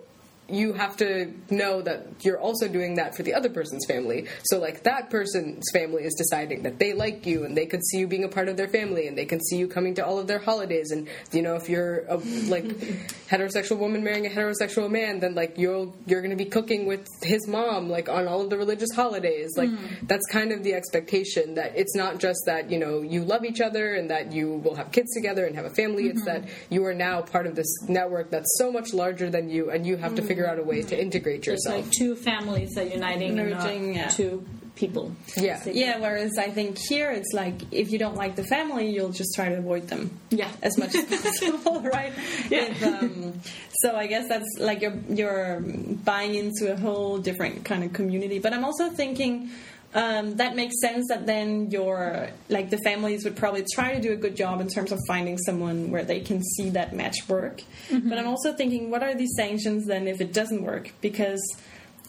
you 0.52 0.72
have 0.72 0.96
to 0.98 1.32
know 1.50 1.82
that 1.82 2.24
you're 2.24 2.38
also 2.38 2.68
doing 2.68 2.94
that 2.96 3.14
for 3.14 3.22
the 3.22 3.34
other 3.34 3.48
person's 3.48 3.86
family. 3.86 4.26
So, 4.44 4.58
like, 4.58 4.82
that 4.84 5.10
person's 5.10 5.64
family 5.72 6.04
is 6.04 6.14
deciding 6.14 6.62
that 6.62 6.78
they 6.78 6.92
like 6.92 7.26
you 7.26 7.44
and 7.44 7.56
they 7.56 7.66
could 7.66 7.80
see 7.86 7.98
you 7.98 8.06
being 8.06 8.24
a 8.24 8.28
part 8.28 8.48
of 8.48 8.56
their 8.56 8.68
family 8.68 9.06
and 9.06 9.16
they 9.16 9.24
can 9.24 9.40
see 9.40 9.56
you 9.56 9.68
coming 9.68 9.94
to 9.94 10.04
all 10.06 10.18
of 10.18 10.26
their 10.26 10.38
holidays. 10.38 10.90
And, 10.90 11.08
you 11.32 11.42
know, 11.42 11.54
if 11.54 11.68
you're 11.68 12.04
a, 12.06 12.16
like, 12.16 12.64
heterosexual 13.30 13.78
woman 13.78 14.04
marrying 14.04 14.26
a 14.26 14.30
heterosexual 14.30 14.90
man, 14.90 15.20
then, 15.20 15.34
like, 15.34 15.58
you'll, 15.58 15.94
you're 16.06 16.20
going 16.20 16.36
to 16.36 16.44
be 16.44 16.50
cooking 16.50 16.86
with 16.86 17.06
his 17.22 17.46
mom, 17.46 17.88
like, 17.88 18.08
on 18.08 18.26
all 18.26 18.42
of 18.42 18.50
the 18.50 18.58
religious 18.58 18.90
holidays. 18.94 19.52
Like, 19.56 19.70
mm-hmm. 19.70 20.06
that's 20.06 20.26
kind 20.26 20.52
of 20.52 20.62
the 20.62 20.74
expectation 20.74 21.54
that 21.54 21.72
it's 21.76 21.94
not 21.94 22.18
just 22.18 22.40
that, 22.46 22.70
you 22.70 22.78
know, 22.78 23.02
you 23.02 23.24
love 23.24 23.44
each 23.44 23.60
other 23.60 23.94
and 23.94 24.10
that 24.10 24.32
you 24.32 24.56
will 24.64 24.74
have 24.74 24.92
kids 24.92 25.12
together 25.14 25.46
and 25.46 25.56
have 25.56 25.64
a 25.64 25.74
family. 25.74 26.06
It's 26.06 26.22
mm-hmm. 26.22 26.44
that 26.44 26.50
you 26.70 26.84
are 26.84 26.94
now 26.94 27.22
part 27.22 27.46
of 27.46 27.54
this 27.54 27.70
network 27.88 28.30
that's 28.30 28.56
so 28.58 28.70
much 28.72 28.92
larger 28.92 29.30
than 29.30 29.48
you 29.48 29.70
and 29.70 29.86
you 29.86 29.96
have 29.96 30.14
to 30.14 30.20
mm-hmm. 30.20 30.28
figure 30.28 30.39
out 30.46 30.58
a 30.58 30.62
way 30.62 30.82
to 30.82 31.00
integrate 31.00 31.46
yourself. 31.46 31.76
It's 31.76 31.86
like 31.86 31.92
two 31.92 32.16
families 32.16 32.76
are 32.76 32.84
uniting, 32.84 33.36
Merging, 33.36 33.94
yeah. 33.94 34.08
two 34.08 34.46
people. 34.74 35.12
Yeah. 35.36 35.60
Yeah, 35.66 35.98
whereas 35.98 36.32
I 36.38 36.50
think 36.50 36.78
here 36.78 37.10
it's 37.10 37.32
like 37.34 37.54
if 37.70 37.90
you 37.92 37.98
don't 37.98 38.16
like 38.16 38.36
the 38.36 38.44
family, 38.44 38.90
you'll 38.90 39.10
just 39.12 39.34
try 39.34 39.48
to 39.50 39.56
avoid 39.58 39.88
them. 39.88 40.18
Yeah. 40.30 40.50
as 40.62 40.78
much 40.78 40.94
as 40.94 41.04
possible, 41.22 41.80
right? 41.82 42.12
Yeah. 42.48 42.64
If, 42.64 42.82
um, 42.82 43.40
so 43.82 43.94
I 43.94 44.06
guess 44.06 44.28
that's 44.28 44.48
like 44.58 44.80
you're 44.82 44.96
you're 45.08 45.60
buying 45.60 46.34
into 46.34 46.72
a 46.72 46.76
whole 46.76 47.18
different 47.18 47.64
kind 47.64 47.84
of 47.84 47.92
community. 47.92 48.38
But 48.38 48.52
I'm 48.54 48.64
also 48.64 48.90
thinking. 48.90 49.50
Um, 49.92 50.36
that 50.36 50.54
makes 50.54 50.80
sense 50.80 51.08
that 51.08 51.26
then 51.26 51.70
your 51.72 52.28
like 52.48 52.70
the 52.70 52.78
families 52.84 53.24
would 53.24 53.34
probably 53.36 53.64
try 53.74 53.92
to 53.94 54.00
do 54.00 54.12
a 54.12 54.16
good 54.16 54.36
job 54.36 54.60
in 54.60 54.68
terms 54.68 54.92
of 54.92 55.00
finding 55.08 55.36
someone 55.38 55.90
where 55.90 56.04
they 56.04 56.20
can 56.20 56.42
see 56.42 56.70
that 56.70 56.94
match 56.94 57.16
work. 57.28 57.62
But 57.90 58.16
I'm 58.18 58.28
also 58.28 58.52
thinking, 58.52 58.90
what 58.90 59.02
are 59.02 59.14
these 59.16 59.32
sanctions 59.36 59.86
then 59.86 60.06
if 60.06 60.20
it 60.20 60.32
doesn't 60.32 60.62
work? 60.62 60.92
Because 61.00 61.40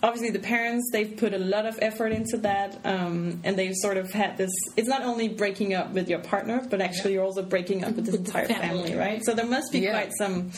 obviously 0.04 0.30
the 0.32 0.40
parents 0.40 0.90
they've 0.92 1.16
put 1.18 1.34
a 1.34 1.38
lot 1.40 1.66
of 1.66 1.78
effort 1.82 2.12
into 2.12 2.38
that 2.38 2.80
um, 2.86 3.40
and 3.44 3.58
they've 3.58 3.76
sort 3.76 3.98
of 3.98 4.12
had 4.12 4.36
this 4.36 4.50
it's 4.76 4.88
not 4.88 5.04
only 5.04 5.28
breaking 5.28 5.76
up 5.76 5.92
with 5.92 6.10
your 6.10 6.18
partner 6.18 6.66
but 6.72 6.82
actually 6.82 7.14
you're 7.14 7.24
also 7.24 7.44
breaking 7.44 7.84
up 7.84 7.94
with 7.96 8.08
this 8.08 8.16
entire 8.16 8.48
family. 8.48 8.90
family. 8.90 8.96
right 8.96 9.24
so 9.24 9.36
there 9.36 9.46
must 9.46 9.72
be 9.72 9.78
Yeah. 9.82 9.92
quite 9.92 10.12
some 10.18 10.50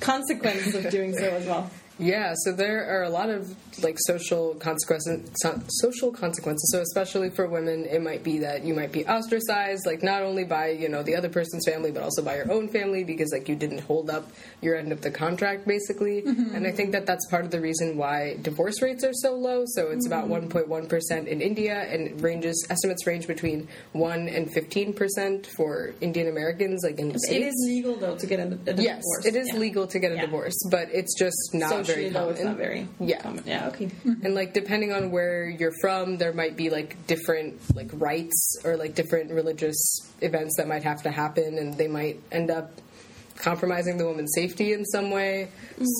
consequences 0.00 0.74
of 0.74 0.90
doing 0.90 1.12
so 1.14 1.24
as 1.28 1.44
well 1.46 1.70
Yeah, 1.98 2.34
so 2.44 2.52
there 2.52 2.86
are 2.86 3.04
a 3.04 3.08
lot 3.08 3.30
of 3.30 3.54
like 3.82 3.96
social 4.00 4.54
consequences, 4.56 5.30
so- 5.36 5.60
social 5.68 6.12
consequences. 6.12 6.68
So 6.72 6.80
especially 6.80 7.30
for 7.30 7.48
women, 7.48 7.86
it 7.86 8.02
might 8.02 8.22
be 8.22 8.38
that 8.40 8.64
you 8.64 8.74
might 8.74 8.92
be 8.92 9.06
ostracized, 9.06 9.86
like 9.86 10.02
not 10.02 10.22
only 10.22 10.44
by 10.44 10.70
you 10.70 10.88
know 10.90 11.02
the 11.02 11.16
other 11.16 11.30
person's 11.30 11.64
family, 11.66 11.90
but 11.90 12.02
also 12.02 12.22
by 12.22 12.36
your 12.36 12.52
own 12.52 12.68
family 12.68 13.02
because 13.04 13.32
like 13.32 13.48
you 13.48 13.56
didn't 13.56 13.78
hold 13.80 14.10
up 14.10 14.30
your 14.60 14.76
end 14.76 14.92
of 14.92 15.00
the 15.00 15.10
contract, 15.10 15.66
basically. 15.66 16.22
Mm-hmm. 16.22 16.54
And 16.54 16.66
I 16.66 16.70
think 16.70 16.92
that 16.92 17.06
that's 17.06 17.26
part 17.30 17.44
of 17.46 17.50
the 17.50 17.60
reason 17.60 17.96
why 17.96 18.36
divorce 18.42 18.82
rates 18.82 19.02
are 19.02 19.14
so 19.14 19.34
low. 19.34 19.64
So 19.66 19.88
it's 19.88 20.06
about 20.06 20.28
mm-hmm. 20.28 20.56
1.1 20.56 20.88
percent 20.90 21.28
in 21.28 21.40
India, 21.40 21.80
and 21.90 22.08
it 22.08 22.20
ranges 22.20 22.66
estimates 22.68 23.06
range 23.06 23.26
between 23.26 23.68
one 23.92 24.28
and 24.28 24.52
15 24.52 24.92
percent 24.92 25.46
for 25.56 25.94
Indian 26.02 26.28
Americans, 26.28 26.82
like 26.84 26.98
in 26.98 27.08
the 27.08 27.14
it 27.14 27.20
states. 27.20 27.42
It 27.42 27.46
is 27.48 27.64
legal 27.66 27.96
though 27.96 28.16
to 28.16 28.26
get 28.26 28.40
a, 28.40 28.58
a 28.66 28.74
Yes, 28.74 29.02
divorce 29.02 29.24
it 29.24 29.36
is 29.36 29.48
Yeah. 29.52 29.58
legal 29.58 29.86
to 29.86 29.98
get 29.98 30.12
a 30.12 30.16
Yeah. 30.16 30.26
divorce, 30.26 30.56
but 30.70 30.88
it's 30.92 31.18
just 31.18 31.36
not 31.54 31.70
socially 31.70 31.85
very 31.86 32.08
though 32.08 32.20
common. 32.20 32.34
it's 32.34 32.44
not 32.44 32.56
very 32.56 32.88
Yeah. 33.00 33.20
common 33.22 33.42
yeah 33.46 33.68
okay 33.68 33.86
mm-hmm. 33.86 34.24
And 34.24 34.34
like 34.34 34.52
depending 34.54 34.92
on 34.92 35.10
where 35.10 35.48
you're 35.48 35.74
from, 35.80 36.16
there 36.18 36.32
might 36.32 36.56
be 36.56 36.70
like 36.70 37.06
different 37.06 37.60
like 37.74 37.90
rites 37.94 38.56
or 38.64 38.76
like 38.76 38.94
different 38.94 39.30
religious 39.30 39.76
events 40.20 40.56
that 40.56 40.66
might 40.68 40.82
have 40.82 41.02
to 41.02 41.10
happen, 41.10 41.58
and 41.58 41.74
they 41.76 41.88
might 41.88 42.20
end 42.32 42.50
up 42.50 42.70
compromising 43.36 43.98
the 43.98 44.06
woman's 44.06 44.32
safety 44.34 44.72
in 44.72 44.84
some 44.86 45.10
way. 45.10 45.48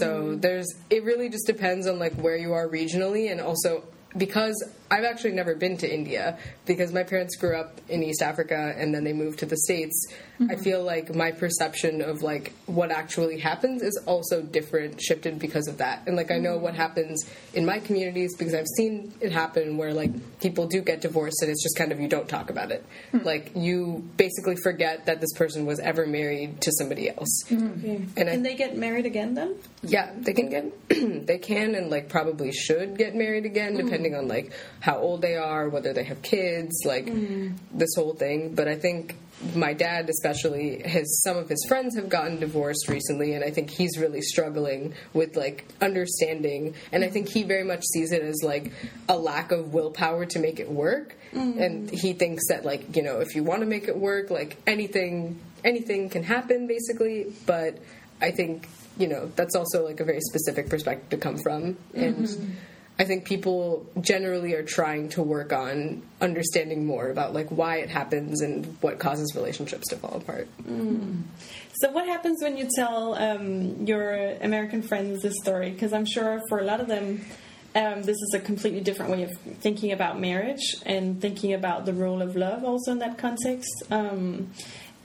So 0.00 0.22
mm-hmm. 0.22 0.40
there's 0.40 0.66
it 0.90 1.04
really 1.04 1.28
just 1.28 1.46
depends 1.46 1.86
on 1.86 1.98
like 1.98 2.14
where 2.14 2.36
you 2.36 2.52
are 2.54 2.66
regionally, 2.68 3.30
and 3.30 3.40
also 3.40 3.84
because 4.16 4.56
I've 4.90 5.04
actually 5.04 5.32
never 5.32 5.54
been 5.54 5.76
to 5.78 5.92
India 5.92 6.38
because 6.64 6.92
my 6.92 7.02
parents 7.02 7.36
grew 7.36 7.56
up 7.56 7.80
in 7.88 8.02
East 8.02 8.22
Africa 8.22 8.74
and 8.76 8.94
then 8.94 9.04
they 9.04 9.12
moved 9.12 9.40
to 9.40 9.46
the 9.46 9.56
States. 9.56 10.08
I 10.38 10.42
mm-hmm. 10.42 10.62
feel 10.62 10.82
like 10.82 11.14
my 11.14 11.30
perception 11.32 12.02
of 12.02 12.22
like 12.22 12.52
what 12.66 12.90
actually 12.90 13.40
happens 13.40 13.82
is 13.82 13.98
also 14.06 14.42
different, 14.42 15.00
shifted 15.00 15.38
because 15.38 15.66
of 15.66 15.78
that. 15.78 16.02
And 16.06 16.14
like 16.14 16.30
I 16.30 16.38
know 16.38 16.54
mm-hmm. 16.54 16.62
what 16.62 16.74
happens 16.74 17.28
in 17.54 17.64
my 17.64 17.78
communities 17.78 18.36
because 18.36 18.54
I've 18.54 18.66
seen 18.76 19.12
it 19.20 19.32
happen 19.32 19.76
where 19.76 19.94
like 19.94 20.10
people 20.40 20.66
do 20.66 20.82
get 20.82 21.00
divorced 21.00 21.42
and 21.42 21.50
it's 21.50 21.62
just 21.62 21.76
kind 21.76 21.90
of 21.90 22.00
you 22.00 22.08
don't 22.08 22.28
talk 22.28 22.50
about 22.50 22.70
it. 22.70 22.84
Hmm. 23.12 23.18
Like 23.24 23.52
you 23.54 24.04
basically 24.16 24.56
forget 24.56 25.06
that 25.06 25.20
this 25.20 25.32
person 25.32 25.64
was 25.64 25.80
ever 25.80 26.06
married 26.06 26.60
to 26.60 26.72
somebody 26.72 27.08
else. 27.08 27.44
Mm-hmm. 27.48 27.90
okay 27.90 28.06
And 28.16 28.28
I- 28.28 28.36
they 28.36 28.54
get 28.54 28.76
married 28.76 29.06
again 29.06 29.34
then 29.34 29.56
Yeah, 29.82 30.12
they 30.16 30.34
can 30.34 30.50
get 30.50 30.88
they 31.26 31.38
can 31.38 31.74
and 31.74 31.90
like 31.90 32.08
probably 32.08 32.52
should 32.52 32.98
get 32.98 33.14
married 33.14 33.46
again 33.46 33.72
hmm. 33.72 33.84
depending 33.84 34.14
on 34.14 34.28
like 34.28 34.52
how 34.80 34.98
old 34.98 35.22
they 35.22 35.36
are, 35.36 35.68
whether 35.68 35.92
they 35.92 36.04
have 36.04 36.22
kids, 36.22 36.82
like 36.84 37.06
mm-hmm. 37.06 37.56
this 37.76 37.94
whole 37.96 38.14
thing. 38.14 38.54
But 38.54 38.68
I 38.68 38.76
think 38.76 39.16
my 39.54 39.74
dad 39.74 40.08
especially 40.08 40.82
his 40.82 41.20
some 41.22 41.36
of 41.36 41.48
his 41.48 41.62
friends 41.68 41.94
have 41.94 42.08
gotten 42.08 42.40
divorced 42.40 42.88
recently 42.88 43.34
and 43.34 43.44
I 43.44 43.50
think 43.50 43.68
he's 43.68 43.98
really 43.98 44.22
struggling 44.22 44.94
with 45.12 45.36
like 45.36 45.66
understanding. 45.80 46.74
And 46.90 47.04
I 47.04 47.08
think 47.08 47.28
he 47.28 47.42
very 47.42 47.64
much 47.64 47.84
sees 47.84 48.12
it 48.12 48.22
as 48.22 48.42
like 48.42 48.72
a 49.08 49.16
lack 49.16 49.52
of 49.52 49.74
willpower 49.74 50.24
to 50.26 50.38
make 50.38 50.58
it 50.58 50.70
work. 50.70 51.16
Mm-hmm. 51.34 51.60
And 51.60 51.90
he 51.90 52.14
thinks 52.14 52.48
that 52.48 52.64
like 52.64 52.96
you 52.96 53.02
know 53.02 53.20
if 53.20 53.34
you 53.34 53.44
want 53.44 53.60
to 53.60 53.66
make 53.66 53.88
it 53.88 53.96
work 53.96 54.30
like 54.30 54.56
anything 54.66 55.38
anything 55.64 56.08
can 56.08 56.22
happen 56.22 56.66
basically. 56.66 57.26
But 57.44 57.78
I 58.22 58.30
think 58.30 58.68
you 58.98 59.08
know 59.08 59.30
that's 59.36 59.54
also 59.54 59.84
like 59.84 60.00
a 60.00 60.04
very 60.04 60.20
specific 60.20 60.70
perspective 60.70 61.10
to 61.10 61.18
come 61.18 61.36
from. 61.36 61.76
And 61.94 62.26
mm-hmm. 62.26 62.52
I 62.98 63.04
think 63.04 63.24
people 63.24 63.86
generally 64.00 64.54
are 64.54 64.62
trying 64.62 65.08
to 65.08 65.22
work 65.22 65.52
on 65.52 66.02
understanding 66.20 66.86
more 66.86 67.10
about 67.10 67.34
like 67.34 67.48
why 67.50 67.76
it 67.76 67.88
happens 67.88 68.40
and 68.40 68.64
what 68.80 68.98
causes 68.98 69.34
relationships 69.34 69.88
to 69.88 69.96
fall 69.96 70.16
apart 70.16 70.48
So, 71.80 71.90
what 71.92 72.06
happens 72.06 72.42
when 72.42 72.56
you 72.56 72.66
tell 72.74 73.14
um, 73.16 73.84
your 73.86 74.34
American 74.40 74.80
friends 74.80 75.20
this 75.20 75.34
story? 75.42 75.70
Because 75.70 75.92
I'm 75.92 76.06
sure 76.06 76.40
for 76.48 76.58
a 76.58 76.64
lot 76.64 76.80
of 76.80 76.88
them, 76.88 77.20
um, 77.74 78.02
this 78.02 78.16
is 78.16 78.32
a 78.34 78.40
completely 78.40 78.80
different 78.80 79.10
way 79.10 79.24
of 79.24 79.30
thinking 79.60 79.92
about 79.92 80.18
marriage 80.18 80.76
and 80.86 81.20
thinking 81.20 81.52
about 81.52 81.84
the 81.84 81.92
role 81.92 82.22
of 82.22 82.34
love 82.34 82.64
also 82.64 82.92
in 82.92 82.98
that 83.00 83.18
context. 83.18 83.82
Um, 83.90 84.50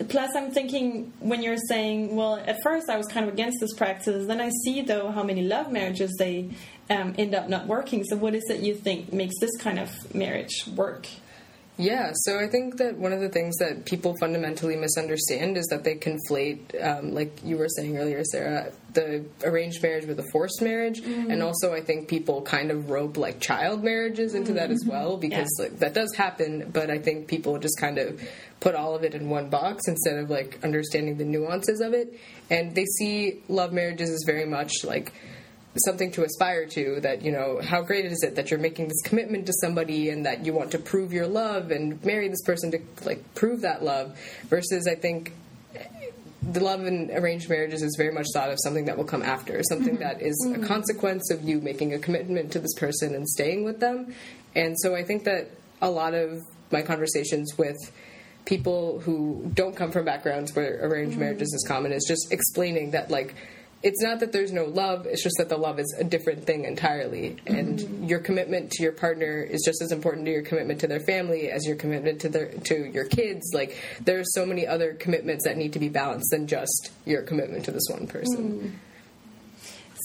plus, 0.07 0.33
I'm 0.33 0.51
thinking 0.51 1.11
when 1.19 1.43
you're 1.43 1.57
saying, 1.67 2.15
well, 2.15 2.35
at 2.37 2.63
first 2.63 2.89
I 2.89 2.95
was 2.95 3.07
kind 3.07 3.27
of 3.27 3.33
against 3.33 3.57
this 3.59 3.73
practice, 3.73 4.25
then 4.25 4.39
I 4.39 4.49
see 4.63 4.81
though 4.81 5.11
how 5.11 5.23
many 5.23 5.41
love 5.43 5.73
marriages 5.73 6.15
they 6.17 6.51
um, 6.91 7.15
end 7.17 7.33
up 7.33 7.49
not 7.49 7.67
working. 7.67 8.03
So, 8.03 8.17
what 8.17 8.35
is 8.35 8.43
it 8.49 8.61
you 8.61 8.75
think 8.75 9.13
makes 9.13 9.35
this 9.39 9.55
kind 9.57 9.79
of 9.79 9.89
marriage 10.13 10.65
work? 10.75 11.07
Yeah, 11.77 12.11
so 12.13 12.37
I 12.37 12.47
think 12.47 12.77
that 12.77 12.97
one 12.97 13.11
of 13.11 13.21
the 13.21 13.29
things 13.29 13.57
that 13.57 13.85
people 13.85 14.15
fundamentally 14.19 14.75
misunderstand 14.75 15.57
is 15.57 15.65
that 15.67 15.83
they 15.83 15.95
conflate, 15.95 16.59
um, 16.83 17.15
like 17.15 17.31
you 17.43 17.57
were 17.57 17.69
saying 17.69 17.97
earlier, 17.97 18.23
Sarah, 18.25 18.71
the 18.93 19.25
arranged 19.43 19.81
marriage 19.81 20.05
with 20.05 20.19
a 20.19 20.29
forced 20.31 20.61
marriage, 20.61 20.99
and 20.99 21.41
also 21.41 21.73
I 21.73 21.81
think 21.81 22.07
people 22.07 22.43
kind 22.43 22.69
of 22.69 22.91
rope 22.91 23.17
like 23.17 23.39
child 23.39 23.83
marriages 23.83 24.35
into 24.35 24.53
that 24.53 24.69
as 24.69 24.83
well 24.85 25.17
because 25.17 25.47
like, 25.59 25.79
that 25.79 25.93
does 25.93 26.13
happen. 26.15 26.69
But 26.71 26.91
I 26.91 26.99
think 26.99 27.27
people 27.27 27.57
just 27.57 27.79
kind 27.79 27.97
of 27.97 28.21
put 28.59 28.75
all 28.75 28.93
of 28.93 29.03
it 29.03 29.15
in 29.15 29.29
one 29.29 29.49
box 29.49 29.87
instead 29.87 30.17
of 30.17 30.29
like 30.29 30.59
understanding 30.63 31.17
the 31.17 31.25
nuances 31.25 31.79
of 31.79 31.93
it, 31.93 32.13
and 32.51 32.75
they 32.75 32.85
see 32.85 33.41
love 33.47 33.71
marriages 33.71 34.09
as 34.11 34.23
very 34.27 34.45
much 34.45 34.71
like 34.83 35.13
something 35.77 36.11
to 36.11 36.23
aspire 36.23 36.65
to 36.65 36.99
that 36.99 37.21
you 37.21 37.31
know 37.31 37.61
how 37.63 37.81
great 37.81 38.05
is 38.05 38.23
it 38.23 38.35
that 38.35 38.51
you're 38.51 38.59
making 38.59 38.87
this 38.87 39.01
commitment 39.03 39.45
to 39.45 39.53
somebody 39.61 40.09
and 40.09 40.25
that 40.25 40.45
you 40.45 40.53
want 40.53 40.71
to 40.71 40.77
prove 40.77 41.13
your 41.13 41.27
love 41.27 41.71
and 41.71 42.03
marry 42.03 42.27
this 42.27 42.41
person 42.41 42.71
to 42.71 42.79
like 43.05 43.23
prove 43.35 43.61
that 43.61 43.83
love 43.83 44.17
versus 44.49 44.87
i 44.87 44.95
think 44.95 45.33
the 46.41 46.59
love 46.59 46.85
in 46.85 47.11
arranged 47.13 47.49
marriages 47.49 47.83
is 47.83 47.95
very 47.97 48.11
much 48.11 48.25
thought 48.33 48.49
of 48.49 48.57
something 48.63 48.85
that 48.85 48.97
will 48.97 49.05
come 49.05 49.21
after 49.21 49.61
something 49.63 49.95
mm-hmm. 49.95 50.03
that 50.03 50.21
is 50.21 50.35
a 50.45 50.57
mm-hmm. 50.57 50.65
consequence 50.65 51.29
of 51.29 51.43
you 51.43 51.61
making 51.61 51.93
a 51.93 51.99
commitment 51.99 52.51
to 52.51 52.59
this 52.59 52.73
person 52.73 53.13
and 53.13 53.27
staying 53.27 53.63
with 53.63 53.79
them. 53.79 54.13
And 54.55 54.75
so 54.79 54.95
i 54.95 55.03
think 55.03 55.23
that 55.25 55.51
a 55.81 55.89
lot 55.89 56.13
of 56.13 56.41
my 56.71 56.81
conversations 56.81 57.57
with 57.57 57.77
people 58.45 58.99
who 59.01 59.51
don't 59.53 59.75
come 59.75 59.91
from 59.91 60.05
backgrounds 60.05 60.55
where 60.55 60.79
arranged 60.83 61.11
mm-hmm. 61.11 61.21
marriages 61.21 61.53
is 61.53 61.63
common 61.67 61.91
is 61.91 62.05
just 62.07 62.31
explaining 62.31 62.91
that 62.91 63.11
like 63.11 63.35
it's 63.83 64.01
not 64.01 64.19
that 64.19 64.31
there's 64.31 64.51
no 64.51 64.65
love, 64.65 65.05
it's 65.07 65.23
just 65.23 65.37
that 65.39 65.49
the 65.49 65.57
love 65.57 65.79
is 65.79 65.95
a 65.99 66.03
different 66.03 66.45
thing 66.45 66.65
entirely. 66.65 67.37
And 67.47 67.79
Mm-hmm. 67.79 68.03
your 68.05 68.19
commitment 68.19 68.71
to 68.71 68.83
your 68.83 68.91
partner 68.91 69.41
is 69.41 69.61
just 69.65 69.81
as 69.81 69.91
important 69.91 70.25
to 70.25 70.31
your 70.31 70.43
commitment 70.43 70.79
to 70.81 70.87
their 70.87 70.99
family 70.99 71.49
as 71.49 71.65
your 71.65 71.75
commitment 71.75 72.21
to 72.21 72.29
their 72.29 72.49
to 72.51 72.85
your 72.91 73.05
kids. 73.05 73.49
Like 73.53 73.75
there 74.03 74.19
are 74.19 74.23
so 74.25 74.45
many 74.45 74.67
other 74.67 74.93
commitments 74.93 75.45
that 75.45 75.57
need 75.57 75.73
to 75.73 75.79
be 75.79 75.89
balanced 75.89 76.29
than 76.31 76.47
just 76.47 76.91
your 77.05 77.21
commitment 77.23 77.65
to 77.65 77.71
this 77.71 77.87
one 77.89 78.07
person. 78.07 78.79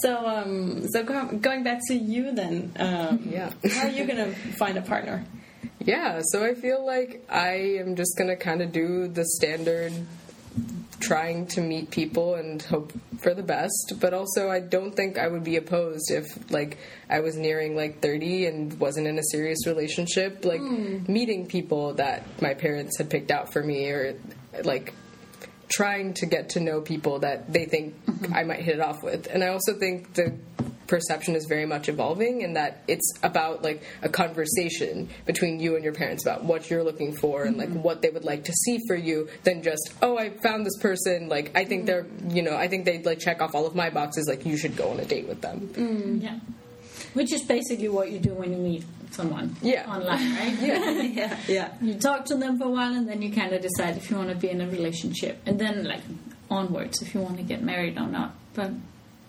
So, 0.01 0.27
um, 0.27 0.87
so 0.89 1.03
go, 1.05 1.25
going 1.39 1.63
back 1.65 1.81
to 1.89 1.95
you 1.95 2.33
then, 2.33 2.73
um, 2.77 3.29
Yeah. 3.31 3.51
how 3.73 3.87
are 3.87 3.91
you 3.91 4.05
gonna 4.07 4.33
find 4.59 4.77
a 4.79 4.83
partner? 4.83 5.25
Yeah, 5.79 6.21
so 6.25 6.45
I 6.45 6.55
feel 6.55 6.85
like 6.85 7.25
I 7.29 7.77
am 7.79 7.95
just 7.95 8.17
gonna 8.19 8.35
kind 8.37 8.61
of 8.61 8.73
do 8.73 9.07
the 9.07 9.25
standard 9.25 9.93
trying 11.01 11.47
to 11.47 11.61
meet 11.61 11.91
people 11.91 12.35
and 12.35 12.63
hope 12.63 12.93
for 13.19 13.35
the 13.35 13.43
best 13.43 13.95
but 14.01 14.15
also 14.15 14.51
i 14.51 14.61
don't 14.61 14.95
think 14.95 15.19
i 15.19 15.27
would 15.27 15.45
be 15.45 15.57
opposed 15.57 16.11
if 16.11 16.51
like 16.51 16.79
i 17.11 17.21
was 17.21 17.37
nearing 17.37 17.77
like 17.77 18.01
30 18.01 18.47
and 18.47 18.81
wasn't 18.81 19.07
in 19.07 19.19
a 19.19 19.23
serious 19.31 19.67
relationship 19.67 20.45
like 20.45 20.61
hmm. 20.61 20.99
meeting 21.07 21.47
people 21.47 21.95
that 21.95 22.25
my 22.41 22.55
parents 22.55 22.99
had 22.99 23.11
picked 23.11 23.31
out 23.31 23.53
for 23.53 23.63
me 23.63 23.89
or 23.91 24.19
like 24.65 24.95
trying 25.69 26.15
to 26.15 26.27
get 26.27 26.51
to 26.51 26.61
know 26.61 26.81
people 26.81 27.19
that 27.19 27.53
they 27.53 27.67
think 27.67 27.95
mm-hmm. 28.07 28.35
i 28.35 28.43
might 28.45 28.61
hit 28.61 28.77
it 28.77 28.81
off 28.81 29.03
with. 29.03 29.27
And 29.27 29.45
i 29.45 29.49
also 29.49 29.79
think 29.79 30.15
the 30.15 30.35
perception 30.87 31.35
is 31.35 31.47
very 31.47 31.67
much 31.67 31.89
evolving 31.89 32.43
and 32.43 32.57
that 32.57 32.83
it's 32.89 33.13
about 33.23 33.63
like 33.63 33.83
a 34.03 34.09
conversation 34.09 35.09
between 35.25 35.61
you 35.61 35.75
and 35.75 35.85
your 35.85 35.93
parents 35.93 36.25
about 36.25 36.45
what 36.45 36.71
you're 36.71 36.85
looking 36.85 37.15
for 37.17 37.45
and 37.45 37.57
like 37.57 37.69
mm-hmm. 37.69 37.83
what 37.83 38.03
they 38.03 38.09
would 38.11 38.25
like 38.25 38.45
to 38.45 38.53
see 38.53 38.79
for 38.87 38.97
you 38.97 39.29
than 39.45 39.63
just 39.63 39.93
oh 40.03 40.17
i 40.19 40.31
found 40.31 40.65
this 40.65 40.77
person 40.79 41.29
like 41.29 41.51
i 41.55 41.65
think 41.65 41.87
they're 41.87 42.05
mm-hmm. 42.05 42.31
you 42.31 42.43
know 42.43 42.57
i 42.57 42.69
think 42.69 42.85
they'd 42.85 43.05
like 43.05 43.19
check 43.19 43.41
off 43.43 43.55
all 43.55 43.67
of 43.67 43.75
my 43.75 43.91
boxes 43.91 44.27
like 44.29 44.47
you 44.47 44.57
should 44.57 44.77
go 44.77 44.91
on 44.91 45.01
a 45.01 45.05
date 45.05 45.27
with 45.27 45.41
them 45.41 45.61
mm-hmm. 45.75 46.17
Yeah. 46.19 46.39
Which 47.15 47.33
is 47.33 47.43
basically 47.43 47.89
what 47.89 48.11
you 48.11 48.19
do 48.19 48.35
when 48.35 48.53
you 48.53 48.59
meet 48.59 48.85
someone 49.11 49.57
Yeah. 49.63 49.91
online, 49.91 50.35
right? 50.35 50.59
yeah 50.61 51.01
yeah, 51.03 51.39
yeah. 51.49 51.75
You 51.81 51.95
talk 51.95 52.25
to 52.27 52.37
them 52.37 52.59
for 52.59 52.65
a 52.65 52.71
while 52.71 52.93
and 52.95 53.09
then 53.09 53.23
you 53.23 53.33
kind 53.33 53.53
of 53.53 53.63
decide 53.63 53.97
if 53.97 54.11
you 54.11 54.17
want 54.17 54.31
to 54.31 54.35
be 54.35 54.51
in 54.51 54.61
a 54.61 54.67
relationship. 54.69 55.41
And 55.47 55.59
then, 55.59 55.85
like, 55.85 56.03
onwards 56.51 57.03
if 57.03 57.15
you 57.15 57.21
want 57.21 57.37
to 57.39 57.43
get 57.43 57.63
married 57.63 57.97
or 57.99 58.07
not. 58.07 58.35
But 58.55 58.73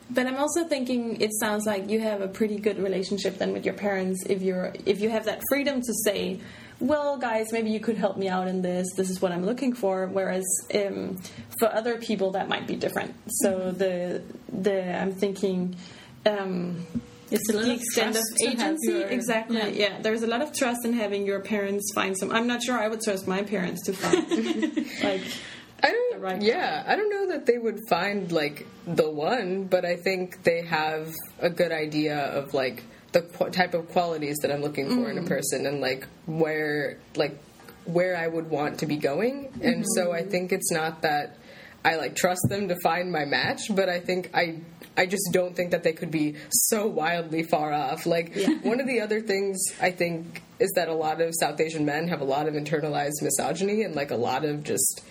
But 0.10 0.26
I'm 0.26 0.38
also 0.38 0.64
thinking 0.66 1.20
it 1.22 1.32
sounds 1.40 1.66
like 1.66 1.90
you 1.90 2.00
have 2.00 2.22
a 2.22 2.28
pretty 2.28 2.58
good 2.60 2.80
relationship 2.80 3.38
then 3.38 3.52
with 3.52 3.66
your 3.66 3.74
parents 3.74 4.24
if 4.28 4.42
you're 4.42 4.72
if 4.86 5.02
you 5.02 5.10
have 5.10 5.26
that 5.26 5.42
freedom 5.50 5.82
to 5.82 5.94
say, 6.06 6.40
well, 6.80 7.18
guys, 7.18 7.48
maybe 7.52 7.72
you 7.72 7.80
could 7.80 7.98
help 7.98 8.18
me 8.18 8.30
out 8.30 8.48
in 8.48 8.62
this. 8.62 8.88
This 8.96 9.10
is 9.10 9.22
what 9.22 9.32
I'm 9.32 9.46
looking 9.46 9.74
for. 9.74 10.08
Whereas 10.08 10.46
um, 10.74 11.18
for 11.60 11.74
other 11.74 11.98
people 11.98 12.32
that 12.32 12.48
might 12.48 12.68
be 12.68 12.76
different. 12.76 13.16
So 13.28 13.72
the 13.72 14.22
the 14.52 14.98
I'm 14.98 15.14
thinking. 15.14 15.76
Um, 16.26 16.86
it's 17.30 17.50
a 17.50 17.52
the 17.54 17.58
little 17.60 17.76
extent 17.76 18.10
of 18.16 18.22
trust 18.22 18.38
to 18.38 18.50
have 18.52 18.60
agency, 18.60 18.92
your- 18.94 19.08
exactly. 19.10 19.58
Yeah. 19.58 19.68
Yeah. 19.90 20.02
there's 20.02 20.24
a 20.24 20.28
lot 20.28 20.42
of 20.42 20.54
trust 20.54 20.86
in 20.86 20.94
having 20.94 21.26
your 21.26 21.42
parents 21.42 21.92
find 21.94 22.18
some. 22.18 22.32
I'm 22.32 22.48
not 22.48 22.64
sure 22.64 22.78
I 22.78 22.88
would 22.88 23.02
trust 23.02 23.28
my 23.28 23.44
parents 23.44 23.84
to 23.88 23.92
find 23.94 24.88
like 25.04 25.22
I 25.84 25.92
don't. 25.92 26.22
Right 26.22 26.42
yeah, 26.42 26.84
I 26.88 26.96
don't 26.96 27.10
know 27.10 27.28
that 27.34 27.46
they 27.46 27.58
would 27.58 27.80
find 27.90 28.32
like 28.32 28.66
the 28.86 29.10
one, 29.10 29.66
but 29.66 29.86
I 29.86 29.96
think 29.96 30.44
they 30.44 30.64
have 30.64 31.14
a 31.40 31.50
good 31.50 31.72
idea 31.72 32.18
of 32.18 32.54
like 32.54 32.84
the 33.12 33.22
qu- 33.22 33.52
type 33.52 33.74
of 33.74 33.88
qualities 33.90 34.38
that 34.42 34.52
I'm 34.52 34.62
looking 34.62 34.90
for 34.90 35.10
in 35.10 35.18
a 35.18 35.22
mm. 35.22 35.28
person, 35.28 35.66
and 35.68 35.80
like 35.80 36.08
where 36.26 36.98
like 37.16 37.38
where 37.86 38.18
I 38.18 38.28
would 38.28 38.50
want 38.50 38.80
to 38.80 38.86
be 38.86 38.98
going. 38.98 39.52
And 39.62 39.86
so 39.96 40.12
I 40.12 40.22
mm-hmm. 40.22 40.30
think 40.30 40.52
it's 40.52 40.72
not 40.72 41.04
that 41.04 41.38
I 41.86 41.96
like 41.96 42.16
trust 42.16 42.46
them 42.50 42.68
to 42.68 42.76
find 42.84 43.12
my 43.12 43.26
match, 43.26 43.62
but 43.70 43.88
I 43.88 44.00
think 44.00 44.32
I 44.34 44.60
I 44.98 45.06
just 45.06 45.30
don't 45.32 45.56
think 45.56 45.72
that 45.72 45.84
they 45.84 45.94
could 45.94 46.12
be 46.12 46.36
so 46.50 46.88
wildly 46.88 47.44
far 47.44 47.72
off. 47.72 48.06
Like 48.06 48.36
one 48.64 48.80
of 48.80 48.88
the 48.88 49.02
other 49.02 49.22
things 49.22 49.58
I 49.80 49.92
think 49.92 50.42
is 50.60 50.72
that 50.76 50.90
a 50.90 50.94
lot 50.94 51.22
of 51.22 51.34
South 51.40 51.62
Asian 51.62 51.86
men 51.86 52.08
have 52.08 52.22
a 52.22 52.26
lot 52.26 52.48
of 52.48 52.56
internalized 52.56 53.22
misogyny 53.22 53.84
and 53.84 53.96
like 53.96 54.12
a 54.12 54.16
lot 54.16 54.44
of 54.44 54.64
just 54.64 55.02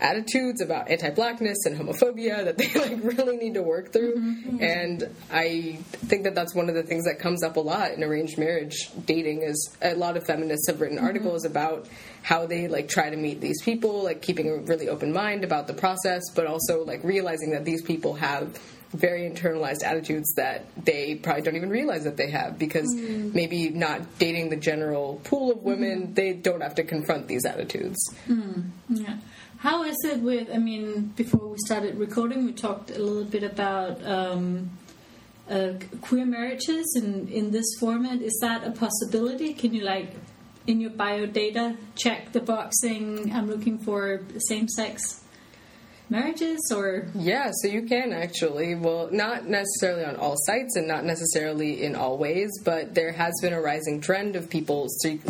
attitudes 0.00 0.60
about 0.60 0.90
anti-blackness 0.90 1.66
and 1.66 1.76
homophobia 1.76 2.44
that 2.44 2.58
they 2.58 2.72
like 2.74 2.98
really 3.02 3.36
need 3.36 3.54
to 3.54 3.62
work 3.62 3.92
through. 3.92 4.16
Mm-hmm. 4.16 4.56
Mm-hmm. 4.56 4.62
And 4.62 5.08
i 5.30 5.78
think 6.06 6.24
that 6.24 6.34
that's 6.34 6.54
one 6.54 6.68
of 6.68 6.74
the 6.74 6.82
things 6.82 7.04
that 7.04 7.18
comes 7.18 7.42
up 7.42 7.56
a 7.56 7.60
lot 7.60 7.92
in 7.92 8.02
arranged 8.02 8.38
marriage 8.38 8.90
dating 9.06 9.42
is 9.42 9.76
a 9.82 9.94
lot 9.94 10.16
of 10.16 10.24
feminists 10.24 10.68
have 10.68 10.80
written 10.80 10.96
mm-hmm. 10.96 11.06
articles 11.06 11.44
about 11.44 11.88
how 12.22 12.46
they 12.46 12.68
like 12.68 12.88
try 12.88 13.10
to 13.10 13.16
meet 13.16 13.40
these 13.40 13.62
people 13.62 14.04
like 14.04 14.22
keeping 14.22 14.48
a 14.48 14.56
really 14.56 14.88
open 14.88 15.12
mind 15.12 15.44
about 15.44 15.66
the 15.66 15.74
process 15.74 16.22
but 16.34 16.46
also 16.46 16.84
like 16.84 17.02
realizing 17.04 17.50
that 17.50 17.64
these 17.64 17.82
people 17.82 18.14
have 18.14 18.58
very 18.94 19.28
internalized 19.28 19.82
attitudes 19.84 20.32
that 20.34 20.64
they 20.84 21.14
probably 21.16 21.42
don't 21.42 21.56
even 21.56 21.70
realize 21.70 22.04
that 22.04 22.16
they 22.16 22.30
have 22.30 22.58
because 22.58 22.94
maybe 22.94 23.68
not 23.70 24.00
dating 24.18 24.48
the 24.50 24.56
general 24.56 25.20
pool 25.24 25.50
of 25.50 25.62
women 25.62 26.14
they 26.14 26.32
don't 26.32 26.62
have 26.62 26.74
to 26.74 26.84
confront 26.84 27.26
these 27.28 27.44
attitudes 27.44 27.98
Yeah. 28.88 29.16
How 29.58 29.82
is 29.84 29.96
it 30.04 30.20
with? 30.20 30.50
I 30.52 30.58
mean, 30.58 31.14
before 31.16 31.48
we 31.48 31.56
started 31.64 31.96
recording, 31.96 32.44
we 32.44 32.52
talked 32.52 32.90
a 32.90 32.98
little 32.98 33.24
bit 33.24 33.42
about 33.42 34.04
um, 34.04 34.70
uh, 35.48 35.72
queer 36.02 36.26
marriages 36.26 36.84
in 37.00 37.28
in 37.28 37.50
this 37.50 37.64
format. 37.80 38.20
Is 38.20 38.38
that 38.42 38.62
a 38.66 38.72
possibility? 38.72 39.54
Can 39.54 39.72
you 39.72 39.82
like 39.82 40.12
in 40.66 40.80
your 40.80 40.90
bio 40.90 41.26
data 41.26 41.76
check 41.94 42.32
the 42.32 42.40
box 42.40 42.80
saying 42.80 43.32
I'm 43.32 43.48
looking 43.48 43.78
for 43.78 44.22
same 44.38 44.68
sex 44.68 45.22
marriages 46.10 46.60
or 46.74 47.06
Yeah, 47.14 47.50
so 47.62 47.68
you 47.68 47.82
can 47.82 48.12
actually. 48.12 48.74
Well, 48.74 49.08
not 49.10 49.46
necessarily 49.48 50.04
on 50.04 50.16
all 50.16 50.34
sites 50.46 50.76
and 50.76 50.86
not 50.86 51.04
necessarily 51.04 51.82
in 51.82 51.94
all 51.96 52.18
ways, 52.18 52.50
but 52.64 52.94
there 52.94 53.12
has 53.12 53.32
been 53.40 53.52
a 53.52 53.60
rising 53.60 54.00
trend 54.00 54.36
of 54.36 54.48
people 54.50 54.88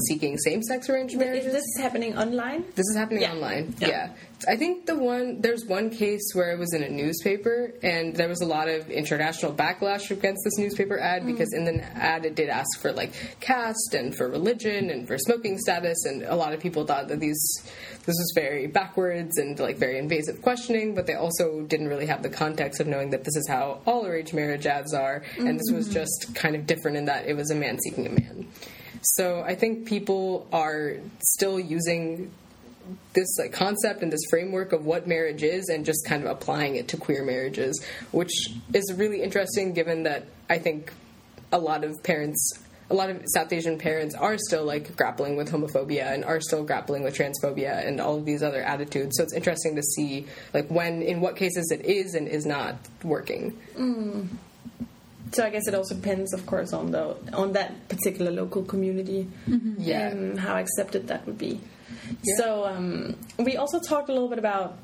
seeking 0.08 0.36
same 0.38 0.62
sex 0.62 0.88
arranged 0.88 1.14
is 1.14 1.20
marriages. 1.20 1.52
this 1.52 1.62
is 1.64 1.78
happening 1.80 2.16
online? 2.18 2.64
This 2.74 2.86
is 2.90 2.96
happening 2.96 3.22
Yeah. 3.22 3.32
online. 3.32 3.74
Yeah. 3.78 3.88
Yeah. 3.88 4.10
I 4.48 4.56
think 4.56 4.86
the 4.86 4.96
one 4.96 5.40
there's 5.40 5.64
one 5.66 5.90
case 5.90 6.32
where 6.34 6.52
it 6.52 6.58
was 6.58 6.72
in 6.74 6.82
a 6.82 6.88
newspaper 6.88 7.72
and 7.82 8.14
there 8.14 8.28
was 8.28 8.40
a 8.40 8.46
lot 8.46 8.68
of 8.68 8.90
international 8.90 9.52
backlash 9.52 10.10
against 10.10 10.44
this 10.44 10.58
newspaper 10.58 10.98
ad 10.98 11.22
mm. 11.22 11.26
because 11.26 11.52
in 11.52 11.64
the 11.64 11.82
ad 11.96 12.24
it 12.24 12.34
did 12.34 12.48
ask 12.48 12.80
for 12.80 12.92
like 12.92 13.12
caste 13.40 13.94
and 13.94 14.14
for 14.14 14.28
religion 14.28 14.90
and 14.90 15.06
for 15.06 15.18
smoking 15.18 15.58
status 15.58 16.04
and 16.04 16.22
a 16.22 16.34
lot 16.34 16.52
of 16.52 16.60
people 16.60 16.84
thought 16.84 17.08
that 17.08 17.20
these 17.20 17.40
this 18.06 18.16
was 18.18 18.32
very 18.34 18.66
backwards 18.66 19.38
and 19.38 19.58
like 19.58 19.76
very 19.76 19.98
invasive 19.98 20.40
questioning 20.42 20.94
but 20.94 21.06
they 21.06 21.14
also 21.14 21.62
didn't 21.62 21.88
really 21.88 22.06
have 22.06 22.22
the 22.22 22.30
context 22.30 22.80
of 22.80 22.86
knowing 22.86 23.10
that 23.10 23.24
this 23.24 23.36
is 23.36 23.48
how 23.48 23.80
all 23.86 24.06
arranged 24.06 24.34
marriage 24.34 24.66
ads 24.66 24.92
are 24.94 25.22
and 25.38 25.58
this 25.58 25.70
was 25.72 25.86
mm-hmm. 25.86 25.94
just 25.94 26.34
kind 26.34 26.54
of 26.54 26.66
different 26.66 26.96
in 26.96 27.04
that 27.04 27.26
it 27.26 27.34
was 27.34 27.50
a 27.50 27.54
man 27.54 27.78
seeking 27.80 28.06
a 28.06 28.10
man. 28.10 28.46
So 29.02 29.42
I 29.42 29.54
think 29.54 29.86
people 29.86 30.46
are 30.52 30.94
still 31.20 31.60
using 31.60 32.30
this 33.12 33.38
like 33.38 33.52
concept 33.52 34.02
and 34.02 34.12
this 34.12 34.24
framework 34.30 34.72
of 34.72 34.84
what 34.84 35.06
marriage 35.06 35.42
is 35.42 35.68
and 35.68 35.84
just 35.84 36.04
kind 36.06 36.22
of 36.22 36.30
applying 36.30 36.76
it 36.76 36.88
to 36.88 36.96
queer 36.96 37.24
marriages, 37.24 37.82
which 38.12 38.32
is 38.72 38.92
really 38.96 39.22
interesting 39.22 39.72
given 39.72 40.04
that 40.04 40.26
I 40.48 40.58
think 40.58 40.92
a 41.52 41.58
lot 41.58 41.84
of 41.84 42.02
parents 42.02 42.52
a 42.90 42.94
lot 42.94 43.08
of 43.08 43.22
South 43.26 43.52
Asian 43.52 43.78
parents 43.78 44.14
are 44.14 44.36
still 44.36 44.64
like 44.64 44.94
grappling 44.96 45.36
with 45.36 45.50
homophobia 45.50 46.12
and 46.12 46.24
are 46.24 46.40
still 46.40 46.64
grappling 46.64 47.02
with 47.02 47.16
transphobia 47.16 47.86
and 47.86 48.00
all 48.00 48.18
of 48.18 48.24
these 48.24 48.42
other 48.42 48.62
attitudes. 48.62 49.16
So 49.16 49.22
it's 49.22 49.32
interesting 49.32 49.74
to 49.76 49.82
see 49.82 50.26
like 50.52 50.68
when 50.68 51.02
in 51.02 51.20
what 51.20 51.36
cases 51.36 51.70
it 51.70 51.84
is 51.84 52.14
and 52.14 52.28
is 52.28 52.44
not 52.44 52.76
working. 53.02 53.58
Mm. 53.76 54.28
So 55.32 55.44
I 55.44 55.50
guess 55.50 55.66
it 55.66 55.74
also 55.74 55.94
depends, 55.94 56.32
of 56.32 56.46
course, 56.46 56.72
on 56.72 56.92
the 56.92 57.16
on 57.32 57.52
that 57.54 57.88
particular 57.88 58.30
local 58.30 58.62
community 58.62 59.28
mm-hmm. 59.48 59.74
Yeah. 59.78 60.08
and 60.08 60.38
how 60.38 60.56
accepted 60.56 61.08
that 61.08 61.26
would 61.26 61.38
be. 61.38 61.60
So 62.38 62.66
um, 62.66 63.16
we 63.38 63.56
also 63.56 63.80
talked 63.80 64.08
a 64.08 64.12
little 64.12 64.28
bit 64.28 64.38
about, 64.38 64.76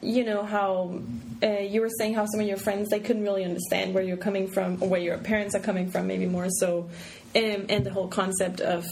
you 0.00 0.24
know, 0.24 0.42
how 0.44 1.00
uh, 1.42 1.60
you 1.60 1.80
were 1.80 1.90
saying 1.98 2.14
how 2.14 2.26
some 2.26 2.40
of 2.40 2.46
your 2.46 2.56
friends 2.56 2.88
they 2.88 3.00
couldn't 3.00 3.22
really 3.22 3.44
understand 3.44 3.94
where 3.94 4.02
you're 4.02 4.16
coming 4.16 4.48
from 4.48 4.82
or 4.82 4.88
where 4.88 5.00
your 5.00 5.18
parents 5.18 5.54
are 5.54 5.60
coming 5.60 5.90
from, 5.90 6.06
maybe 6.06 6.26
more 6.26 6.48
so, 6.50 6.88
um, 7.36 7.66
and 7.68 7.84
the 7.84 7.92
whole 7.92 8.08
concept 8.08 8.60
of 8.60 8.86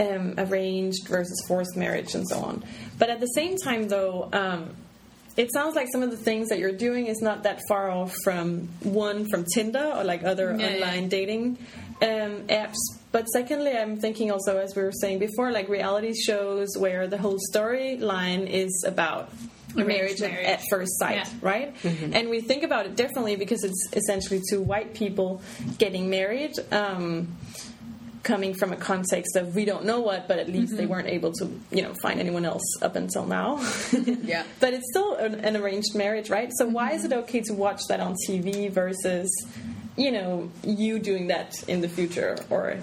um, 0.00 0.34
arranged 0.38 1.08
versus 1.08 1.42
forced 1.48 1.76
marriage 1.76 2.14
and 2.14 2.26
so 2.28 2.40
on. 2.40 2.64
But 2.98 3.10
at 3.10 3.20
the 3.20 3.26
same 3.26 3.56
time, 3.56 3.88
though. 3.88 4.28
Um, 4.32 4.76
it 5.36 5.52
sounds 5.52 5.76
like 5.76 5.86
some 5.92 6.02
of 6.02 6.10
the 6.10 6.16
things 6.16 6.48
that 6.48 6.58
you're 6.58 6.72
doing 6.72 7.06
is 7.06 7.22
not 7.22 7.44
that 7.44 7.60
far 7.68 7.92
off 7.92 8.12
from 8.24 8.68
one 8.82 9.24
from 9.30 9.44
Tinder 9.54 9.92
or 9.94 10.02
like 10.02 10.24
other 10.24 10.50
Yeah, 10.50 10.68
yeah. 10.68 10.74
online 10.74 11.08
dating 11.08 11.58
um, 12.02 12.48
apps. 12.48 12.74
But 13.10 13.26
secondly, 13.26 13.72
I'm 13.72 13.98
thinking 13.98 14.30
also, 14.30 14.58
as 14.58 14.76
we 14.76 14.82
were 14.82 14.92
saying 14.92 15.18
before, 15.18 15.50
like 15.50 15.68
reality 15.68 16.12
shows 16.14 16.76
where 16.76 17.06
the 17.06 17.18
whole 17.18 17.38
storyline 17.52 18.46
is 18.46 18.84
about 18.86 19.30
marriage, 19.74 20.20
at- 20.20 20.30
marriage. 20.30 20.46
at 20.46 20.62
first 20.70 20.98
sight, 20.98 21.16
Yeah. 21.16 21.28
right? 21.40 21.82
Mm-hmm. 21.82 22.14
And 22.14 22.28
we 22.28 22.40
think 22.40 22.62
about 22.62 22.86
it 22.86 22.96
differently 22.96 23.36
because 23.36 23.64
it's 23.64 23.88
essentially 23.92 24.42
two 24.48 24.60
white 24.60 24.94
people 24.94 25.40
getting 25.78 26.10
married. 26.10 26.52
Um, 26.70 27.36
coming 28.24 28.52
from 28.52 28.72
a 28.72 28.76
context 28.76 29.36
of 29.36 29.54
we 29.54 29.64
don't 29.64 29.86
know 29.86 30.00
what, 30.00 30.28
but 30.28 30.38
at 30.38 30.48
least 30.48 30.76
they 30.76 30.82
mm-hmm. 30.82 30.92
weren't 30.92 31.08
able 31.08 31.32
to, 31.32 31.50
you 31.70 31.80
know, 31.80 31.94
find 32.02 32.20
anyone 32.20 32.44
else 32.44 32.64
up 32.82 32.94
until 32.94 33.24
now. 33.24 33.58
Yeah. 34.22 34.44
But 34.60 34.74
it's 34.74 34.84
still 34.90 35.14
an, 35.14 35.36
an 35.36 35.56
arranged 35.56 35.94
marriage, 35.94 36.28
right? 36.28 36.50
So 36.58 36.66
why 36.66 36.92
is 36.92 37.04
mm-hmm. 37.04 37.12
it 37.12 37.16
okay 37.20 37.40
to 37.42 37.54
watch 37.54 37.80
that 37.88 38.00
on 38.00 38.14
TV 38.28 38.70
versus, 38.70 39.30
you 39.98 40.12
know, 40.12 40.50
you 40.62 40.98
doing 40.98 41.26
that 41.26 41.62
in 41.68 41.80
the 41.80 41.88
future 41.88 42.38
or 42.50 42.78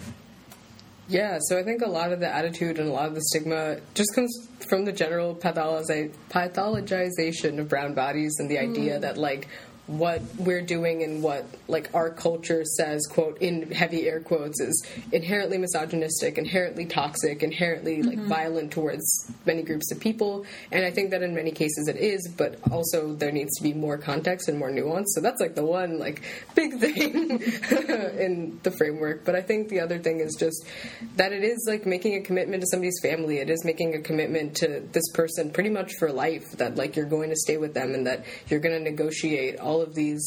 Yeah, 1.07 1.37
so 1.41 1.57
I 1.57 1.63
think 1.63 1.81
a 1.81 1.89
lot 1.89 2.11
of 2.11 2.19
the 2.19 2.27
attitude 2.27 2.77
and 2.77 2.89
a 2.89 2.91
lot 2.91 3.07
of 3.07 3.15
the 3.15 3.21
stigma 3.21 3.77
just 3.93 4.13
comes 4.13 4.47
from 4.67 4.85
the 4.85 4.91
general 4.91 5.35
pathologi- 5.35 6.11
pathologization 6.29 7.59
of 7.59 7.69
brown 7.69 7.93
bodies 7.93 8.35
and 8.39 8.49
the 8.49 8.57
idea 8.57 8.97
mm. 8.97 9.01
that 9.01 9.17
like 9.17 9.47
what 9.87 10.21
we're 10.39 10.61
doing 10.61 11.03
and 11.03 11.21
what 11.21 11.45
like 11.67 11.89
our 11.93 12.09
culture 12.09 12.63
says 12.65 13.05
quote 13.05 13.37
in 13.39 13.71
heavy 13.71 14.07
air 14.07 14.19
quotes 14.19 14.59
is 14.59 14.85
inherently 15.11 15.59
misogynistic 15.59 16.39
inherently 16.39 16.85
toxic 16.85 17.43
inherently 17.43 18.01
like 18.01 18.17
mm-hmm. 18.17 18.27
violent 18.27 18.71
towards 18.71 19.31
many 19.45 19.61
groups 19.61 19.91
of 19.91 19.99
people. 19.99 20.45
And 20.71 20.83
i 20.85 20.91
think 20.91 21.11
that 21.11 21.21
in 21.21 21.35
many 21.35 21.51
cases 21.51 21.87
it 21.87 21.97
is 21.97 22.27
but 22.35 22.59
also 22.71 23.13
there 23.13 23.31
needs 23.31 23.55
to 23.57 23.63
be 23.63 23.73
more 23.73 23.97
context 23.97 24.49
and 24.49 24.57
more 24.57 24.71
nuance. 24.71 25.13
So 25.13 25.21
that's 25.21 25.39
like 25.39 25.55
the 25.55 25.65
one 25.65 25.99
like 25.99 26.23
big 26.55 26.79
thing 26.79 27.41
in 28.19 28.59
the 28.63 28.71
framework. 28.71 29.23
But 29.23 29.35
i 29.35 29.41
think 29.41 29.69
the 29.69 29.81
other 29.81 29.99
thing 29.99 30.19
is 30.19 30.35
just 30.39 30.65
that 31.15 31.31
it 31.31 31.43
is 31.43 31.65
like 31.67 31.85
making 31.85 32.15
a 32.15 32.21
commitment 32.21 32.61
to 32.61 32.67
somebody's 32.67 32.99
family. 33.01 33.37
It 33.37 33.49
is 33.51 33.63
making 33.63 33.93
a 33.93 33.99
commitment 34.01 34.55
to 34.57 34.81
this 34.91 35.07
person 35.13 35.51
pretty 35.51 35.69
much 35.69 35.91
for 35.99 36.11
life 36.11 36.43
that 36.57 36.75
like 36.75 36.95
you're 36.95 37.05
going 37.05 37.29
to 37.29 37.35
stay 37.35 37.57
with 37.57 37.73
them 37.73 37.93
and 37.93 38.07
that 38.07 38.25
you're 38.47 38.59
going 38.59 38.75
to 38.75 38.89
negotiate 38.89 39.59
all 39.59 39.74
of 39.81 39.95
these 39.95 40.23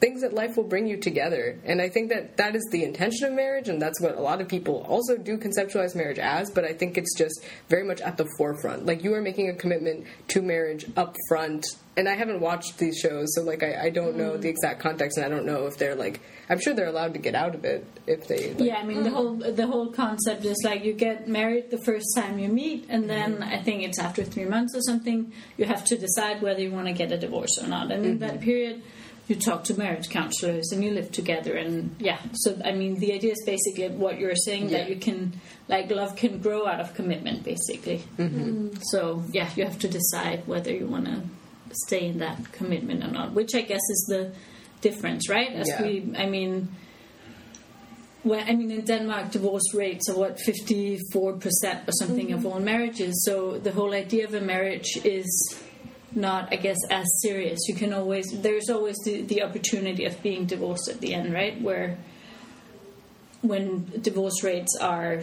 things 0.00 0.20
that 0.22 0.32
life 0.32 0.56
will 0.56 0.64
bring 0.64 0.86
you 0.86 0.96
together. 0.96 1.58
And 1.64 1.80
I 1.80 1.88
think 1.88 2.10
that 2.10 2.36
that 2.36 2.54
is 2.54 2.66
the 2.70 2.84
intention 2.84 3.26
of 3.26 3.34
marriage, 3.34 3.68
and 3.68 3.80
that's 3.80 4.00
what 4.00 4.16
a 4.16 4.20
lot 4.20 4.40
of 4.40 4.48
people 4.48 4.84
also 4.88 5.16
do 5.16 5.36
conceptualize 5.38 5.94
marriage 5.94 6.18
as. 6.18 6.50
But 6.50 6.64
I 6.64 6.72
think 6.72 6.96
it's 6.96 7.16
just 7.16 7.44
very 7.68 7.84
much 7.84 8.00
at 8.00 8.16
the 8.16 8.28
forefront. 8.38 8.86
Like 8.86 9.02
you 9.02 9.14
are 9.14 9.22
making 9.22 9.48
a 9.48 9.54
commitment 9.54 10.06
to 10.28 10.42
marriage 10.42 10.86
up 10.96 11.16
front. 11.28 11.66
And 11.94 12.08
I 12.08 12.14
haven't 12.14 12.40
watched 12.40 12.78
these 12.78 12.98
shows, 12.98 13.34
so 13.34 13.42
like 13.42 13.62
I, 13.62 13.84
I 13.84 13.90
don't 13.90 14.16
know 14.16 14.38
the 14.38 14.48
exact 14.48 14.80
context, 14.80 15.18
and 15.18 15.26
I 15.26 15.28
don't 15.28 15.44
know 15.44 15.66
if 15.66 15.76
they're 15.76 15.94
like 15.94 16.20
I'm 16.52 16.60
sure 16.60 16.74
they're 16.74 16.86
allowed 16.86 17.14
to 17.14 17.18
get 17.18 17.34
out 17.34 17.54
of 17.54 17.64
it 17.64 17.86
if 18.06 18.28
they. 18.28 18.52
Like, 18.52 18.60
Yeah, 18.60 18.76
I 18.76 18.84
mean 18.84 19.02
the 19.02 19.10
whole 19.10 19.36
the 19.36 19.66
whole 19.66 19.90
concept 19.90 20.44
is 20.44 20.60
like 20.64 20.84
you 20.84 20.92
get 20.92 21.26
married 21.26 21.70
the 21.70 21.78
first 21.78 22.14
time 22.14 22.38
you 22.38 22.48
meet, 22.48 22.86
and 22.88 23.08
then 23.08 23.42
I 23.42 23.62
think 23.62 23.82
it's 23.82 23.98
after 23.98 24.22
three 24.22 24.44
months 24.44 24.74
or 24.74 24.82
something 24.82 25.32
you 25.56 25.64
have 25.64 25.84
to 25.86 25.96
decide 25.96 26.42
whether 26.42 26.60
you 26.60 26.70
want 26.70 26.88
to 26.88 26.92
get 26.92 27.10
a 27.10 27.16
divorce 27.18 27.58
or 27.58 27.68
not. 27.68 27.90
And 27.90 28.04
in 28.04 28.18
that 28.18 28.34
mm-hmm. 28.34 28.44
period, 28.44 28.82
you 29.28 29.36
talk 29.36 29.64
to 29.64 29.78
marriage 29.78 30.10
counselors 30.10 30.72
and 30.72 30.84
you 30.84 30.90
live 30.90 31.10
together. 31.12 31.56
And 31.56 31.96
yeah, 31.98 32.18
so 32.32 32.60
I 32.64 32.72
mean 32.72 32.98
the 32.98 33.14
idea 33.14 33.32
is 33.32 33.42
basically 33.46 33.88
what 33.88 34.18
you're 34.18 34.36
saying 34.36 34.70
that 34.70 34.90
you 34.90 34.96
can 34.96 35.40
like 35.68 35.90
love 35.90 36.16
can 36.16 36.38
grow 36.38 36.66
out 36.66 36.80
of 36.80 36.94
commitment, 36.94 37.44
basically. 37.44 38.02
Mm-hmm. 38.18 38.76
So 38.90 39.22
yeah, 39.30 39.48
you 39.56 39.64
have 39.64 39.78
to 39.78 39.88
decide 39.88 40.46
whether 40.46 40.72
you 40.72 40.86
want 40.86 41.06
to 41.06 41.22
stay 41.72 42.06
in 42.06 42.18
that 42.18 42.52
commitment 42.52 43.04
or 43.04 43.08
not, 43.08 43.32
which 43.32 43.54
I 43.54 43.62
guess 43.62 43.80
is 43.90 44.06
the 44.08 44.32
difference, 44.80 45.28
right? 45.28 45.50
As 45.52 45.68
Yeah. 45.68 45.82
we, 45.82 46.12
I 46.16 46.26
mean 46.26 46.68
well, 48.24 48.44
I 48.46 48.54
mean, 48.54 48.70
in 48.70 48.82
Denmark, 48.82 49.32
divorce 49.32 49.74
rates 49.74 50.08
are 50.08 50.16
what 50.16 50.38
fifty-four 50.38 51.32
percent 51.38 51.88
or 51.88 51.92
something 51.92 52.32
of 52.32 52.40
mm-hmm. 52.40 52.52
all 52.52 52.60
marriages. 52.60 53.24
So 53.24 53.58
the 53.58 53.72
whole 53.72 53.92
idea 53.92 54.24
of 54.28 54.34
a 54.34 54.40
marriage 54.40 54.96
is 55.02 55.60
not, 56.14 56.52
I 56.52 56.56
guess, 56.56 56.78
as 56.88 57.04
serious. 57.20 57.58
You 57.66 57.74
can 57.74 57.92
always 57.92 58.26
there's 58.40 58.70
always 58.70 58.96
the, 59.04 59.22
the 59.22 59.42
opportunity 59.42 60.04
of 60.04 60.22
being 60.22 60.46
divorced 60.46 60.88
at 60.88 61.00
the 61.00 61.14
end, 61.14 61.34
right? 61.34 61.60
Where 61.60 61.98
when 63.40 63.90
divorce 64.00 64.44
rates 64.44 64.76
are 64.80 65.22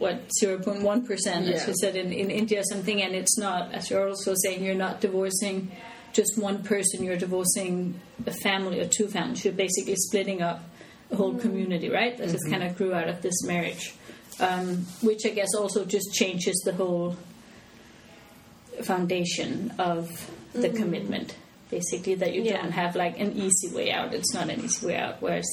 what 0.00 0.16
zero 0.40 0.58
point 0.58 0.82
one 0.82 1.06
percent, 1.06 1.46
as 1.46 1.62
Yeah. 1.62 1.68
you 1.68 1.74
said 1.80 1.94
in, 1.94 2.12
in 2.12 2.30
India, 2.30 2.62
something, 2.64 3.02
and 3.02 3.14
it's 3.14 3.38
not, 3.38 3.72
as 3.72 3.90
you're 3.90 4.08
also 4.08 4.34
saying, 4.42 4.64
you're 4.64 4.74
not 4.74 5.00
divorcing 5.00 5.70
just 6.12 6.32
one 6.36 6.64
person. 6.64 7.04
You're 7.04 7.16
divorcing 7.16 8.00
a 8.26 8.32
family 8.32 8.80
or 8.80 8.88
two 8.88 9.06
families. 9.06 9.44
You're 9.44 9.54
basically 9.54 9.94
splitting 9.96 10.42
up 10.42 10.64
a 11.12 11.16
whole 11.16 11.32
mm-hmm. 11.32 11.40
community, 11.40 11.88
right? 11.90 12.16
That 12.16 12.30
just 12.30 12.44
mm-hmm. 12.44 12.52
kind 12.52 12.64
of 12.64 12.76
grew 12.76 12.92
out 12.94 13.08
of 13.08 13.22
this 13.22 13.44
marriage, 13.44 13.94
um, 14.40 14.86
which 15.02 15.20
I 15.24 15.30
guess 15.30 15.54
also 15.54 15.84
just 15.84 16.12
changes 16.14 16.56
the 16.64 16.72
whole 16.72 17.16
foundation 18.82 19.72
of 19.78 20.08
the 20.52 20.68
mm-hmm. 20.68 20.76
commitment. 20.76 21.36
Basically, 21.70 22.16
that 22.16 22.34
you 22.34 22.42
Yeah. 22.42 22.62
don't 22.62 22.72
have 22.72 22.96
like 22.96 23.20
an 23.20 23.32
easy 23.36 23.68
way 23.72 23.92
out. 23.92 24.12
It's 24.12 24.34
not 24.34 24.48
an 24.48 24.64
easy 24.64 24.86
way 24.88 24.96
out. 24.96 25.20
Whereas 25.20 25.48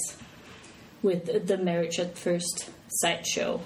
with 1.04 1.48
the 1.48 1.58
marriage 1.58 2.00
at 2.00 2.18
first 2.18 2.72
sight 2.90 3.26
show, 3.26 3.62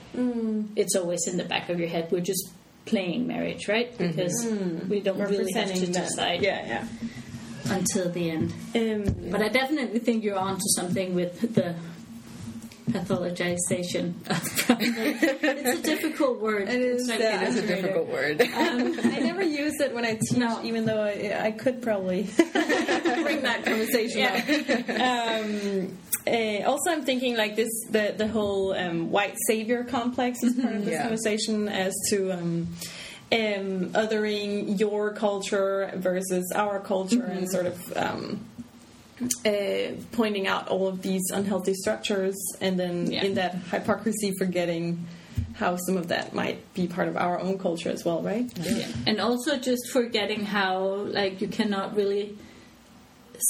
it's 0.76 0.96
always 0.96 1.28
in 1.28 1.38
the 1.38 1.44
back 1.46 1.70
of 1.70 1.80
your 1.80 1.90
head. 1.90 2.12
We're 2.12 2.22
just 2.22 2.50
playing 2.86 3.28
marriage, 3.28 3.68
right? 3.68 3.96
Because 3.98 4.46
we 4.90 5.00
don't 5.02 5.20
really 5.20 5.52
have 5.54 5.74
to 5.74 5.86
that. 5.88 5.94
decide 5.94 6.42
Yeah, 6.42 6.66
yeah. 6.66 6.88
until 7.74 8.10
the 8.12 8.30
end. 8.32 8.54
Um, 8.76 9.30
But 9.32 9.42
I 9.42 9.50
definitely 9.50 10.00
think 10.00 10.24
you're 10.24 10.38
onto 10.40 10.66
something 10.76 11.14
with 11.14 11.54
the 11.54 11.76
pathologization 12.92 14.14
of 14.30 14.42
It's 14.82 15.80
a 15.80 15.84
difficult 15.84 16.40
word. 16.42 16.68
It 16.68 16.82
is, 16.82 17.02
It's 17.02 17.10
like- 17.10 17.20
yeah. 17.20 17.42
It 17.44 17.48
is 17.50 17.56
a 17.58 17.68
difficult 17.68 18.08
word. 18.08 18.42
I 18.56 19.20
never 19.20 19.44
use 19.44 19.80
it 19.80 19.94
when 19.94 20.06
I 20.06 20.16
teach, 20.16 20.38
No. 20.38 20.62
even 20.64 20.86
though 20.86 21.02
I, 21.04 21.40
I 21.46 21.52
could 21.52 21.82
probably 21.82 22.24
bring 22.54 23.42
that 23.44 23.62
conversation 23.64 24.24
up. 24.24 24.90
Um, 25.00 25.98
uh, 26.28 26.70
also, 26.70 26.92
I'm 26.92 27.04
thinking 27.04 27.36
like 27.36 27.56
this: 27.56 27.70
the 27.90 28.14
the 28.18 28.28
whole 28.28 28.74
um, 28.74 29.12
white 29.12 29.36
savior 29.48 29.84
complex 29.84 30.44
is 30.44 30.54
part 30.56 30.76
of 30.76 30.86
this 30.86 30.94
Yeah. 30.94 31.02
conversation 31.04 31.68
as 31.68 31.94
to. 32.10 32.32
Um, 32.32 32.68
um, 33.34 33.92
othering 33.94 34.78
your 34.78 35.14
culture 35.14 35.90
versus 35.96 36.52
our 36.54 36.82
culture 36.82 37.24
and 37.24 37.50
sort 37.50 37.66
of 37.66 37.94
um, 37.96 38.44
uh, 39.46 39.94
pointing 40.12 40.48
out 40.48 40.68
all 40.68 40.90
of 40.90 41.02
these 41.02 41.22
unhealthy 41.34 41.74
structures 41.74 42.36
and 42.60 42.78
then 42.78 43.10
Yeah. 43.10 43.24
in 43.24 43.36
that 43.36 43.56
hypocrisy 43.72 44.34
forgetting 44.38 45.06
how 45.54 45.78
some 45.78 45.96
of 45.96 46.10
that 46.10 46.34
might 46.34 46.74
be 46.74 46.88
part 46.88 47.08
of 47.08 47.16
our 47.16 47.40
own 47.40 47.58
culture 47.58 47.90
as 47.90 48.04
well 48.04 48.22
right 48.22 48.52
Yeah. 48.60 48.88
And 49.08 49.22
also 49.22 49.58
just 49.58 49.90
forgetting 49.94 50.44
how, 50.44 50.84
like, 51.08 51.40
you 51.40 51.48
cannot 51.48 51.96
really 51.96 52.36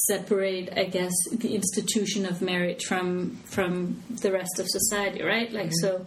separate, 0.07 0.69
I 0.75 0.85
guess, 0.85 1.13
the 1.31 1.55
institution 1.55 2.25
of 2.25 2.41
marriage 2.41 2.85
from 2.85 3.37
from 3.45 4.01
the 4.09 4.31
rest 4.31 4.59
of 4.59 4.67
society, 4.67 5.23
right? 5.23 5.51
Like, 5.51 5.71
so 5.81 6.05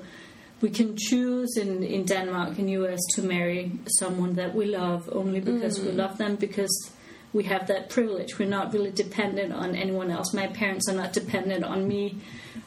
we 0.61 0.71
can 0.71 0.97
choose 0.97 1.57
in 1.57 1.83
in 1.83 2.05
Denmark 2.05 2.59
and 2.59 2.71
U.S. 2.71 3.01
to 3.15 3.23
marry 3.23 3.73
someone 3.99 4.35
that 4.35 4.55
we 4.55 4.67
love 4.67 5.09
only 5.13 5.41
because 5.41 5.81
we 5.81 5.93
love 5.93 6.19
them 6.19 6.37
because 6.37 6.91
we 7.35 7.45
have 7.45 7.67
that 7.67 7.91
privilege. 7.91 8.39
We're 8.39 8.49
not 8.49 8.73
really 8.73 8.93
dependent 8.93 9.53
on 9.53 9.75
anyone 9.75 10.11
else. 10.11 10.33
My 10.33 10.47
parents 10.47 10.89
are 10.89 10.95
not 10.95 11.13
dependent 11.13 11.65
on 11.65 11.87
me 11.87 12.21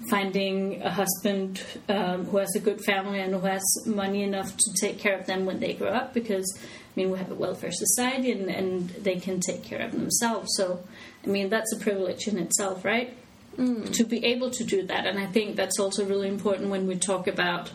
finding 0.09 0.81
a 0.81 0.91
husband 0.91 1.63
um, 1.89 2.25
who 2.25 2.37
has 2.37 2.53
a 2.55 2.59
good 2.59 2.83
family 2.83 3.19
and 3.19 3.33
who 3.33 3.39
has 3.39 3.63
money 3.85 4.23
enough 4.23 4.55
to 4.55 4.73
take 4.79 4.99
care 4.99 5.17
of 5.17 5.25
them 5.25 5.45
when 5.45 5.59
they 5.59 5.73
grow 5.73 5.89
up 5.89 6.13
because 6.13 6.45
I 6.59 6.61
mean 6.95 7.11
we 7.11 7.17
have 7.17 7.31
a 7.31 7.35
welfare 7.35 7.71
society 7.71 8.31
and, 8.31 8.49
and 8.49 8.89
they 8.89 9.15
can 9.15 9.39
take 9.39 9.63
care 9.63 9.81
of 9.81 9.91
themselves 9.91 10.49
so 10.55 10.83
I 11.27 11.29
mean 11.29 11.49
that's 11.49 11.73
a 11.73 11.77
privilege 11.77 12.27
in 12.27 12.39
itself 12.39 12.85
right? 12.85 13.15
Mm. 13.57 13.91
To 13.93 14.03
be 14.03 14.23
able 14.23 14.51
to 14.51 14.63
do 14.63 14.85
that. 14.85 15.05
And 15.07 15.17
I 15.17 15.25
think 15.25 15.55
that's 15.55 15.79
also 15.79 16.05
really 16.05 16.27
important 16.27 16.69
when 16.69 16.85
we 16.85 16.95
talk 16.95 17.27
about 17.27 17.71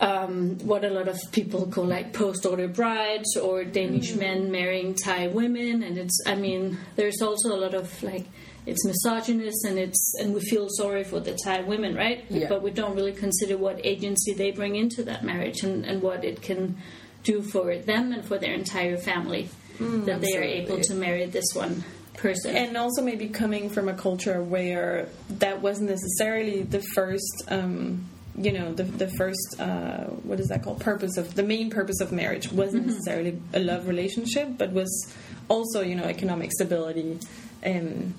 um, 0.00 0.58
what 0.60 0.84
a 0.84 0.90
lot 0.90 1.08
of 1.08 1.18
people 1.32 1.66
call 1.66 1.84
like 1.84 2.12
post-order 2.12 2.68
brides 2.68 3.36
or 3.36 3.64
Danish 3.64 4.12
mm. 4.12 4.20
men 4.20 4.50
marrying 4.50 4.94
Thai 4.94 5.26
women, 5.26 5.82
and 5.82 5.98
it's 5.98 6.18
I 6.26 6.36
mean 6.36 6.78
there's 6.96 7.20
also 7.20 7.54
a 7.54 7.58
lot 7.58 7.74
of 7.74 8.02
like 8.02 8.26
it's 8.64 8.84
misogynist 8.86 9.64
and 9.66 9.78
it's 9.78 10.14
and 10.20 10.32
we 10.32 10.40
feel 10.40 10.68
sorry 10.70 11.04
for 11.04 11.20
the 11.20 11.36
Thai 11.44 11.62
women, 11.62 11.94
right? 11.94 12.24
Yeah. 12.30 12.48
But 12.48 12.62
we 12.62 12.70
don't 12.70 12.94
really 12.94 13.12
consider 13.12 13.58
what 13.58 13.84
agency 13.84 14.32
they 14.32 14.52
bring 14.52 14.76
into 14.76 15.02
that 15.02 15.24
marriage 15.24 15.62
and, 15.64 15.84
and 15.84 16.00
what 16.00 16.24
it 16.24 16.40
can 16.40 16.76
do 17.24 17.42
for 17.42 17.76
them 17.76 18.12
and 18.12 18.24
for 18.24 18.38
their 18.38 18.54
entire 18.54 18.96
family 18.96 19.50
mm, 19.78 20.06
that 20.06 20.22
they 20.22 20.36
are 20.36 20.42
able 20.42 20.80
to 20.80 20.94
marry 20.94 21.26
this 21.26 21.52
one 21.54 21.84
person. 22.20 22.56
and 22.56 22.76
also 22.76 23.02
maybe 23.02 23.28
coming 23.28 23.70
from 23.70 23.88
a 23.88 23.94
culture 23.94 24.42
where 24.42 25.08
that 25.28 25.60
wasn't 25.60 25.88
necessarily 25.88 26.62
the 26.62 26.82
first 26.94 27.42
um, 27.48 28.06
you 28.36 28.52
know 28.52 28.72
the, 28.72 28.84
the 28.84 29.08
first 29.08 29.56
uh, 29.58 30.04
what 30.04 30.40
is 30.40 30.48
that 30.48 30.62
called? 30.62 30.80
Purpose 30.80 31.16
of 31.16 31.34
the 31.34 31.42
main 31.42 31.70
purpose 31.70 32.00
of 32.00 32.12
marriage 32.12 32.50
wasn't 32.52 32.86
necessarily 32.86 33.40
a 33.52 33.60
love 33.60 33.88
relationship 33.88 34.56
but 34.56 34.70
was 34.72 35.14
also 35.48 35.80
you 35.80 35.94
know 35.94 36.04
economic 36.04 36.52
stability 36.52 37.18
um, 37.64 38.14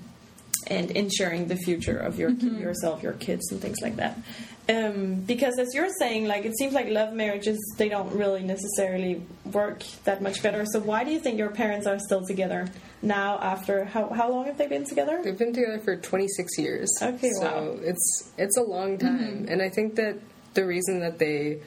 and 0.68 0.92
ensuring 0.92 1.48
the 1.48 1.56
future 1.56 1.98
of 1.98 2.20
your 2.20 2.30
yourself 2.32 3.02
your 3.02 3.14
kids 3.14 3.52
and 3.52 3.62
things 3.62 3.78
like 3.82 3.96
that. 3.98 4.18
Um, 4.70 5.16
because 5.16 5.58
as 5.58 5.74
you're 5.74 5.90
saying 5.98 6.28
like 6.28 6.46
it 6.46 6.58
seems 6.58 6.74
like 6.74 6.88
love 6.88 7.14
marriages 7.14 7.58
they 7.78 7.90
don't 7.90 8.14
really 8.16 8.44
necessarily 8.44 9.22
work 9.52 9.84
that 10.04 10.22
much 10.22 10.44
better. 10.44 10.66
So 10.66 10.80
why 10.80 11.04
do 11.04 11.12
you 11.12 11.20
think 11.20 11.38
your 11.38 11.50
parents 11.50 11.88
are 11.88 12.00
still 12.00 12.26
together 12.26 12.68
now 13.02 13.40
after 13.40 13.86
how 13.86 14.10
how 14.10 14.30
long 14.30 14.46
have 14.46 14.58
they 14.58 14.68
been 14.68 14.86
together? 14.86 15.22
They've 15.24 15.38
been 15.38 15.54
together 15.54 15.80
for 15.80 15.96
26 15.96 16.58
years. 16.58 16.90
Okay, 17.02 17.32
so 17.32 17.44
wow. 17.44 17.78
it's 17.82 18.32
it's 18.38 18.58
a 18.58 18.64
long 18.64 18.98
mm-hmm. 18.98 19.08
time, 19.08 19.46
and 19.50 19.62
I 19.62 19.70
think 19.70 19.96
that 19.96 20.18
the 20.54 20.66
reason 20.66 21.00
that 21.00 21.20
they 21.20 21.60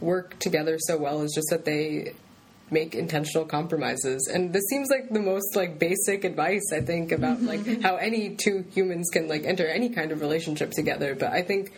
work 0.00 0.38
together 0.38 0.78
so 0.80 0.98
well 0.98 1.22
is 1.22 1.32
just 1.34 1.48
that 1.50 1.64
they 1.64 2.14
make 2.70 2.94
intentional 2.94 3.44
compromises 3.44 4.30
and 4.32 4.52
this 4.52 4.62
seems 4.70 4.88
like 4.88 5.10
the 5.10 5.20
most 5.20 5.54
like 5.54 5.78
basic 5.78 6.24
advice 6.24 6.72
i 6.72 6.80
think 6.80 7.12
about 7.12 7.40
like 7.42 7.60
mm-hmm. 7.60 7.82
how 7.82 7.96
any 7.96 8.34
two 8.34 8.64
humans 8.72 9.10
can 9.12 9.28
like 9.28 9.44
enter 9.44 9.66
any 9.66 9.90
kind 9.90 10.10
of 10.10 10.22
relationship 10.22 10.70
together 10.70 11.14
but 11.14 11.30
i 11.30 11.42
think 11.42 11.70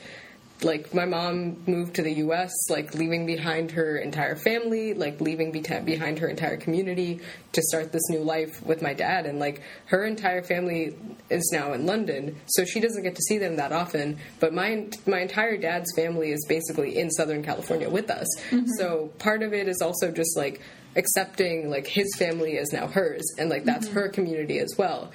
like 0.62 0.94
my 0.94 1.04
mom 1.04 1.62
moved 1.66 1.94
to 1.96 2.02
the 2.02 2.12
US, 2.14 2.52
like 2.70 2.94
leaving 2.94 3.26
behind 3.26 3.72
her 3.72 3.96
entire 3.96 4.36
family, 4.36 4.94
like 4.94 5.20
leaving 5.20 5.50
be- 5.52 5.60
behind 5.60 6.18
her 6.20 6.28
entire 6.28 6.56
community 6.56 7.20
to 7.52 7.62
start 7.62 7.92
this 7.92 8.08
new 8.08 8.20
life 8.20 8.62
with 8.64 8.80
my 8.80 8.94
dad. 8.94 9.26
And 9.26 9.38
like 9.38 9.62
her 9.86 10.04
entire 10.04 10.42
family 10.42 10.96
is 11.28 11.50
now 11.52 11.72
in 11.72 11.86
London, 11.86 12.36
so 12.46 12.64
she 12.64 12.80
doesn't 12.80 13.02
get 13.02 13.16
to 13.16 13.22
see 13.22 13.38
them 13.38 13.56
that 13.56 13.72
often. 13.72 14.18
But 14.40 14.54
my 14.54 14.88
my 15.06 15.20
entire 15.20 15.56
dad's 15.56 15.92
family 15.96 16.30
is 16.30 16.44
basically 16.48 16.98
in 16.98 17.10
Southern 17.10 17.42
California 17.42 17.90
with 17.90 18.10
us. 18.10 18.28
Mm-hmm. 18.50 18.66
So 18.78 19.12
part 19.18 19.42
of 19.42 19.52
it 19.52 19.68
is 19.68 19.82
also 19.82 20.10
just 20.10 20.36
like 20.36 20.60
accepting 20.96 21.70
like 21.70 21.86
his 21.86 22.14
family 22.16 22.52
is 22.52 22.72
now 22.72 22.86
hers 22.86 23.24
and 23.38 23.50
like 23.50 23.64
that's 23.64 23.86
mm-hmm. 23.86 23.96
her 23.96 24.08
community 24.08 24.58
as 24.58 24.72
well 24.78 25.10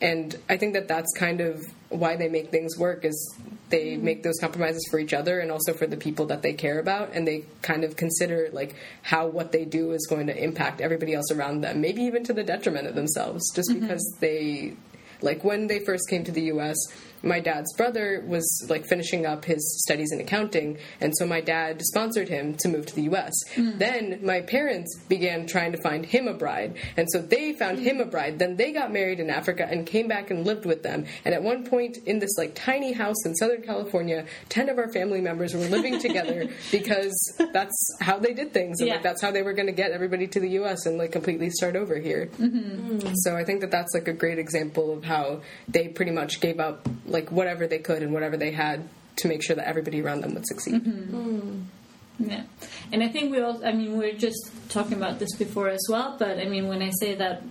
and 0.00 0.36
i 0.48 0.56
think 0.56 0.72
that 0.74 0.88
that's 0.88 1.12
kind 1.16 1.40
of 1.40 1.60
why 1.90 2.16
they 2.16 2.28
make 2.28 2.50
things 2.50 2.76
work 2.78 3.04
is 3.04 3.36
they 3.72 3.96
make 3.96 4.22
those 4.22 4.38
compromises 4.38 4.86
for 4.90 5.00
each 5.00 5.12
other 5.12 5.40
and 5.40 5.50
also 5.50 5.72
for 5.72 5.88
the 5.88 5.96
people 5.96 6.26
that 6.26 6.42
they 6.42 6.52
care 6.52 6.78
about. 6.78 7.10
And 7.12 7.26
they 7.26 7.44
kind 7.62 7.82
of 7.82 7.96
consider 7.96 8.48
like 8.52 8.76
how 9.02 9.26
what 9.26 9.50
they 9.50 9.64
do 9.64 9.90
is 9.92 10.06
going 10.08 10.28
to 10.28 10.36
impact 10.36 10.80
everybody 10.80 11.14
else 11.14 11.32
around 11.32 11.62
them 11.62 11.80
maybe 11.80 12.02
even 12.02 12.22
to 12.24 12.32
the 12.32 12.44
detriment 12.44 12.86
of 12.86 12.94
themselves. 12.94 13.42
Just 13.52 13.70
mm-hmm. 13.70 13.80
because 13.80 14.16
they 14.20 14.76
like 15.20 15.42
when 15.42 15.66
they 15.66 15.80
first 15.80 16.08
came 16.08 16.22
to 16.24 16.32
the 16.32 16.42
US 16.52 16.76
my 17.22 17.40
dad's 17.40 17.72
brother 17.74 18.22
was 18.26 18.66
like 18.68 18.84
finishing 18.86 19.26
up 19.26 19.44
his 19.44 19.62
studies 19.84 20.10
in 20.12 20.20
accounting 20.20 20.78
and 21.00 21.12
so 21.16 21.26
my 21.26 21.40
dad 21.40 21.80
sponsored 21.82 22.28
him 22.28 22.54
to 22.56 22.68
move 22.68 22.86
to 22.86 22.94
the 22.94 23.02
US. 23.14 23.32
Then 23.56 24.18
my 24.22 24.40
parents 24.40 24.96
began 25.08 25.46
trying 25.46 25.72
to 25.72 25.78
find 25.82 26.04
him 26.04 26.28
a 26.28 26.34
bride 26.34 26.76
and 26.96 27.08
so 27.10 27.20
they 27.20 27.52
found 27.52 27.78
him 27.78 28.00
a 28.00 28.04
bride. 28.04 28.38
Then 28.38 28.56
they 28.56 28.72
got 28.72 28.92
married 28.92 29.20
in 29.20 29.30
Africa 29.30 29.66
and 29.70 29.86
came 29.86 30.08
back 30.08 30.30
and 30.30 30.44
lived 30.46 30.66
with 30.66 30.82
them. 30.82 31.06
And 31.24 31.34
at 31.34 31.42
one 31.42 31.64
point 31.64 31.98
in 32.06 32.18
this 32.18 32.36
like 32.38 32.54
tiny 32.54 32.92
house 32.92 33.24
in 33.24 33.34
Southern 33.36 33.62
California, 33.62 34.26
10 34.48 34.68
of 34.68 34.78
our 34.78 34.90
family 34.92 35.20
members 35.20 35.54
were 35.54 35.60
living 35.66 35.98
together 36.00 36.48
because 36.70 37.12
that's 37.52 37.96
how 38.00 38.18
they 38.18 38.34
did 38.34 38.52
things 38.52 38.80
and 38.80 38.88
Yeah. 38.88 38.94
like 38.94 39.02
that's 39.02 39.22
how 39.22 39.30
they 39.30 39.42
were 39.42 39.52
going 39.52 39.66
to 39.66 39.72
get 39.72 39.92
everybody 39.92 40.26
to 40.28 40.40
the 40.40 40.50
US 40.60 40.86
and 40.86 40.98
like 40.98 41.12
completely 41.12 41.50
start 41.50 41.76
over 41.76 41.98
here. 41.98 42.26
Hmm. 42.36 42.98
So 43.14 43.36
I 43.36 43.44
think 43.44 43.60
that 43.60 43.70
that's 43.70 43.94
like 43.94 44.08
a 44.08 44.12
great 44.12 44.38
example 44.38 44.92
of 44.92 45.04
how 45.04 45.40
they 45.68 45.88
pretty 45.88 46.10
much 46.12 46.40
gave 46.40 46.58
up 46.60 46.88
like 47.12 47.30
whatever 47.30 47.66
they 47.66 47.78
could 47.78 48.02
and 48.02 48.12
whatever 48.12 48.36
they 48.36 48.50
had 48.50 48.88
to 49.16 49.28
make 49.28 49.42
sure 49.42 49.56
that 49.56 49.68
everybody 49.68 50.00
around 50.00 50.22
them 50.22 50.34
would 50.34 50.46
succeed. 50.46 50.74
Mm-hmm. 50.74 51.16
Mm-hmm. 51.16 52.30
Yeah, 52.30 52.44
and 52.92 53.02
I 53.02 53.08
think 53.08 53.32
we 53.32 53.40
all. 53.40 53.64
I 53.64 53.72
mean, 53.72 53.96
we 53.96 54.10
are 54.10 54.18
just 54.18 54.50
talking 54.68 54.96
about 54.96 55.18
this 55.18 55.34
before 55.36 55.68
as 55.68 55.84
well. 55.88 56.16
But 56.18 56.38
I 56.38 56.44
mean, 56.44 56.68
when 56.68 56.82
I 56.82 56.90
say 57.00 57.14
that, 57.14 57.42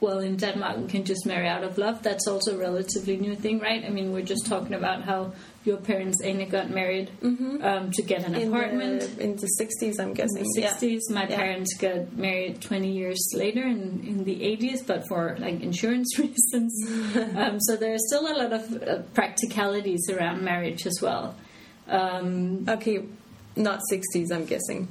well, 0.00 0.18
in 0.18 0.36
Denmark 0.36 0.78
we 0.78 0.86
can 0.88 1.04
just 1.04 1.24
marry 1.24 1.48
out 1.48 1.64
of 1.64 1.78
love. 1.78 2.02
That's 2.02 2.26
also 2.26 2.54
a 2.54 2.58
relatively 2.58 3.16
new 3.16 3.34
thing, 3.34 3.60
right? 3.60 3.84
I 3.84 3.90
mean, 3.90 4.12
we're 4.12 4.22
just 4.22 4.46
talking 4.46 4.74
about 4.74 5.02
how 5.02 5.32
your 5.64 5.76
parents 5.76 6.22
Ane 6.22 6.48
got 6.48 6.70
married 6.70 7.10
um, 7.22 7.90
to 7.92 8.02
get 8.02 8.24
an 8.24 8.34
In 8.34 8.48
apartment. 8.48 9.00
the, 9.16 9.22
in 9.22 9.36
the 9.36 9.48
60s, 9.60 10.00
I'm 10.00 10.14
guessing. 10.14 10.38
in 10.38 10.44
the 10.54 10.60
Yeah. 10.62 10.74
60s. 10.74 11.00
My 11.10 11.26
Yeah. 11.28 11.36
parents 11.36 11.76
got 11.76 12.16
married 12.16 12.62
20 12.62 12.90
years 12.90 13.18
later 13.34 13.62
in, 13.62 14.02
in 14.06 14.24
the 14.24 14.36
80s, 14.40 14.86
but 14.86 15.06
for 15.08 15.36
like 15.38 15.60
insurance 15.60 16.18
reasons. 16.24 16.72
um, 17.36 17.60
so 17.60 17.76
there 17.76 17.92
are 17.92 17.98
still 17.98 18.26
a 18.26 18.34
lot 18.38 18.52
of 18.52 18.82
uh, 18.82 19.02
practicalities 19.14 20.08
around 20.10 20.42
marriage 20.42 20.86
as 20.86 20.98
well. 21.02 21.34
Um, 21.88 22.64
Okay, 22.68 23.04
not 23.56 23.80
60s, 23.92 24.30
I'm 24.32 24.44
guessing, 24.46 24.88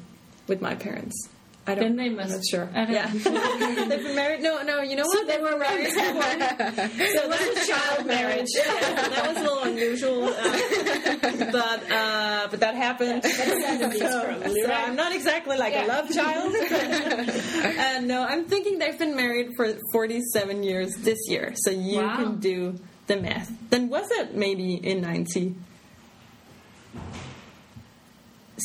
with 0.47 0.61
my 0.61 0.75
parents. 0.75 1.29
I 1.69 1.75
don't. 1.75 1.83
Then 1.83 1.95
they 1.97 2.05
I'm 2.05 2.15
must- 2.15 2.29
not 2.31 2.41
sure. 2.49 2.69
I 2.73 2.85
don't 2.85 2.93
yeah, 2.93 3.07
they've 3.87 4.03
been 4.03 4.15
married. 4.15 4.41
No, 4.41 4.61
no. 4.63 4.81
You 4.81 4.95
know 4.95 5.03
so 5.03 5.19
what? 5.19 5.27
they 5.27 5.37
were 5.41 5.57
married 5.57 5.87
so 5.91 6.01
it 6.01 7.27
was 7.27 7.41
a 7.41 7.67
child 7.71 8.05
marriage. 8.07 8.47
Yeah, 8.57 9.03
so 9.03 9.09
that 9.09 9.27
was 9.27 9.37
a 9.37 9.41
little 9.41 9.63
unusual, 9.63 10.23
uh, 10.25 11.51
but 11.51 11.91
uh, 11.91 12.47
but 12.49 12.59
that 12.61 12.75
happened. 12.75 13.23
So, 13.23 14.49
so 14.63 14.71
I'm 14.71 14.95
not 14.95 15.13
exactly 15.13 15.57
like 15.57 15.75
a 15.75 15.85
love 15.87 16.09
child. 16.09 16.55
uh, 16.55 17.99
no, 18.01 18.23
I'm 18.23 18.45
thinking 18.45 18.79
they've 18.79 18.97
been 18.97 19.15
married 19.15 19.49
for 19.57 19.73
47 19.91 20.63
years 20.63 20.95
this 20.99 21.19
year, 21.27 21.53
so 21.55 21.71
you 21.71 21.97
Wow. 21.99 22.15
can 22.15 22.39
do 22.39 22.79
the 23.07 23.17
math. 23.17 23.51
Then 23.69 23.89
was 23.89 24.09
it 24.11 24.35
maybe 24.35 24.75
in 24.75 25.01
90? 25.01 25.55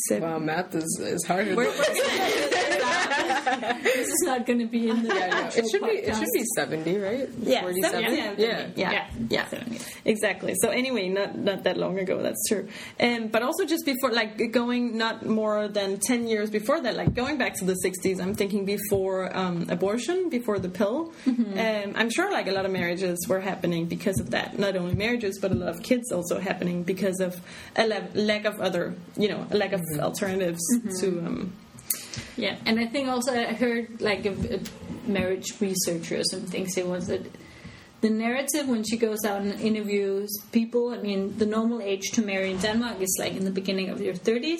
Seven. 0.08 0.30
Wow, 0.30 0.38
math 0.38 0.74
is, 0.74 0.98
is 1.02 1.22
harder. 1.26 1.54
Where- 1.54 1.66
than 1.66 1.74
where's 1.76 1.98
this 3.82 4.08
is 4.08 4.22
not 4.24 4.46
going 4.46 4.58
to 4.60 4.66
be 4.66 4.88
in 4.88 5.02
the 5.02 5.08
Yeah, 5.14 5.50
I 5.54 5.58
It 5.58 5.66
should 5.70 5.82
be 5.82 5.88
it 6.08 6.16
should 6.16 6.28
be 6.32 6.44
seventy, 6.56 6.96
right? 6.96 7.28
Yeah, 7.40 7.60
47? 7.62 8.02
70, 8.02 8.16
yeah. 8.16 8.34
yeah, 8.38 8.66
yeah, 8.76 9.06
Yeah. 9.30 9.46
yeah, 9.52 9.78
exactly. 10.04 10.54
So 10.62 10.68
anyway, 10.70 11.08
not 11.08 11.36
not 11.36 11.64
that 11.64 11.76
long 11.76 11.98
ago, 11.98 12.22
that's 12.22 12.42
true. 12.48 12.68
Um, 13.00 13.28
but 13.28 13.42
also 13.42 13.64
just 13.64 13.84
before, 13.84 14.12
like 14.12 14.52
going 14.52 14.96
not 14.96 15.26
more 15.26 15.68
than 15.68 15.98
ten 15.98 16.26
years 16.26 16.50
before 16.50 16.80
that, 16.80 16.96
like 16.96 17.14
going 17.14 17.38
back 17.38 17.54
to 17.56 17.64
the 17.64 17.76
'60s, 17.84 18.20
I'm 18.20 18.34
thinking 18.34 18.64
before 18.64 19.34
um, 19.36 19.66
abortion, 19.68 20.28
before 20.30 20.58
the 20.58 20.68
pill. 20.68 21.12
Um, 21.26 21.92
I'm 21.96 22.10
sure 22.10 22.30
like 22.32 22.48
a 22.48 22.52
lot 22.52 22.64
of 22.64 22.72
marriages 22.72 23.26
were 23.28 23.40
happening 23.40 23.86
because 23.86 24.18
of 24.20 24.30
that. 24.30 24.58
Not 24.58 24.76
only 24.76 24.94
marriages, 24.94 25.38
but 25.40 25.52
a 25.52 25.54
lot 25.54 25.68
of 25.68 25.82
kids 25.82 26.10
also 26.12 26.40
happening 26.40 26.82
because 26.82 27.20
of 27.20 27.40
a 27.76 27.86
la- 27.86 28.00
lack 28.14 28.44
of 28.46 28.60
other, 28.60 28.94
you 29.16 29.28
know, 29.28 29.46
a 29.50 29.56
lack 29.56 29.72
of 29.72 29.81
alternatives 30.00 30.62
to. 31.00 31.06
Um, 31.26 31.52
Yeah, 32.36 32.56
and 32.66 32.80
I 32.80 32.86
think 32.86 33.08
also 33.08 33.32
I 33.32 33.52
heard 33.52 34.00
like 34.00 34.24
a, 34.26 34.32
a 34.56 34.60
marriage 35.06 35.60
researcher 35.60 36.18
or 36.20 36.24
something 36.24 36.66
say 36.68 36.82
once 36.82 37.06
that 37.06 37.20
the 38.00 38.10
narrative 38.10 38.66
when 38.68 38.82
she 38.82 38.96
goes 38.96 39.24
out 39.24 39.42
and 39.42 39.52
interviews 39.60 40.28
people, 40.50 40.90
I 40.90 40.98
mean, 40.98 41.38
the 41.38 41.46
normal 41.46 41.80
age 41.80 42.10
to 42.14 42.22
marry 42.22 42.50
in 42.50 42.58
Denmark 42.58 43.00
is 43.00 43.16
like 43.20 43.34
in 43.36 43.44
the 43.44 43.50
beginning 43.50 43.90
of 43.90 44.00
your 44.00 44.14
30s 44.14 44.58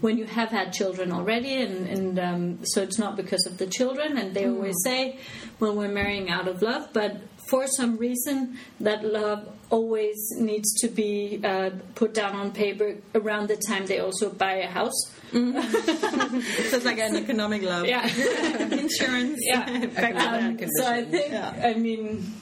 when 0.00 0.18
you 0.18 0.26
have 0.26 0.48
had 0.48 0.72
children 0.72 1.12
already, 1.12 1.54
and, 1.62 1.86
and 1.86 2.18
um, 2.18 2.58
so 2.64 2.82
it's 2.82 2.98
not 2.98 3.16
because 3.16 3.46
of 3.46 3.58
the 3.58 3.66
children. 3.66 4.18
And 4.18 4.34
they 4.34 4.46
always 4.48 4.74
say, 4.84 5.18
well, 5.60 5.74
we're 5.76 5.88
marrying 5.88 6.30
out 6.30 6.48
of 6.48 6.62
love, 6.62 6.88
but 6.92 7.12
for 7.50 7.66
some 7.66 7.96
reason, 7.96 8.56
that 8.78 9.04
love 9.04 9.48
always 9.70 10.16
needs 10.38 10.72
to 10.80 10.88
be 10.88 11.40
uh, 11.44 11.70
put 11.96 12.14
down 12.14 12.34
on 12.36 12.52
paper 12.52 12.96
around 13.14 13.48
the 13.48 13.56
time 13.56 13.86
they 13.86 13.98
also 13.98 14.30
buy 14.30 14.54
a 14.54 14.68
house. 14.68 15.00
so 15.32 16.76
it's 16.76 16.84
like 16.84 16.98
an 16.98 17.16
economic 17.16 17.62
love, 17.62 17.86
Yeah. 17.86 18.04
insurance, 18.84 19.38
Yeah. 19.42 19.64
Um, 19.64 20.58
so 20.78 20.86
I 20.86 21.04
think, 21.04 21.32
Yeah. 21.32 21.70
I 21.70 21.74
mean, 21.74 22.34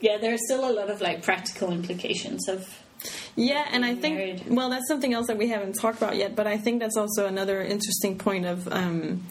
yeah, 0.00 0.18
there's 0.18 0.40
still 0.46 0.68
a 0.68 0.72
lot 0.72 0.90
of 0.90 1.00
like 1.00 1.22
practical 1.22 1.72
implications 1.72 2.48
of. 2.48 2.66
Yeah, 3.34 3.64
and 3.72 3.84
I 3.84 3.94
think 3.96 4.16
married. 4.16 4.42
well, 4.48 4.70
that's 4.70 4.86
something 4.86 5.12
else 5.12 5.26
that 5.26 5.38
we 5.38 5.48
haven't 5.48 5.72
talked 5.74 5.98
about 5.98 6.16
yet. 6.16 6.36
But 6.36 6.46
I 6.46 6.56
think 6.56 6.80
that's 6.80 6.96
also 6.96 7.26
another 7.26 7.60
interesting 7.62 8.16
point 8.18 8.44
of 8.46 8.68
um, 8.72 9.24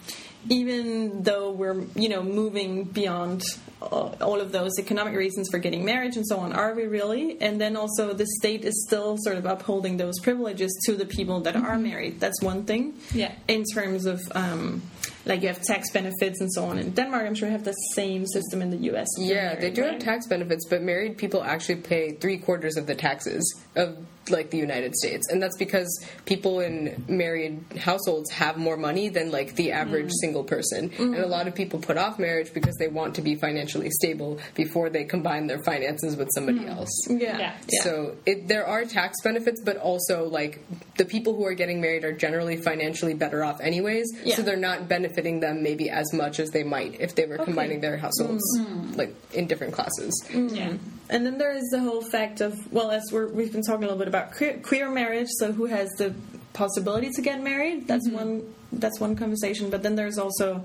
even 0.50 1.24
though 1.24 1.52
we're 1.52 1.82
you 1.96 2.10
know 2.10 2.24
moving 2.24 2.84
beyond 2.86 3.44
all 3.82 4.16
all 4.22 4.40
of 4.40 4.52
those 4.52 4.72
economic 4.80 5.16
reasons 5.16 5.50
for 5.50 5.60
getting 5.60 5.84
marriage 5.84 6.16
and 6.16 6.26
so 6.26 6.38
on, 6.38 6.54
are 6.54 6.74
we 6.74 6.86
really? 6.86 7.42
And 7.42 7.60
then 7.60 7.76
also 7.76 8.14
the 8.14 8.28
state 8.40 8.64
is 8.64 8.86
still 8.88 9.18
sort 9.20 9.38
of 9.38 9.46
upholding 9.46 9.98
those 9.98 10.20
privileges 10.20 10.72
to 10.86 10.96
the 10.96 11.06
people 11.06 11.42
that 11.42 11.56
are 11.56 11.78
married. 11.78 12.20
That's 12.20 12.42
one 12.42 12.66
thing. 12.66 12.94
Yeah. 13.14 13.34
In 13.48 13.64
terms 13.74 14.06
of 14.06 14.22
um, 14.36 14.82
like 15.26 15.42
you 15.42 15.48
have 15.48 15.62
tax 15.62 15.92
benefits 15.92 16.42
and 16.42 16.52
so 16.52 16.66
on 16.66 16.78
in 16.80 16.92
Denmark, 16.92 17.26
I'm 17.26 17.36
sure 17.36 17.48
you 17.48 17.54
have 17.54 17.64
the 17.64 17.74
same 17.94 18.26
system 18.26 18.62
in 18.62 18.70
the 18.70 18.78
U.S. 18.78 19.08
if 19.18 19.28
you're 19.28 19.38
Yeah, 19.38 19.56
they 19.56 19.70
do 19.70 19.84
right? 19.84 19.94
have 19.94 20.02
tax 20.02 20.28
benefits, 20.28 20.66
but 20.68 20.82
married 20.82 21.18
people 21.18 21.44
actually 21.44 21.82
pay 21.82 22.14
three 22.14 22.38
quarters 22.38 22.78
of 22.78 22.88
the 22.88 22.96
taxes 22.96 23.44
of 23.76 23.98
like 24.30 24.52
the 24.52 24.58
United 24.58 24.96
States, 24.96 25.28
and 25.30 25.42
that's 25.42 25.58
because 25.58 26.06
people 26.26 26.60
in 26.60 27.04
married 27.08 27.60
households 27.80 28.30
have 28.32 28.56
more 28.56 28.78
money 28.78 29.10
than 29.10 29.32
like 29.32 29.56
the 29.56 29.72
average 29.72 30.06
mm-hmm. 30.06 30.22
single 30.22 30.44
person, 30.44 30.90
mm-hmm. 30.90 31.14
and 31.14 31.24
a 31.24 31.28
lot 31.28 31.48
of 31.48 31.56
people 31.56 31.80
put 31.80 31.98
off 31.98 32.20
marriage 32.20 32.54
because 32.54 32.76
they 32.78 32.88
want 32.88 33.16
to 33.16 33.22
be 33.22 33.36
financially 33.36 33.90
stable 33.90 34.40
before 34.54 34.90
they 34.90 35.04
combine 35.04 35.48
their 35.48 35.62
finances 35.64 36.16
with 36.16 36.30
somebody 36.34 36.60
mm-hmm. 36.60 36.70
else. 36.70 37.08
Yeah. 37.10 37.38
Yeah. 37.38 37.56
So 37.82 38.16
it, 38.26 38.48
there 38.48 38.66
are 38.66 38.86
tax 38.86 39.18
benefits, 39.24 39.62
but 39.64 39.78
also 39.78 40.26
like 40.30 40.64
the 40.98 41.06
people 41.06 41.36
who 41.36 41.46
are 41.46 41.56
getting 41.56 41.82
married 41.82 42.04
are 42.04 42.14
generally 42.14 42.58
financially 42.58 43.16
better 43.16 43.44
off 43.44 43.60
anyways. 43.60 44.08
Yeah. 44.24 44.36
So 44.36 44.44
they're 44.44 44.56
not 44.56 44.88
benefiting 44.88 45.11
them 45.40 45.64
maybe 45.64 45.90
as 45.90 46.14
much 46.14 46.40
as 46.40 46.50
they 46.52 46.64
might 46.64 47.00
if 47.00 47.16
they 47.16 47.26
were 47.26 47.38
combining 47.38 47.82
their 47.82 47.98
households 47.98 48.44
mm-hmm. 48.60 48.94
like 48.94 49.16
in 49.34 49.48
different 49.48 49.74
classes. 49.74 50.14
Mm-hmm. 50.30 50.56
Yeah. 50.56 50.74
And 51.10 51.26
then 51.26 51.38
there 51.38 51.56
is 51.56 51.68
the 51.72 51.80
whole 51.80 52.02
fact 52.02 52.42
of 52.42 52.72
well, 52.72 52.92
as 52.92 53.04
we're, 53.12 53.28
we've 53.28 53.52
been 53.52 53.64
talking 53.64 53.84
a 53.84 53.88
little 53.88 54.00
bit 54.00 54.08
about 54.08 54.34
queer, 54.34 54.60
queer 54.64 54.90
marriage. 54.90 55.28
So 55.38 55.52
who 55.52 55.66
has 55.66 55.90
the 55.98 56.14
possibility 56.54 57.10
to 57.12 57.22
get 57.22 57.42
married? 57.42 57.88
That's 57.88 58.08
mm-hmm. 58.08 58.18
one. 58.18 58.54
That's 58.72 59.00
one 59.00 59.16
conversation. 59.16 59.70
But 59.70 59.84
then 59.84 59.96
there's 59.96 60.18
also 60.18 60.64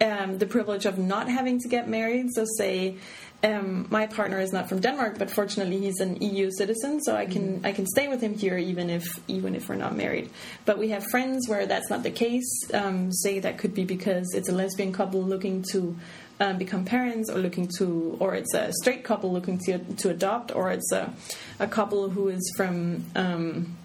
um, 0.00 0.38
the 0.38 0.46
privilege 0.46 0.86
of 0.86 0.98
not 0.98 1.28
having 1.28 1.60
to 1.60 1.68
get 1.68 1.88
married. 1.88 2.32
So, 2.32 2.44
say 2.58 2.96
um, 3.44 3.86
my 3.90 4.06
partner 4.06 4.40
is 4.40 4.52
not 4.52 4.68
from 4.68 4.80
Denmark, 4.80 5.18
but 5.18 5.30
fortunately 5.30 5.78
he's 5.78 6.00
an 6.00 6.16
EU 6.22 6.50
citizen, 6.50 7.00
so 7.02 7.14
I 7.14 7.26
can 7.26 7.60
I 7.64 7.72
can 7.72 7.86
stay 7.86 8.08
with 8.08 8.20
him 8.22 8.34
here 8.34 8.56
even 8.56 8.88
if 8.88 9.04
even 9.28 9.54
if 9.54 9.68
we're 9.68 9.74
not 9.86 9.94
married. 9.94 10.30
But 10.64 10.78
we 10.78 10.88
have 10.90 11.04
friends 11.10 11.46
where 11.48 11.66
that's 11.66 11.90
not 11.90 12.02
the 12.02 12.10
case. 12.10 12.50
Um, 12.72 13.12
say 13.12 13.40
that 13.40 13.58
could 13.58 13.74
be 13.74 13.84
because 13.84 14.26
it's 14.34 14.48
a 14.48 14.52
lesbian 14.52 14.92
couple 14.92 15.22
looking 15.22 15.62
to 15.72 15.94
um, 16.40 16.56
become 16.58 16.84
parents, 16.84 17.30
or 17.30 17.38
looking 17.38 17.68
to, 17.78 18.16
or 18.18 18.34
it's 18.34 18.54
a 18.54 18.72
straight 18.80 19.04
couple 19.04 19.30
looking 19.32 19.58
to 19.66 19.78
to 19.78 20.08
adopt, 20.10 20.54
or 20.54 20.70
it's 20.70 20.90
a 20.92 21.12
a 21.60 21.66
couple 21.66 22.08
who 22.08 22.28
is 22.28 22.52
from. 22.56 23.04
Um, 23.14 23.76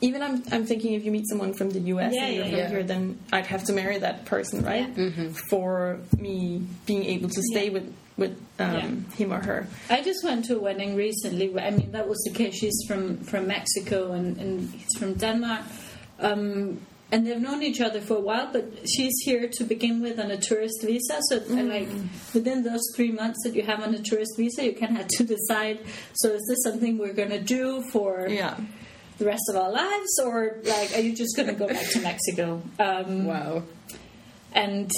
even 0.00 0.22
I'm, 0.22 0.42
I'm 0.50 0.64
thinking 0.64 0.94
if 0.94 1.04
you 1.04 1.10
meet 1.10 1.26
someone 1.28 1.52
from 1.52 1.68
the 1.68 1.80
US 1.92 2.14
Yeah, 2.14 2.24
and 2.24 2.34
you're 2.34 2.44
yeah, 2.44 2.50
from 2.50 2.58
yeah. 2.58 2.68
here, 2.68 2.82
then 2.84 3.18
I'd 3.32 3.46
have 3.46 3.64
to 3.64 3.72
marry 3.74 3.98
that 3.98 4.24
person, 4.24 4.64
right? 4.64 4.88
For 5.50 5.98
me 6.18 6.62
being 6.86 7.04
able 7.04 7.28
to 7.28 7.42
stay 7.52 7.68
with 7.68 7.92
with 8.16 8.38
um, 8.58 9.04
him 9.16 9.32
or 9.32 9.40
her. 9.40 9.66
I 9.90 10.00
just 10.02 10.22
went 10.24 10.44
to 10.46 10.56
a 10.56 10.60
wedding 10.60 10.94
recently. 10.96 11.46
I 11.58 11.70
mean, 11.70 11.90
that 11.92 12.08
was 12.08 12.22
the 12.24 12.32
case. 12.32 12.54
She's 12.56 12.78
from 12.86 13.18
from 13.18 13.46
Mexico 13.48 14.12
and, 14.12 14.36
and 14.38 14.70
he's 14.70 14.94
from 14.98 15.14
Denmark. 15.14 15.62
Um, 16.20 16.80
and 17.12 17.26
they've 17.26 17.40
known 17.40 17.62
each 17.62 17.80
other 17.80 18.00
for 18.00 18.16
a 18.16 18.20
while, 18.20 18.48
but 18.52 18.64
she's 18.88 19.12
here 19.24 19.48
to 19.52 19.64
begin 19.64 20.00
with 20.00 20.18
on 20.18 20.30
a 20.30 20.36
tourist 20.36 20.82
visa. 20.82 21.18
So, 21.28 21.36
and 21.50 21.68
like 21.68 21.88
within 22.32 22.64
those 22.64 22.82
three 22.96 23.12
months 23.12 23.38
that 23.44 23.54
you 23.54 23.62
have 23.62 23.80
on 23.82 23.94
a 23.94 23.98
tourist 24.02 24.32
visa, 24.36 24.64
you 24.64 24.72
kind 24.72 24.92
of 24.92 24.98
have 24.98 25.08
to 25.18 25.24
decide. 25.36 25.80
So, 26.14 26.30
is 26.30 26.42
this 26.48 26.62
something 26.64 26.98
we're 26.98 27.12
going 27.12 27.30
to 27.30 27.40
do 27.40 27.82
for 27.92 28.26
Yeah. 28.28 28.56
the 29.18 29.26
rest 29.26 29.42
of 29.50 29.56
our 29.56 29.70
lives, 29.70 30.18
or 30.24 30.56
like, 30.64 30.96
are 30.96 31.00
you 31.00 31.14
just 31.14 31.36
going 31.36 31.48
to 31.48 31.54
go 31.54 31.68
back 31.68 31.86
to 31.90 32.00
Mexico? 32.00 32.62
Um, 32.80 33.26
Wow. 33.26 33.62
and 34.52 34.90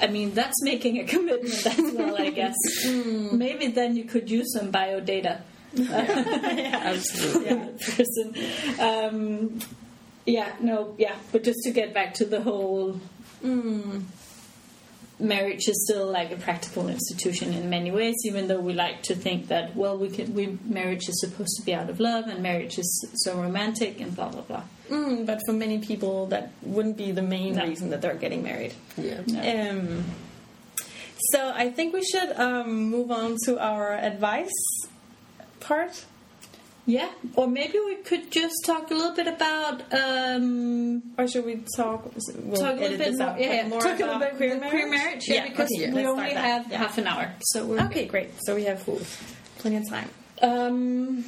I 0.00 0.08
mean, 0.08 0.34
that's 0.34 0.62
making 0.62 0.98
a 0.98 1.04
commitment 1.04 1.66
as 1.66 1.92
well, 1.94 2.16
I 2.20 2.30
guess. 2.30 2.54
Maybe 2.86 3.68
then 3.68 3.96
you 3.96 4.04
could 4.04 4.30
use 4.30 4.52
some 4.52 4.70
bio 4.70 5.00
data. 5.00 5.42
Absolutely. 5.78 7.46
Yeah, 7.46 7.68
person. 7.80 8.34
Um, 8.80 9.58
yeah, 10.26 10.52
no, 10.60 10.94
yeah, 10.98 11.16
but 11.32 11.44
just 11.44 11.60
to 11.64 11.70
get 11.70 11.92
back 11.92 12.14
to 12.14 12.24
the 12.24 12.40
whole. 12.40 13.00
Marriage 15.20 15.68
is 15.68 15.84
still 15.88 16.10
like 16.10 16.32
a 16.32 16.36
practical 16.36 16.88
institution 16.88 17.52
in 17.52 17.70
many 17.70 17.92
ways, 17.92 18.16
even 18.24 18.48
though 18.48 18.58
we 18.58 18.72
like 18.72 19.02
to 19.04 19.14
think 19.14 19.46
that 19.48 19.76
well, 19.76 19.96
we 19.96 20.08
can. 20.08 20.34
We 20.34 20.58
marriage 20.64 21.08
is 21.08 21.20
supposed 21.20 21.56
to 21.58 21.64
be 21.64 21.72
out 21.72 21.88
of 21.88 22.00
love, 22.00 22.26
and 22.26 22.42
marriage 22.42 22.78
is 22.78 23.06
so 23.14 23.40
romantic, 23.40 24.00
and 24.00 24.14
blah 24.14 24.30
blah 24.30 24.42
blah. 24.42 24.64
Mm, 24.90 25.24
but 25.26 25.40
for 25.46 25.52
many 25.52 25.78
people, 25.78 26.26
that 26.26 26.50
wouldn't 26.62 26.96
be 26.96 27.10
the 27.12 27.22
main 27.22 27.56
No. 27.56 27.64
reason 27.66 27.90
that 27.90 28.02
they're 28.02 28.14
getting 28.14 28.42
married. 28.42 28.74
Yeah. 28.98 29.20
Um, 29.70 30.04
so 31.30 31.52
I 31.54 31.70
think 31.70 31.94
we 31.94 32.04
should 32.04 32.32
um, 32.38 32.84
move 32.90 33.10
on 33.10 33.36
to 33.44 33.58
our 33.58 33.92
advice 33.94 34.52
part. 35.60 36.04
Yeah, 36.86 37.08
or 37.34 37.46
maybe 37.48 37.78
we 37.78 37.96
could 37.96 38.30
just 38.30 38.56
talk 38.66 38.90
a 38.90 38.94
little 38.94 39.14
bit 39.16 39.26
about 39.26 39.80
um, 39.94 41.02
Or 41.16 41.26
should 41.26 41.46
we 41.46 41.64
talk? 41.74 42.12
We'll 42.42 42.60
talk 42.60 42.76
a 42.76 42.80
little 42.80 42.98
bit 42.98 43.16
more, 43.16 43.28
out, 43.28 43.40
yeah, 43.40 43.52
yeah, 43.54 43.68
more 43.68 43.80
talk 43.80 43.94
a 44.00 44.02
little 44.02 44.16
about 44.16 44.20
bit 44.20 44.36
queer 44.36 44.56
marriage. 44.60 44.70
queer 44.70 44.90
marriage, 44.90 45.24
yeah, 45.26 45.34
Yeah, 45.36 45.48
because 45.48 45.70
okay, 45.72 45.80
yeah, 45.80 45.88
we 45.88 45.94
let's 45.94 46.08
only 46.08 46.30
start 46.30 46.34
that. 46.34 46.44
have 46.44 46.70
Yeah. 46.70 46.76
half 46.78 46.98
an 46.98 47.06
hour, 47.06 47.32
so 47.40 47.64
we're 47.64 47.80
Okay, 47.86 48.04
great. 48.04 48.30
So 48.44 48.54
we 48.54 48.64
have 48.64 48.84
plenty 49.60 49.76
of 49.78 49.88
time. 49.88 50.10
Um, 50.42 51.24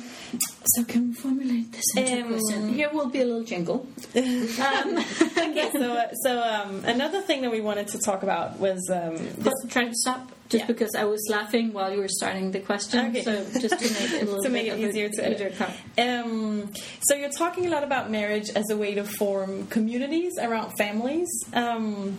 so 0.74 0.84
can 0.84 1.08
we 1.08 1.14
formulate 1.14 1.72
this 1.72 1.84
into 1.96 2.12
Um, 2.12 2.18
a 2.18 2.28
question? 2.38 2.74
Here 2.74 2.90
will 2.92 3.08
be 3.08 3.20
a 3.20 3.24
little 3.24 3.44
jingle. 3.44 3.86
Um, 4.16 4.96
okay, 5.38 5.70
so 5.72 5.92
uh, 5.92 6.12
so 6.24 6.40
um, 6.42 6.84
another 6.84 7.20
thing 7.20 7.42
that 7.42 7.50
we 7.50 7.60
wanted 7.60 7.88
to 7.88 7.98
talk 7.98 8.22
about 8.22 8.58
was 8.58 8.80
um, 8.90 9.16
but 9.42 9.52
try 9.68 9.84
to 9.84 9.94
stop 9.94 10.32
just 10.48 10.62
Yeah. 10.62 10.66
because 10.66 10.94
I 10.94 11.04
was 11.04 11.20
laughing 11.30 11.72
while 11.72 11.92
you 11.92 11.98
were 11.98 12.08
starting 12.08 12.50
the 12.50 12.60
question. 12.60 13.06
Okay. 13.06 13.22
So 13.22 13.44
just 13.60 13.78
to 13.78 13.92
make 13.92 14.12
it 14.12 14.22
a 14.22 14.24
little 14.26 14.42
to 14.42 14.48
bit 14.50 14.52
make 14.52 14.66
it 14.72 14.78
easier 14.80 15.08
to 15.08 15.24
edit. 15.24 15.54
Um, 15.98 16.70
so 17.06 17.14
you're 17.16 17.30
talking 17.30 17.66
a 17.66 17.70
lot 17.70 17.84
about 17.84 18.10
marriage 18.10 18.48
as 18.50 18.64
a 18.70 18.76
way 18.76 18.94
to 18.94 19.04
form 19.04 19.66
communities 19.68 20.32
around 20.40 20.72
families. 20.78 21.28
Um, 21.52 22.18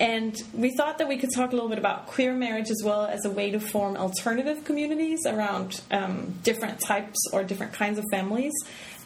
and 0.00 0.36
we 0.52 0.74
thought 0.76 0.98
that 0.98 1.08
we 1.08 1.16
could 1.16 1.30
talk 1.34 1.52
a 1.52 1.54
little 1.54 1.68
bit 1.68 1.78
about 1.78 2.06
queer 2.06 2.34
marriage 2.34 2.70
as 2.70 2.82
well 2.84 3.04
as 3.04 3.24
a 3.24 3.30
way 3.30 3.50
to 3.50 3.60
form 3.60 3.96
alternative 3.96 4.64
communities 4.64 5.20
around 5.26 5.80
um, 5.90 6.34
different 6.42 6.80
types 6.80 7.18
or 7.32 7.44
different 7.44 7.72
kinds 7.72 7.98
of 7.98 8.04
families. 8.10 8.52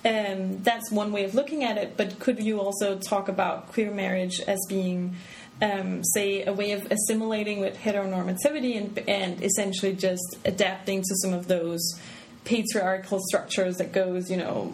Um, 0.05 0.63
that's 0.63 0.91
one 0.93 1.11
way 1.11 1.25
of 1.25 1.35
looking 1.35 1.65
at 1.65 1.77
it, 1.77 1.97
but 1.97 2.19
could 2.21 2.41
you 2.41 2.61
also 2.61 2.99
talk 2.99 3.29
about 3.29 3.73
queer 3.73 3.91
marriage 3.91 4.41
as 4.41 4.59
being, 4.69 5.17
um, 5.61 6.05
say, 6.05 6.45
a 6.45 6.53
way 6.53 6.73
of 6.73 6.91
assimilating 6.93 7.61
with 7.61 7.77
heteronormativity 7.77 8.77
and, 8.77 8.99
and 9.09 9.43
essentially 9.43 9.95
just 9.95 10.39
adapting 10.45 11.01
to 11.01 11.15
some 11.23 11.33
of 11.33 11.49
those 11.49 12.01
patriarchal 12.45 13.21
structures 13.27 13.77
that 13.79 13.93
goes, 13.93 14.31
you 14.31 14.37
know, 14.37 14.73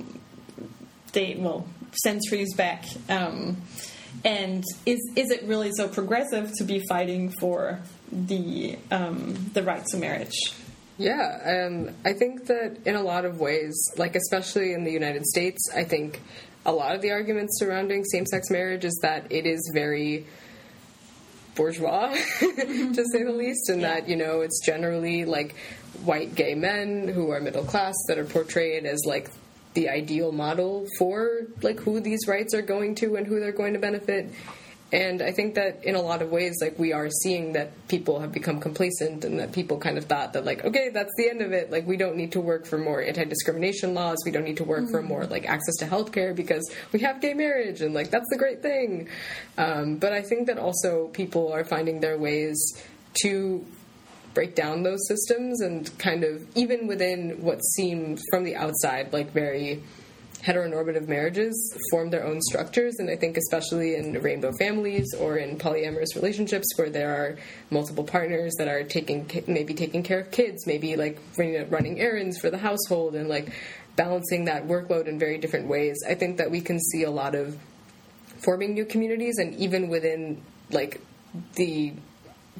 they 1.12 1.34
well 1.38 1.66
centuries 1.92 2.54
back. 2.54 2.84
Um, 3.08 3.56
and 4.24 4.64
is 4.86 5.00
is 5.16 5.30
it 5.30 5.42
really 5.44 5.70
so 5.72 5.88
progressive 5.88 6.52
to 6.58 6.64
be 6.64 6.82
fighting 6.88 7.32
for 7.40 7.80
the 8.10 8.78
um, 8.90 9.50
the 9.54 9.62
right 9.62 9.84
to 9.86 9.96
marriage? 9.96 10.54
Yeah, 10.98 11.66
um, 11.66 11.90
I 12.04 12.12
think 12.12 12.46
that 12.46 12.78
in 12.84 12.94
a 12.94 13.02
lot 13.02 13.24
of 13.24 13.40
ways, 13.40 13.74
like 13.96 14.14
especially 14.14 14.72
in 14.72 14.84
the 14.84 14.92
United 14.92 15.24
States, 15.26 15.60
I 15.74 15.84
think 15.84 16.20
a 16.64 16.72
lot 16.72 16.94
of 16.94 17.02
the 17.02 17.10
arguments 17.10 17.58
surrounding 17.58 18.04
same 18.04 18.26
sex 18.26 18.50
marriage 18.50 18.84
is 18.84 18.98
that 19.02 19.26
it 19.30 19.46
is 19.46 19.70
very 19.74 20.26
bourgeois, 21.54 22.08
to 22.40 23.04
say 23.12 23.24
the 23.24 23.32
least, 23.32 23.68
and 23.68 23.82
that, 23.82 24.08
you 24.08 24.16
know, 24.16 24.40
it's 24.40 24.64
generally 24.64 25.24
like 25.24 25.56
white 26.04 26.34
gay 26.34 26.54
men 26.54 27.08
who 27.08 27.30
are 27.30 27.40
middle 27.40 27.64
class 27.64 27.94
that 28.08 28.18
are 28.18 28.24
portrayed 28.24 28.86
as 28.86 29.02
like 29.04 29.30
the 29.75 29.89
ideal 29.89 30.33
model 30.33 30.87
for 30.99 31.47
like 31.62 31.81
who 31.81 32.01
these 32.01 32.27
rights 32.29 32.55
are 32.55 32.62
going 32.62 32.95
to 32.97 33.16
and 33.16 33.27
who 33.27 33.41
they're 33.41 33.53
going 33.53 33.73
to 33.73 33.79
benefit. 33.79 34.31
And 34.93 35.23
I 35.23 35.33
think 35.33 35.55
that 35.55 35.83
in 35.85 35.95
a 35.95 36.03
lot 36.03 36.20
of 36.20 36.29
ways, 36.29 36.59
like 36.61 36.79
we 36.79 36.93
are 36.93 37.09
seeing 37.23 37.55
that 37.55 37.89
people 37.89 38.20
have 38.20 38.31
become 38.31 38.61
complacent 38.61 39.25
and 39.25 39.41
that 39.41 39.53
people 39.53 39.79
kind 39.79 39.97
of 39.97 40.05
thought 40.05 40.35
that 40.35 40.45
like, 40.45 40.66
okay, 40.66 40.91
that's 40.91 41.12
the 41.16 41.31
end 41.31 41.41
of 41.41 41.53
it. 41.53 41.70
Like 41.70 41.87
we 41.87 41.97
don't 41.97 42.14
need 42.14 42.33
to 42.33 42.41
work 42.41 42.66
for 42.66 42.77
more 42.77 43.01
anti-discrimination 43.01 43.95
laws. 43.95 44.18
We 44.27 44.33
don't 44.33 44.45
need 44.45 44.59
to 44.59 44.64
work 44.64 44.91
for 44.91 45.01
more 45.01 45.25
like 45.25 45.47
access 45.47 45.77
to 45.77 45.87
healthcare 45.87 46.37
because 46.37 46.70
we 46.93 47.01
have 47.01 47.23
gay 47.23 47.33
marriage 47.33 47.81
and 47.81 47.95
like 47.95 48.11
that's 48.11 48.29
the 48.29 48.37
great 48.37 48.61
thing. 48.61 49.09
Um, 49.57 49.97
but 49.97 50.12
I 50.12 50.20
think 50.20 50.47
that 50.49 50.59
also 50.59 51.09
people 51.09 51.51
are 51.51 51.64
finding 51.64 52.01
their 52.01 52.18
ways 52.18 52.59
to 53.23 53.64
break 54.35 54.55
down 54.55 54.83
those 54.83 55.07
systems 55.09 55.61
and 55.61 55.97
kind 55.99 56.24
of 56.24 56.47
even 56.55 56.87
within 56.87 57.43
what 57.43 57.61
seems 57.76 58.22
from 58.30 58.45
the 58.45 58.57
outside 58.57 59.12
like 59.12 59.33
very 59.33 59.83
heteronormative 60.43 61.07
marriages 61.07 61.55
form 61.91 62.11
their 62.11 62.24
own 62.24 62.41
structures. 62.43 62.97
And 62.99 63.09
i 63.09 63.16
think 63.16 63.37
especially 63.37 63.95
in 63.95 64.20
rainbow 64.20 64.53
families 64.53 65.14
or 65.14 65.37
in 65.37 65.57
polyamorous 65.57 66.16
relationships 66.16 66.66
where 66.76 66.91
there 66.91 67.14
are 67.14 67.37
multiple 67.70 68.05
partners 68.05 68.53
that 68.59 68.68
are 68.68 68.83
taking 68.83 69.30
maybe 69.47 69.74
taking 69.74 70.03
care 70.03 70.20
of 70.20 70.30
kids 70.30 70.66
maybe 70.66 70.97
like 70.97 71.18
running 71.39 72.01
errands 72.01 72.39
for 72.39 72.51
the 72.51 72.59
household 72.59 73.14
and 73.14 73.28
like 73.28 73.53
balancing 73.97 74.47
that 74.47 74.66
workload 74.66 75.07
in 75.07 75.18
very 75.18 75.39
different 75.39 75.66
ways. 75.66 76.03
I 76.09 76.14
think 76.14 76.39
that 76.39 76.51
we 76.51 76.61
can 76.61 76.80
see 76.80 77.03
a 77.03 77.11
lot 77.11 77.35
of 77.35 77.59
forming 78.39 78.74
new 78.74 78.85
communities 78.85 79.39
and 79.39 79.55
even 79.55 79.89
within 79.89 80.43
like 80.70 81.01
the 81.55 81.93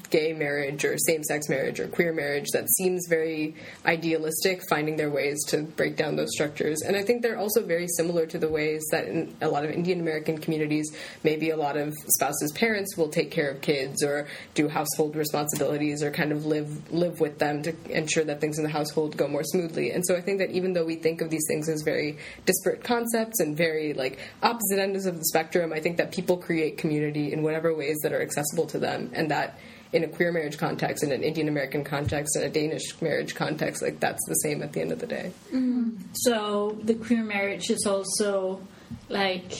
gay 0.09 0.33
marriage 0.33 0.83
or 0.85 0.97
same-sex 0.97 1.49
marriage 1.49 1.79
or 1.79 1.87
queer 1.87 2.13
marriage 2.13 2.47
that 2.51 2.69
seems 2.69 3.05
very 3.07 3.55
idealistic 3.85 4.61
finding 4.67 4.97
their 4.97 5.09
ways 5.09 5.43
to 5.47 5.61
break 5.61 5.95
down 5.95 6.15
those 6.15 6.31
structures. 6.31 6.81
And 6.81 6.95
i 6.95 7.03
think 7.03 7.21
they're 7.21 7.37
also 7.37 7.63
very 7.63 7.87
similar 7.87 8.25
to 8.27 8.37
the 8.37 8.49
ways 8.49 8.83
that 8.91 9.07
in 9.07 9.35
a 9.41 9.47
lot 9.47 9.63
of 9.63 9.71
indian 9.71 9.99
american 9.99 10.37
communities 10.37 10.91
maybe 11.23 11.51
a 11.51 11.57
lot 11.57 11.77
of 11.77 11.93
spouses 12.07 12.51
parents 12.53 12.97
will 12.97 13.09
take 13.09 13.31
care 13.31 13.49
of 13.51 13.61
kids 13.61 14.03
or 14.03 14.27
do 14.55 14.67
household 14.67 15.15
responsibilities 15.15 16.01
or 16.01 16.11
kind 16.11 16.31
of 16.31 16.45
live 16.45 16.91
live 16.91 17.19
with 17.19 17.37
them 17.39 17.61
to 17.61 17.73
ensure 17.89 18.23
that 18.23 18.41
things 18.41 18.57
in 18.57 18.63
the 18.63 18.69
household 18.69 19.15
go 19.15 19.27
more 19.27 19.43
smoothly. 19.43 19.91
And 19.91 20.05
so 20.05 20.15
i 20.15 20.21
think 20.21 20.39
that 20.39 20.51
even 20.51 20.73
though 20.73 20.85
we 20.85 20.95
think 20.95 21.21
of 21.21 21.29
these 21.29 21.45
things 21.47 21.69
as 21.69 21.81
very 21.83 22.17
disparate 22.45 22.83
concepts 22.83 23.39
and 23.39 23.55
very 23.55 23.93
like 23.93 24.19
opposite 24.41 24.79
ends 24.79 25.05
of 25.05 25.17
the 25.17 25.25
spectrum 25.25 25.71
i 25.71 25.79
think 25.79 25.97
that 25.97 26.11
people 26.11 26.37
create 26.37 26.77
community 26.77 27.31
in 27.31 27.43
whatever 27.43 27.75
ways 27.75 27.97
that 28.03 28.11
are 28.11 28.21
accessible 28.21 28.65
to 28.65 28.79
them 28.79 29.11
and 29.13 29.29
that 29.29 29.57
in 29.93 30.03
a 30.03 30.07
queer 30.07 30.31
marriage 30.31 30.57
context, 30.57 31.03
in 31.03 31.11
an 31.11 31.23
Indian 31.23 31.47
American 31.47 31.83
context, 31.83 32.35
in 32.35 32.43
a 32.43 32.49
Danish 32.49 32.99
marriage 32.99 33.35
context, 33.35 33.81
like 33.81 33.99
that's 33.99 34.25
the 34.27 34.33
same 34.35 34.63
at 34.63 34.73
the 34.73 34.81
end 34.81 34.91
of 34.91 34.99
the 34.99 35.07
day. 35.07 35.31
Mm-hmm. 35.47 35.91
So 36.13 36.77
the 36.83 36.95
queer 36.95 37.23
marriage 37.23 37.69
is 37.69 37.85
also 37.85 38.59
like 39.07 39.53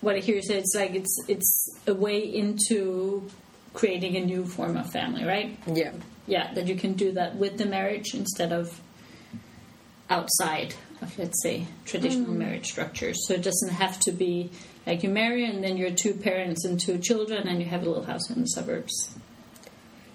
what 0.00 0.16
I 0.16 0.20
hear 0.20 0.36
you 0.36 0.42
say. 0.42 0.58
It's 0.58 0.74
like 0.74 0.94
it's 0.94 1.24
it's 1.28 1.78
a 1.86 1.94
way 1.94 2.20
into 2.20 3.28
creating 3.74 4.16
a 4.16 4.24
new 4.24 4.46
form 4.46 4.76
of 4.76 4.90
family, 4.90 5.24
right? 5.24 5.58
Yeah. 5.66 5.92
Yeah, 6.26 6.52
that 6.54 6.66
you 6.66 6.74
can 6.74 6.94
do 6.94 7.12
that 7.12 7.36
with 7.36 7.58
the 7.58 7.66
marriage 7.66 8.14
instead 8.14 8.52
of 8.52 8.80
outside 10.08 10.74
of 11.02 11.16
let's 11.18 11.42
say 11.42 11.66
traditional 11.84 12.30
mm-hmm. 12.30 12.38
marriage 12.38 12.66
structures. 12.66 13.26
So 13.26 13.34
it 13.34 13.42
doesn't 13.42 13.72
have 13.72 14.00
to 14.00 14.12
be 14.12 14.50
Like 14.86 15.02
you 15.02 15.08
marry 15.08 15.44
and 15.44 15.64
then 15.64 15.76
you're 15.76 15.90
two 15.90 16.14
parents 16.14 16.64
and 16.64 16.78
two 16.78 16.98
children 16.98 17.48
and 17.48 17.60
you 17.60 17.66
have 17.66 17.82
a 17.82 17.86
little 17.86 18.04
house 18.04 18.30
in 18.30 18.40
the 18.40 18.46
suburbs. 18.46 19.14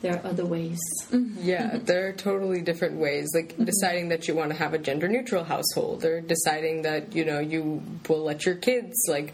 There 0.02 0.16
are 0.16 0.26
other 0.26 0.46
ways. 0.46 0.80
Mm-hmm. 1.12 1.42
Yeah, 1.42 1.72
mm-hmm. 1.72 1.86
there 1.86 2.08
are 2.08 2.14
totally 2.14 2.62
different 2.62 2.98
ways. 2.98 3.30
Like 3.36 3.50
mm-hmm. 3.50 3.66
deciding 3.66 4.10
that 4.10 4.28
you 4.28 4.34
want 4.34 4.52
to 4.52 4.58
have 4.58 4.74
a 4.74 4.80
gender 4.80 5.08
neutral 5.08 5.44
household, 5.44 6.04
or 6.04 6.22
deciding 6.22 6.82
that 6.84 7.14
you 7.16 7.24
know 7.24 7.40
you 7.40 7.84
will 8.10 8.24
let 8.24 8.46
your 8.46 8.56
kids 8.56 8.96
like 9.08 9.34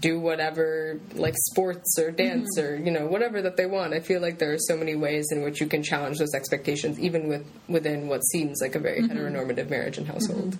do 0.00 0.20
whatever 0.20 1.00
like 1.14 1.34
sports 1.36 1.98
or 1.98 2.10
dance 2.10 2.58
or 2.58 2.76
you 2.76 2.90
know 2.90 3.06
whatever 3.06 3.42
that 3.42 3.58
they 3.58 3.66
want. 3.66 3.92
I 3.92 4.00
feel 4.00 4.22
like 4.22 4.38
there 4.38 4.52
are 4.52 4.58
so 4.58 4.78
many 4.78 4.94
ways 4.94 5.26
in 5.30 5.42
which 5.42 5.60
you 5.60 5.66
can 5.66 5.82
challenge 5.82 6.18
those 6.18 6.34
expectations, 6.34 6.98
even 6.98 7.28
with 7.28 7.46
within 7.68 8.08
what 8.08 8.24
seems 8.24 8.60
like 8.62 8.76
a 8.76 8.78
very 8.78 9.02
heteronormative 9.02 9.68
marriage 9.68 9.98
and 9.98 10.06
household. 10.06 10.58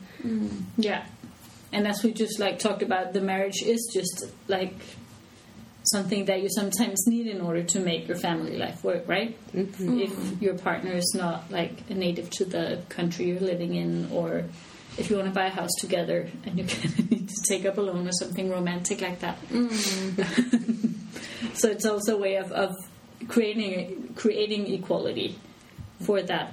Yeah. 0.77 1.07
And 1.73 1.87
as 1.87 2.03
we 2.03 2.13
just 2.13 2.39
like 2.39 2.59
talked 2.59 2.83
about, 2.83 3.13
the 3.13 3.21
marriage 3.21 3.63
is 3.63 3.91
just 3.93 4.33
like 4.49 4.75
something 5.85 6.27
that 6.27 6.43
you 6.43 6.49
sometimes 6.51 7.07
need 7.07 7.27
in 7.27 7.41
order 7.41 7.63
to 7.63 7.81
make 7.81 8.09
your 8.09 8.17
family 8.17 8.57
life 8.57 8.85
work, 8.85 9.09
right? 9.09 9.37
Mm-hmm. 9.53 10.01
If 10.01 10.43
your 10.43 10.55
partner 10.55 10.93
is 10.93 11.15
not 11.17 11.51
like 11.51 11.73
a 11.91 11.95
native 11.95 12.31
to 12.31 12.45
the 12.45 12.83
country 12.89 13.27
you're 13.27 13.41
living 13.41 13.75
in, 13.75 14.11
or 14.13 14.45
if 14.97 15.11
you 15.11 15.17
want 15.17 15.29
to 15.29 15.35
buy 15.35 15.47
a 15.47 15.51
house 15.51 15.71
together 15.79 16.29
and 16.45 16.59
you 16.59 16.65
need 17.11 17.29
to 17.29 17.43
take 17.49 17.65
up 17.65 17.79
a 17.79 17.81
loan 17.81 18.07
or 18.07 18.13
something 18.13 18.51
romantic 18.51 19.01
like 19.01 19.21
that. 19.21 19.41
Mm-hmm. 19.49 20.93
so 21.55 21.69
it's 21.69 21.87
also 21.87 22.17
a 22.17 22.21
way 22.21 22.37
of, 22.37 22.53
of 22.53 22.75
creating 23.29 24.15
creating 24.17 24.73
equality 24.73 25.39
for 26.01 26.23
that 26.23 26.53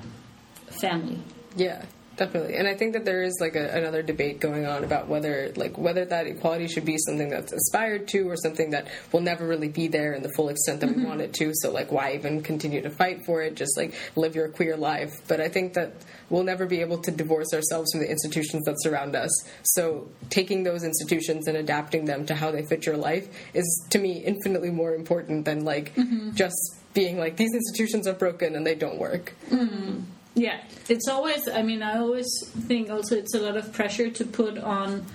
family. 0.81 1.19
Yeah, 1.55 1.85
definitely. 2.17 2.55
And 2.55 2.67
I 2.67 2.75
think 2.75 2.93
that 2.93 3.05
there 3.05 3.23
is 3.23 3.37
like 3.39 3.55
a, 3.55 3.69
another 3.69 4.01
debate 4.01 4.39
going 4.39 4.65
on 4.65 4.83
about 4.83 5.07
whether 5.07 5.51
like 5.55 5.77
whether 5.77 6.05
that 6.05 6.27
equality 6.27 6.67
should 6.67 6.85
be 6.85 6.97
something 6.97 7.29
that's 7.29 7.51
aspired 7.51 8.07
to 8.09 8.29
or 8.29 8.35
something 8.35 8.71
that 8.71 8.87
will 9.11 9.21
never 9.21 9.47
really 9.47 9.69
be 9.69 9.87
there 9.87 10.13
in 10.13 10.23
the 10.23 10.31
full 10.35 10.49
extent 10.49 10.81
that 10.81 10.87
we 10.87 10.95
mm-hmm. 10.95 11.05
want 11.05 11.21
it 11.21 11.33
to. 11.35 11.51
So 11.55 11.71
like 11.71 11.91
why 11.91 12.13
even 12.13 12.41
continue 12.41 12.81
to 12.81 12.89
fight 12.89 13.25
for 13.25 13.41
it? 13.41 13.55
Just 13.55 13.77
like 13.77 13.93
live 14.15 14.35
your 14.35 14.49
queer 14.49 14.77
life. 14.77 15.13
But 15.27 15.41
I 15.41 15.49
think 15.49 15.73
that 15.73 15.93
we'll 16.29 16.43
never 16.43 16.65
be 16.65 16.81
able 16.81 16.99
to 16.99 17.11
divorce 17.11 17.53
ourselves 17.53 17.91
from 17.91 18.01
the 18.01 18.09
institutions 18.09 18.65
that 18.65 18.75
surround 18.79 19.15
us. 19.15 19.31
So 19.63 20.09
taking 20.29 20.63
those 20.63 20.83
institutions 20.83 21.47
and 21.47 21.57
adapting 21.57 22.05
them 22.05 22.25
to 22.25 22.35
how 22.35 22.51
they 22.51 22.65
fit 22.65 22.85
your 22.85 22.97
life 22.97 23.27
is 23.53 23.87
to 23.91 23.99
me 23.99 24.23
infinitely 24.23 24.71
more 24.71 24.95
important 24.95 25.45
than 25.45 25.65
like 25.65 25.93
mm-hmm. 25.95 26.31
just 26.31 26.55
being 26.93 27.19
like 27.19 27.35
these 27.35 27.53
institutions 27.53 28.07
are 28.07 28.13
broken 28.13 28.55
and 28.55 28.65
they 28.65 28.75
don't 28.75 28.97
work. 28.97 29.33
Mm-hmm. 29.49 29.99
Yeah, 30.35 30.61
it's 30.89 31.07
always. 31.07 31.47
I 31.47 31.61
mean, 31.61 31.81
I 31.81 31.97
always 31.97 32.27
think 32.67 32.89
also 32.89 33.15
it's 33.15 33.33
a 33.33 33.39
lot 33.39 33.57
of 33.57 33.71
pressure 33.73 34.09
to 34.11 34.25
put 34.25 34.57
on 34.57 35.05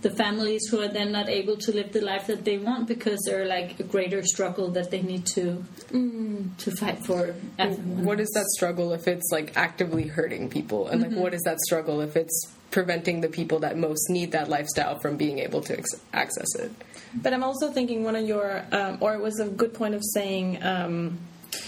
the 0.00 0.10
families 0.10 0.66
who 0.70 0.80
are 0.80 0.88
then 0.88 1.12
not 1.12 1.28
able 1.28 1.56
to 1.58 1.72
live 1.72 1.92
the 1.92 2.00
life 2.00 2.26
that 2.26 2.44
they 2.44 2.56
want 2.56 2.88
because 2.88 3.20
they're 3.26 3.46
like 3.46 3.78
a 3.78 3.82
greater 3.82 4.22
struggle 4.22 4.70
that 4.70 4.90
they 4.90 5.02
need 5.02 5.26
to 5.26 5.62
mm-hmm. 5.92 6.54
to 6.56 6.70
fight 6.76 7.04
for. 7.04 7.34
everyone. 7.58 8.04
what 8.04 8.18
is 8.18 8.30
that 8.30 8.46
struggle 8.56 8.94
if 8.94 9.06
it's 9.06 9.28
like 9.30 9.54
actively 9.56 10.06
hurting 10.06 10.48
people 10.48 10.88
and 10.88 11.02
like 11.02 11.10
mm-hmm. 11.10 11.20
what 11.20 11.34
is 11.34 11.42
that 11.42 11.60
struggle 11.60 12.00
if 12.00 12.16
it's 12.16 12.50
preventing 12.70 13.20
the 13.20 13.28
people 13.28 13.58
that 13.58 13.76
most 13.76 14.08
need 14.08 14.32
that 14.32 14.48
lifestyle 14.48 14.98
from 15.00 15.18
being 15.18 15.38
able 15.38 15.60
to 15.60 15.76
ex- 15.76 16.00
access 16.14 16.54
it 16.54 16.72
But 17.14 17.34
I'm 17.34 17.42
also 17.42 17.72
thinking 17.72 18.04
one 18.04 18.16
of 18.16 18.26
your, 18.26 18.64
um, 18.72 18.98
or 19.00 19.14
it 19.14 19.20
was 19.20 19.40
a 19.40 19.48
good 19.48 19.74
point 19.74 19.94
of 19.94 20.02
saying, 20.14 20.62
um, 20.62 21.18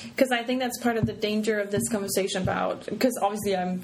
because 0.04 0.30
I 0.30 0.42
think 0.42 0.60
that's 0.60 0.78
part 0.78 0.96
of 0.96 1.06
the 1.06 1.12
danger 1.12 1.58
of 1.58 1.70
this 1.70 1.88
conversation 1.88 2.42
about, 2.42 2.86
because 2.86 3.18
obviously 3.22 3.56
I'm 3.56 3.82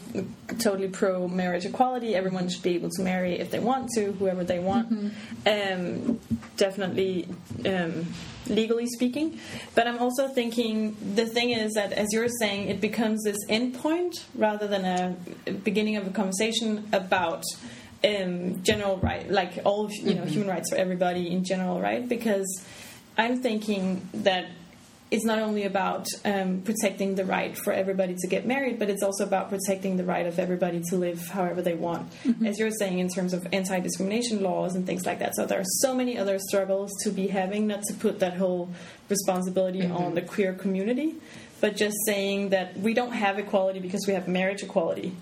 totally 0.59 0.89
pro 0.89 1.29
marriage 1.29 1.65
equality. 1.65 2.15
Everyone 2.15 2.49
should 2.49 2.63
be 2.63 2.75
able 2.75 2.91
to 2.91 3.03
marry 3.03 3.39
if 3.39 3.51
they 3.51 3.59
want 3.59 3.89
to, 3.95 4.13
whoever 4.13 4.45
they 4.45 4.59
want. 4.59 5.13
Um, 5.47 6.21
definitely, 6.57 7.29
um, 7.67 8.07
legally 8.47 8.87
speaking. 8.87 9.39
But 9.75 9.87
I'm 9.87 9.99
also 9.99 10.29
thinking 10.29 10.97
the 11.15 11.27
thing 11.27 11.51
is 11.51 11.75
that, 11.75 11.93
as 11.93 12.09
you're 12.13 12.29
saying, 12.41 12.69
it 12.69 12.81
becomes 12.81 13.25
this 13.25 13.39
endpoint 13.49 14.25
rather 14.35 14.67
than 14.67 14.85
a 14.85 15.53
beginning 15.53 15.97
of 15.97 16.07
a 16.07 16.11
conversation 16.11 16.89
about 16.93 17.45
um, 18.05 18.63
general 18.63 18.99
right, 18.99 19.29
like 19.31 19.59
all 19.65 19.91
you 19.91 20.15
know, 20.15 20.25
human 20.25 20.49
rights 20.49 20.71
for 20.71 20.77
everybody 20.77 21.31
in 21.31 21.45
general, 21.45 21.81
right? 21.81 22.09
Because 22.09 22.65
I'm 23.17 23.43
thinking 23.43 24.09
that 24.15 24.47
it's 25.11 25.25
not 25.25 25.39
only 25.39 25.65
about 25.65 26.07
um, 26.25 26.61
protecting 26.63 27.15
the 27.15 27.25
right 27.25 27.57
for 27.57 27.73
everybody 27.73 28.15
to 28.19 28.27
get 28.27 28.47
married, 28.47 28.79
but 28.79 28.91
it's 28.91 29.03
also 29.03 29.25
about 29.25 29.49
protecting 29.49 29.97
the 29.97 30.05
right 30.05 30.27
of 30.27 30.39
everybody 30.39 30.83
to 30.91 30.97
live 30.97 31.29
however 31.29 31.63
they 31.63 31.75
want, 31.75 32.13
as 32.45 32.59
you're 32.59 32.71
saying 32.71 32.99
in 32.99 33.09
terms 33.09 33.33
of 33.33 33.47
anti-discrimination 33.53 34.43
laws 34.43 34.75
and 34.75 34.87
things 34.87 35.07
like 35.07 35.19
that. 35.21 35.35
So 35.35 35.47
there 35.47 35.61
are 35.61 35.71
so 35.81 35.95
many 35.95 36.19
other 36.19 36.39
struggles 36.39 36.91
to 37.05 37.11
be 37.11 37.29
having, 37.29 37.67
not 37.67 37.83
to 37.85 37.95
put 37.95 38.21
that 38.21 38.37
whole 38.37 38.71
responsibility 39.09 39.87
on 39.87 40.15
the 40.15 40.23
queer 40.23 40.53
community, 40.53 41.15
but 41.61 41.75
just 41.75 41.97
saying 42.05 42.51
that 42.51 42.77
we 42.77 42.93
don't 42.93 43.13
have 43.13 43.39
equality 43.39 43.81
because 43.81 44.07
we 44.07 44.13
have 44.13 44.29
marriage 44.29 44.63
equality. 44.63 45.17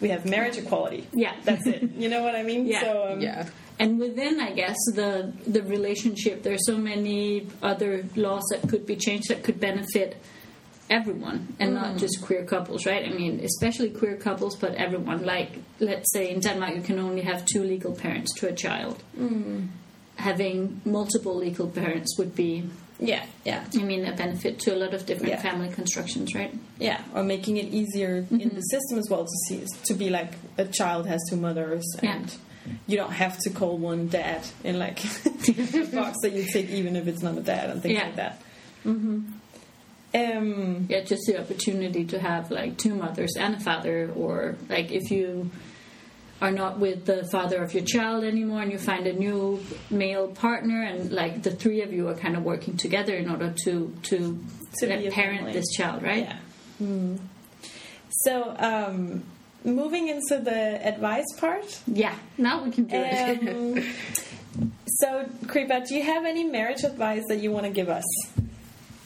We 0.00 0.08
have 0.08 0.24
marriage 0.24 0.56
equality. 0.58 1.06
Yeah. 1.12 1.34
That's 1.44 1.66
it. 1.66 1.82
You 1.96 2.08
know 2.08 2.22
what 2.22 2.34
I 2.34 2.42
mean? 2.42 2.66
Yeah. 2.66 2.80
So, 2.80 3.12
um, 3.12 3.20
yeah 3.20 3.46
And 3.80 3.98
within, 3.98 4.40
I 4.40 4.52
guess, 4.52 4.76
the 4.94 5.32
the 5.46 5.62
relationship, 5.62 6.42
there's 6.42 6.64
so 6.66 6.76
many 6.76 7.46
other 7.62 8.04
laws 8.14 8.44
that 8.50 8.68
could 8.70 8.84
be 8.86 8.96
changed 8.96 9.28
that 9.30 9.42
could 9.42 9.58
benefit 9.58 10.16
everyone 10.90 11.38
and 11.60 11.74
not 11.74 11.96
just 11.96 12.20
queer 12.20 12.44
couples, 12.44 12.84
right? 12.84 13.04
I 13.10 13.12
mean, 13.20 13.40
especially 13.40 13.90
queer 13.90 14.16
couples, 14.16 14.54
but 14.56 14.74
everyone. 14.74 15.24
Like, 15.24 15.50
let's 15.78 16.12
say 16.12 16.30
in 16.34 16.40
Denmark, 16.40 16.74
you 16.74 16.82
can 16.82 16.98
only 16.98 17.22
have 17.22 17.44
two 17.52 17.62
legal 17.62 17.92
parents 17.94 18.34
to 18.40 18.48
a 18.48 18.52
child. 18.52 19.02
Having 20.16 20.80
multiple 20.84 21.34
legal 21.46 21.68
parents 21.68 22.18
would 22.18 22.34
be, 22.34 22.64
Yeah. 23.02 23.24
Yeah. 23.44 23.64
I 23.74 23.82
mean, 23.82 24.04
a 24.04 24.12
benefit 24.14 24.58
to 24.60 24.74
a 24.74 24.78
lot 24.78 24.92
of 24.94 25.06
different 25.06 25.30
Yeah. 25.32 25.40
family 25.42 25.70
constructions, 25.70 26.34
right? 26.34 26.52
Yeah, 26.78 27.00
or 27.14 27.22
making 27.24 27.56
it 27.56 27.66
easier 27.72 28.26
in 28.30 28.50
the 28.54 28.60
system 28.60 28.98
as 28.98 29.08
well 29.10 29.24
to 29.24 29.36
see 29.48 29.64
to 29.84 29.94
be 29.94 30.10
like 30.10 30.32
a 30.58 30.66
child 30.66 31.06
has 31.06 31.20
two 31.30 31.36
mothers 31.36 31.84
and 32.02 32.26
Yeah. 32.66 32.72
you 32.86 32.96
don't 32.98 33.12
have 33.12 33.38
to 33.38 33.50
call 33.50 33.78
one 33.78 34.08
dad 34.08 34.42
in 34.64 34.78
like 34.78 35.02
a 35.26 35.86
box 35.94 36.18
that 36.22 36.32
you 36.34 36.44
take, 36.52 36.68
even 36.70 36.94
if 36.94 37.06
it's 37.08 37.22
not 37.22 37.38
a 37.38 37.40
dad 37.40 37.70
and 37.70 37.80
things 37.82 37.94
Yeah. 37.94 38.04
like 38.04 38.16
that. 38.16 38.40
Mm-hmm. 38.84 39.18
Um, 40.12 40.86
Yeah, 40.88 41.00
just 41.04 41.22
the 41.26 41.40
opportunity 41.40 42.04
to 42.06 42.18
have 42.18 42.50
like 42.50 42.76
two 42.76 42.94
mothers 42.94 43.34
and 43.38 43.54
a 43.54 43.60
father, 43.60 44.10
or 44.16 44.56
like 44.68 44.90
if 44.90 45.10
you 45.10 45.50
are 46.40 46.50
not 46.50 46.78
with 46.78 47.04
the 47.04 47.24
father 47.30 47.62
of 47.62 47.74
your 47.74 47.84
child 47.84 48.24
anymore 48.24 48.62
and 48.62 48.72
you 48.72 48.78
find 48.78 49.06
a 49.06 49.12
new 49.12 49.60
male 49.90 50.28
partner 50.28 50.82
and 50.82 51.12
like 51.12 51.42
the 51.42 51.50
three 51.50 51.82
of 51.82 51.92
you 51.92 52.08
are 52.08 52.14
kind 52.14 52.36
of 52.36 52.42
working 52.42 52.76
together 52.76 53.14
in 53.14 53.30
order 53.30 53.52
to 53.64 53.94
to, 54.04 54.38
To 54.78 54.86
parent 55.10 55.12
family. 55.40 55.52
this 55.52 55.66
child, 55.76 56.02
right? 56.02 56.24
yeah. 56.24 56.36
Mm. 56.82 57.18
So, 58.24 58.54
um, 58.58 59.22
moving 59.64 60.08
into 60.08 60.38
the 60.42 60.86
advice 60.86 61.26
part. 61.38 61.80
Yeah, 61.86 62.14
now 62.38 62.64
we 62.64 62.70
can 62.70 62.84
do 62.84 62.96
it. 62.96 63.48
Um, 63.48 64.72
so, 64.86 65.28
Kripa, 65.46 65.84
do 65.86 65.94
you 65.94 66.02
have 66.02 66.24
any 66.24 66.44
marriage 66.44 66.84
advice 66.84 67.22
that 67.28 67.38
you 67.40 67.50
want 67.52 67.66
to 67.66 67.70
give 67.72 67.88
us? 67.88 68.04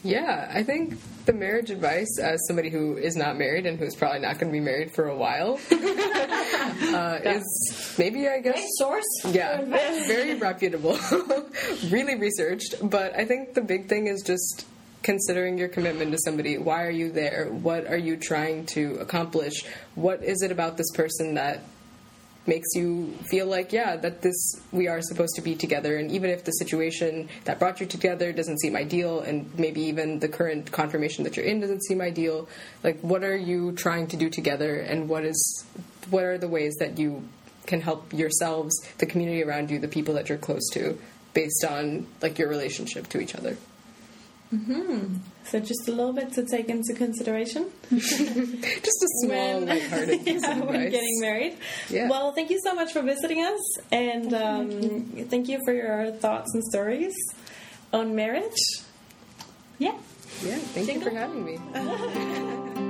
Yeah, 0.05 0.51
I 0.53 0.61
think 0.61 0.99
the 1.25 1.33
marriage 1.33 1.71
advice, 1.71 2.19
as 2.21 2.39
somebody 2.47 2.69
who 2.69 2.95
is 2.95 3.15
not 3.15 3.39
married 3.39 3.65
and 3.65 3.79
who's 3.79 3.95
probably 3.95 4.19
not 4.19 4.37
going 4.37 4.51
to 4.51 4.57
be 4.57 4.63
married 4.63 4.91
for 4.91 5.07
a 5.07 5.15
while, 5.15 5.59
uh, 5.71 7.19
is 7.23 7.95
maybe, 7.97 8.27
I 8.27 8.39
guess. 8.39 8.63
Source? 8.77 9.03
Yeah, 9.25 9.61
very 9.63 10.35
reputable, 10.35 10.99
really 11.89 12.13
researched. 12.13 12.75
But 12.87 13.15
I 13.15 13.25
think 13.25 13.55
the 13.55 13.61
big 13.61 13.89
thing 13.89 14.05
is 14.05 14.21
just 14.21 14.67
considering 15.01 15.57
your 15.57 15.69
commitment 15.69 16.11
to 16.11 16.19
somebody. 16.19 16.59
Why 16.59 16.83
are 16.83 16.91
you 16.91 17.11
there? 17.11 17.47
What 17.49 17.87
are 17.87 17.97
you 17.97 18.15
trying 18.15 18.67
to 18.67 18.97
accomplish? 18.99 19.65
What 19.95 20.23
is 20.23 20.43
it 20.43 20.51
about 20.51 20.77
this 20.77 20.91
person 20.91 21.33
that 21.33 21.61
makes 22.47 22.67
you 22.75 23.07
feel 23.29 23.47
like 23.47 23.73
yeah 23.73 23.95
that 23.95 24.21
this 24.21 24.61
we 24.71 24.87
are 24.87 25.01
supposed 25.01 25.35
to 25.35 25.41
be 25.41 25.55
together. 25.55 25.97
And 25.97 26.11
even 26.11 26.29
if 26.29 26.43
the 26.43 26.51
situation 26.51 27.29
that 27.45 27.59
brought 27.59 27.79
you 27.79 27.85
together 27.85 28.31
doesn't 28.31 28.59
seem 28.59 28.75
ideal 28.75 29.21
and 29.21 29.49
maybe 29.57 29.81
even 29.81 30.19
the 30.19 30.27
current 30.27 30.71
confirmation 30.71 31.23
that 31.23 31.35
you're 31.35 31.45
in 31.45 31.59
doesn't 31.59 31.83
seem 31.83 32.01
ideal 32.01 32.47
like 32.83 32.99
what 33.01 33.23
are 33.23 33.37
you 33.37 33.71
trying 33.73 34.07
to 34.07 34.17
do 34.17 34.29
together? 34.29 34.79
And 34.79 35.09
what 35.09 35.25
is 35.25 35.65
what 36.09 36.23
are 36.23 36.37
the 36.37 36.47
ways 36.47 36.75
that 36.79 36.99
you 36.99 37.27
can 37.65 37.81
help 37.81 38.13
yourselves 38.13 38.73
the 38.97 39.05
community 39.05 39.43
around 39.43 39.71
you 39.71 39.79
the 39.79 39.87
people 39.87 40.13
that 40.13 40.29
you're 40.29 40.37
close 40.37 40.69
to 40.71 40.97
based 41.33 41.65
on 41.65 42.07
like 42.21 42.37
your 42.37 42.47
relationship 42.47 43.07
to 43.09 43.19
each 43.19 43.35
other 43.35 43.57
mm-hmm. 44.53 45.17
So, 45.45 45.59
just 45.59 45.87
a 45.87 45.91
little 45.91 46.13
bit 46.13 46.33
to 46.33 46.45
take 46.45 46.69
into 46.69 46.93
consideration. 46.93 47.69
just 47.89 48.19
a 48.19 49.07
small 49.23 49.59
When- 49.59 49.65
lighthearted 49.67 50.25
piece 50.25 50.41
yeah, 50.41 50.59
when 50.59 50.89
getting 50.89 51.19
married. 51.21 51.57
Yeah. 51.89 52.09
Well, 52.09 52.33
thank 52.33 52.49
you 52.49 52.59
so 52.63 52.73
much 52.73 52.91
for 52.93 53.01
visiting 53.01 53.43
us, 53.43 53.61
and 53.91 54.33
um, 54.33 55.25
thank 55.29 55.47
you 55.47 55.59
for 55.65 55.73
your 55.73 56.11
thoughts 56.11 56.53
and 56.53 56.63
stories 56.63 57.13
on 57.93 58.15
marriage. 58.15 58.57
Yeah. 59.77 59.97
yeah 60.43 60.57
thank 60.57 60.93
you 60.93 61.01
for 61.01 61.09
having 61.09 61.43
me 61.43 62.75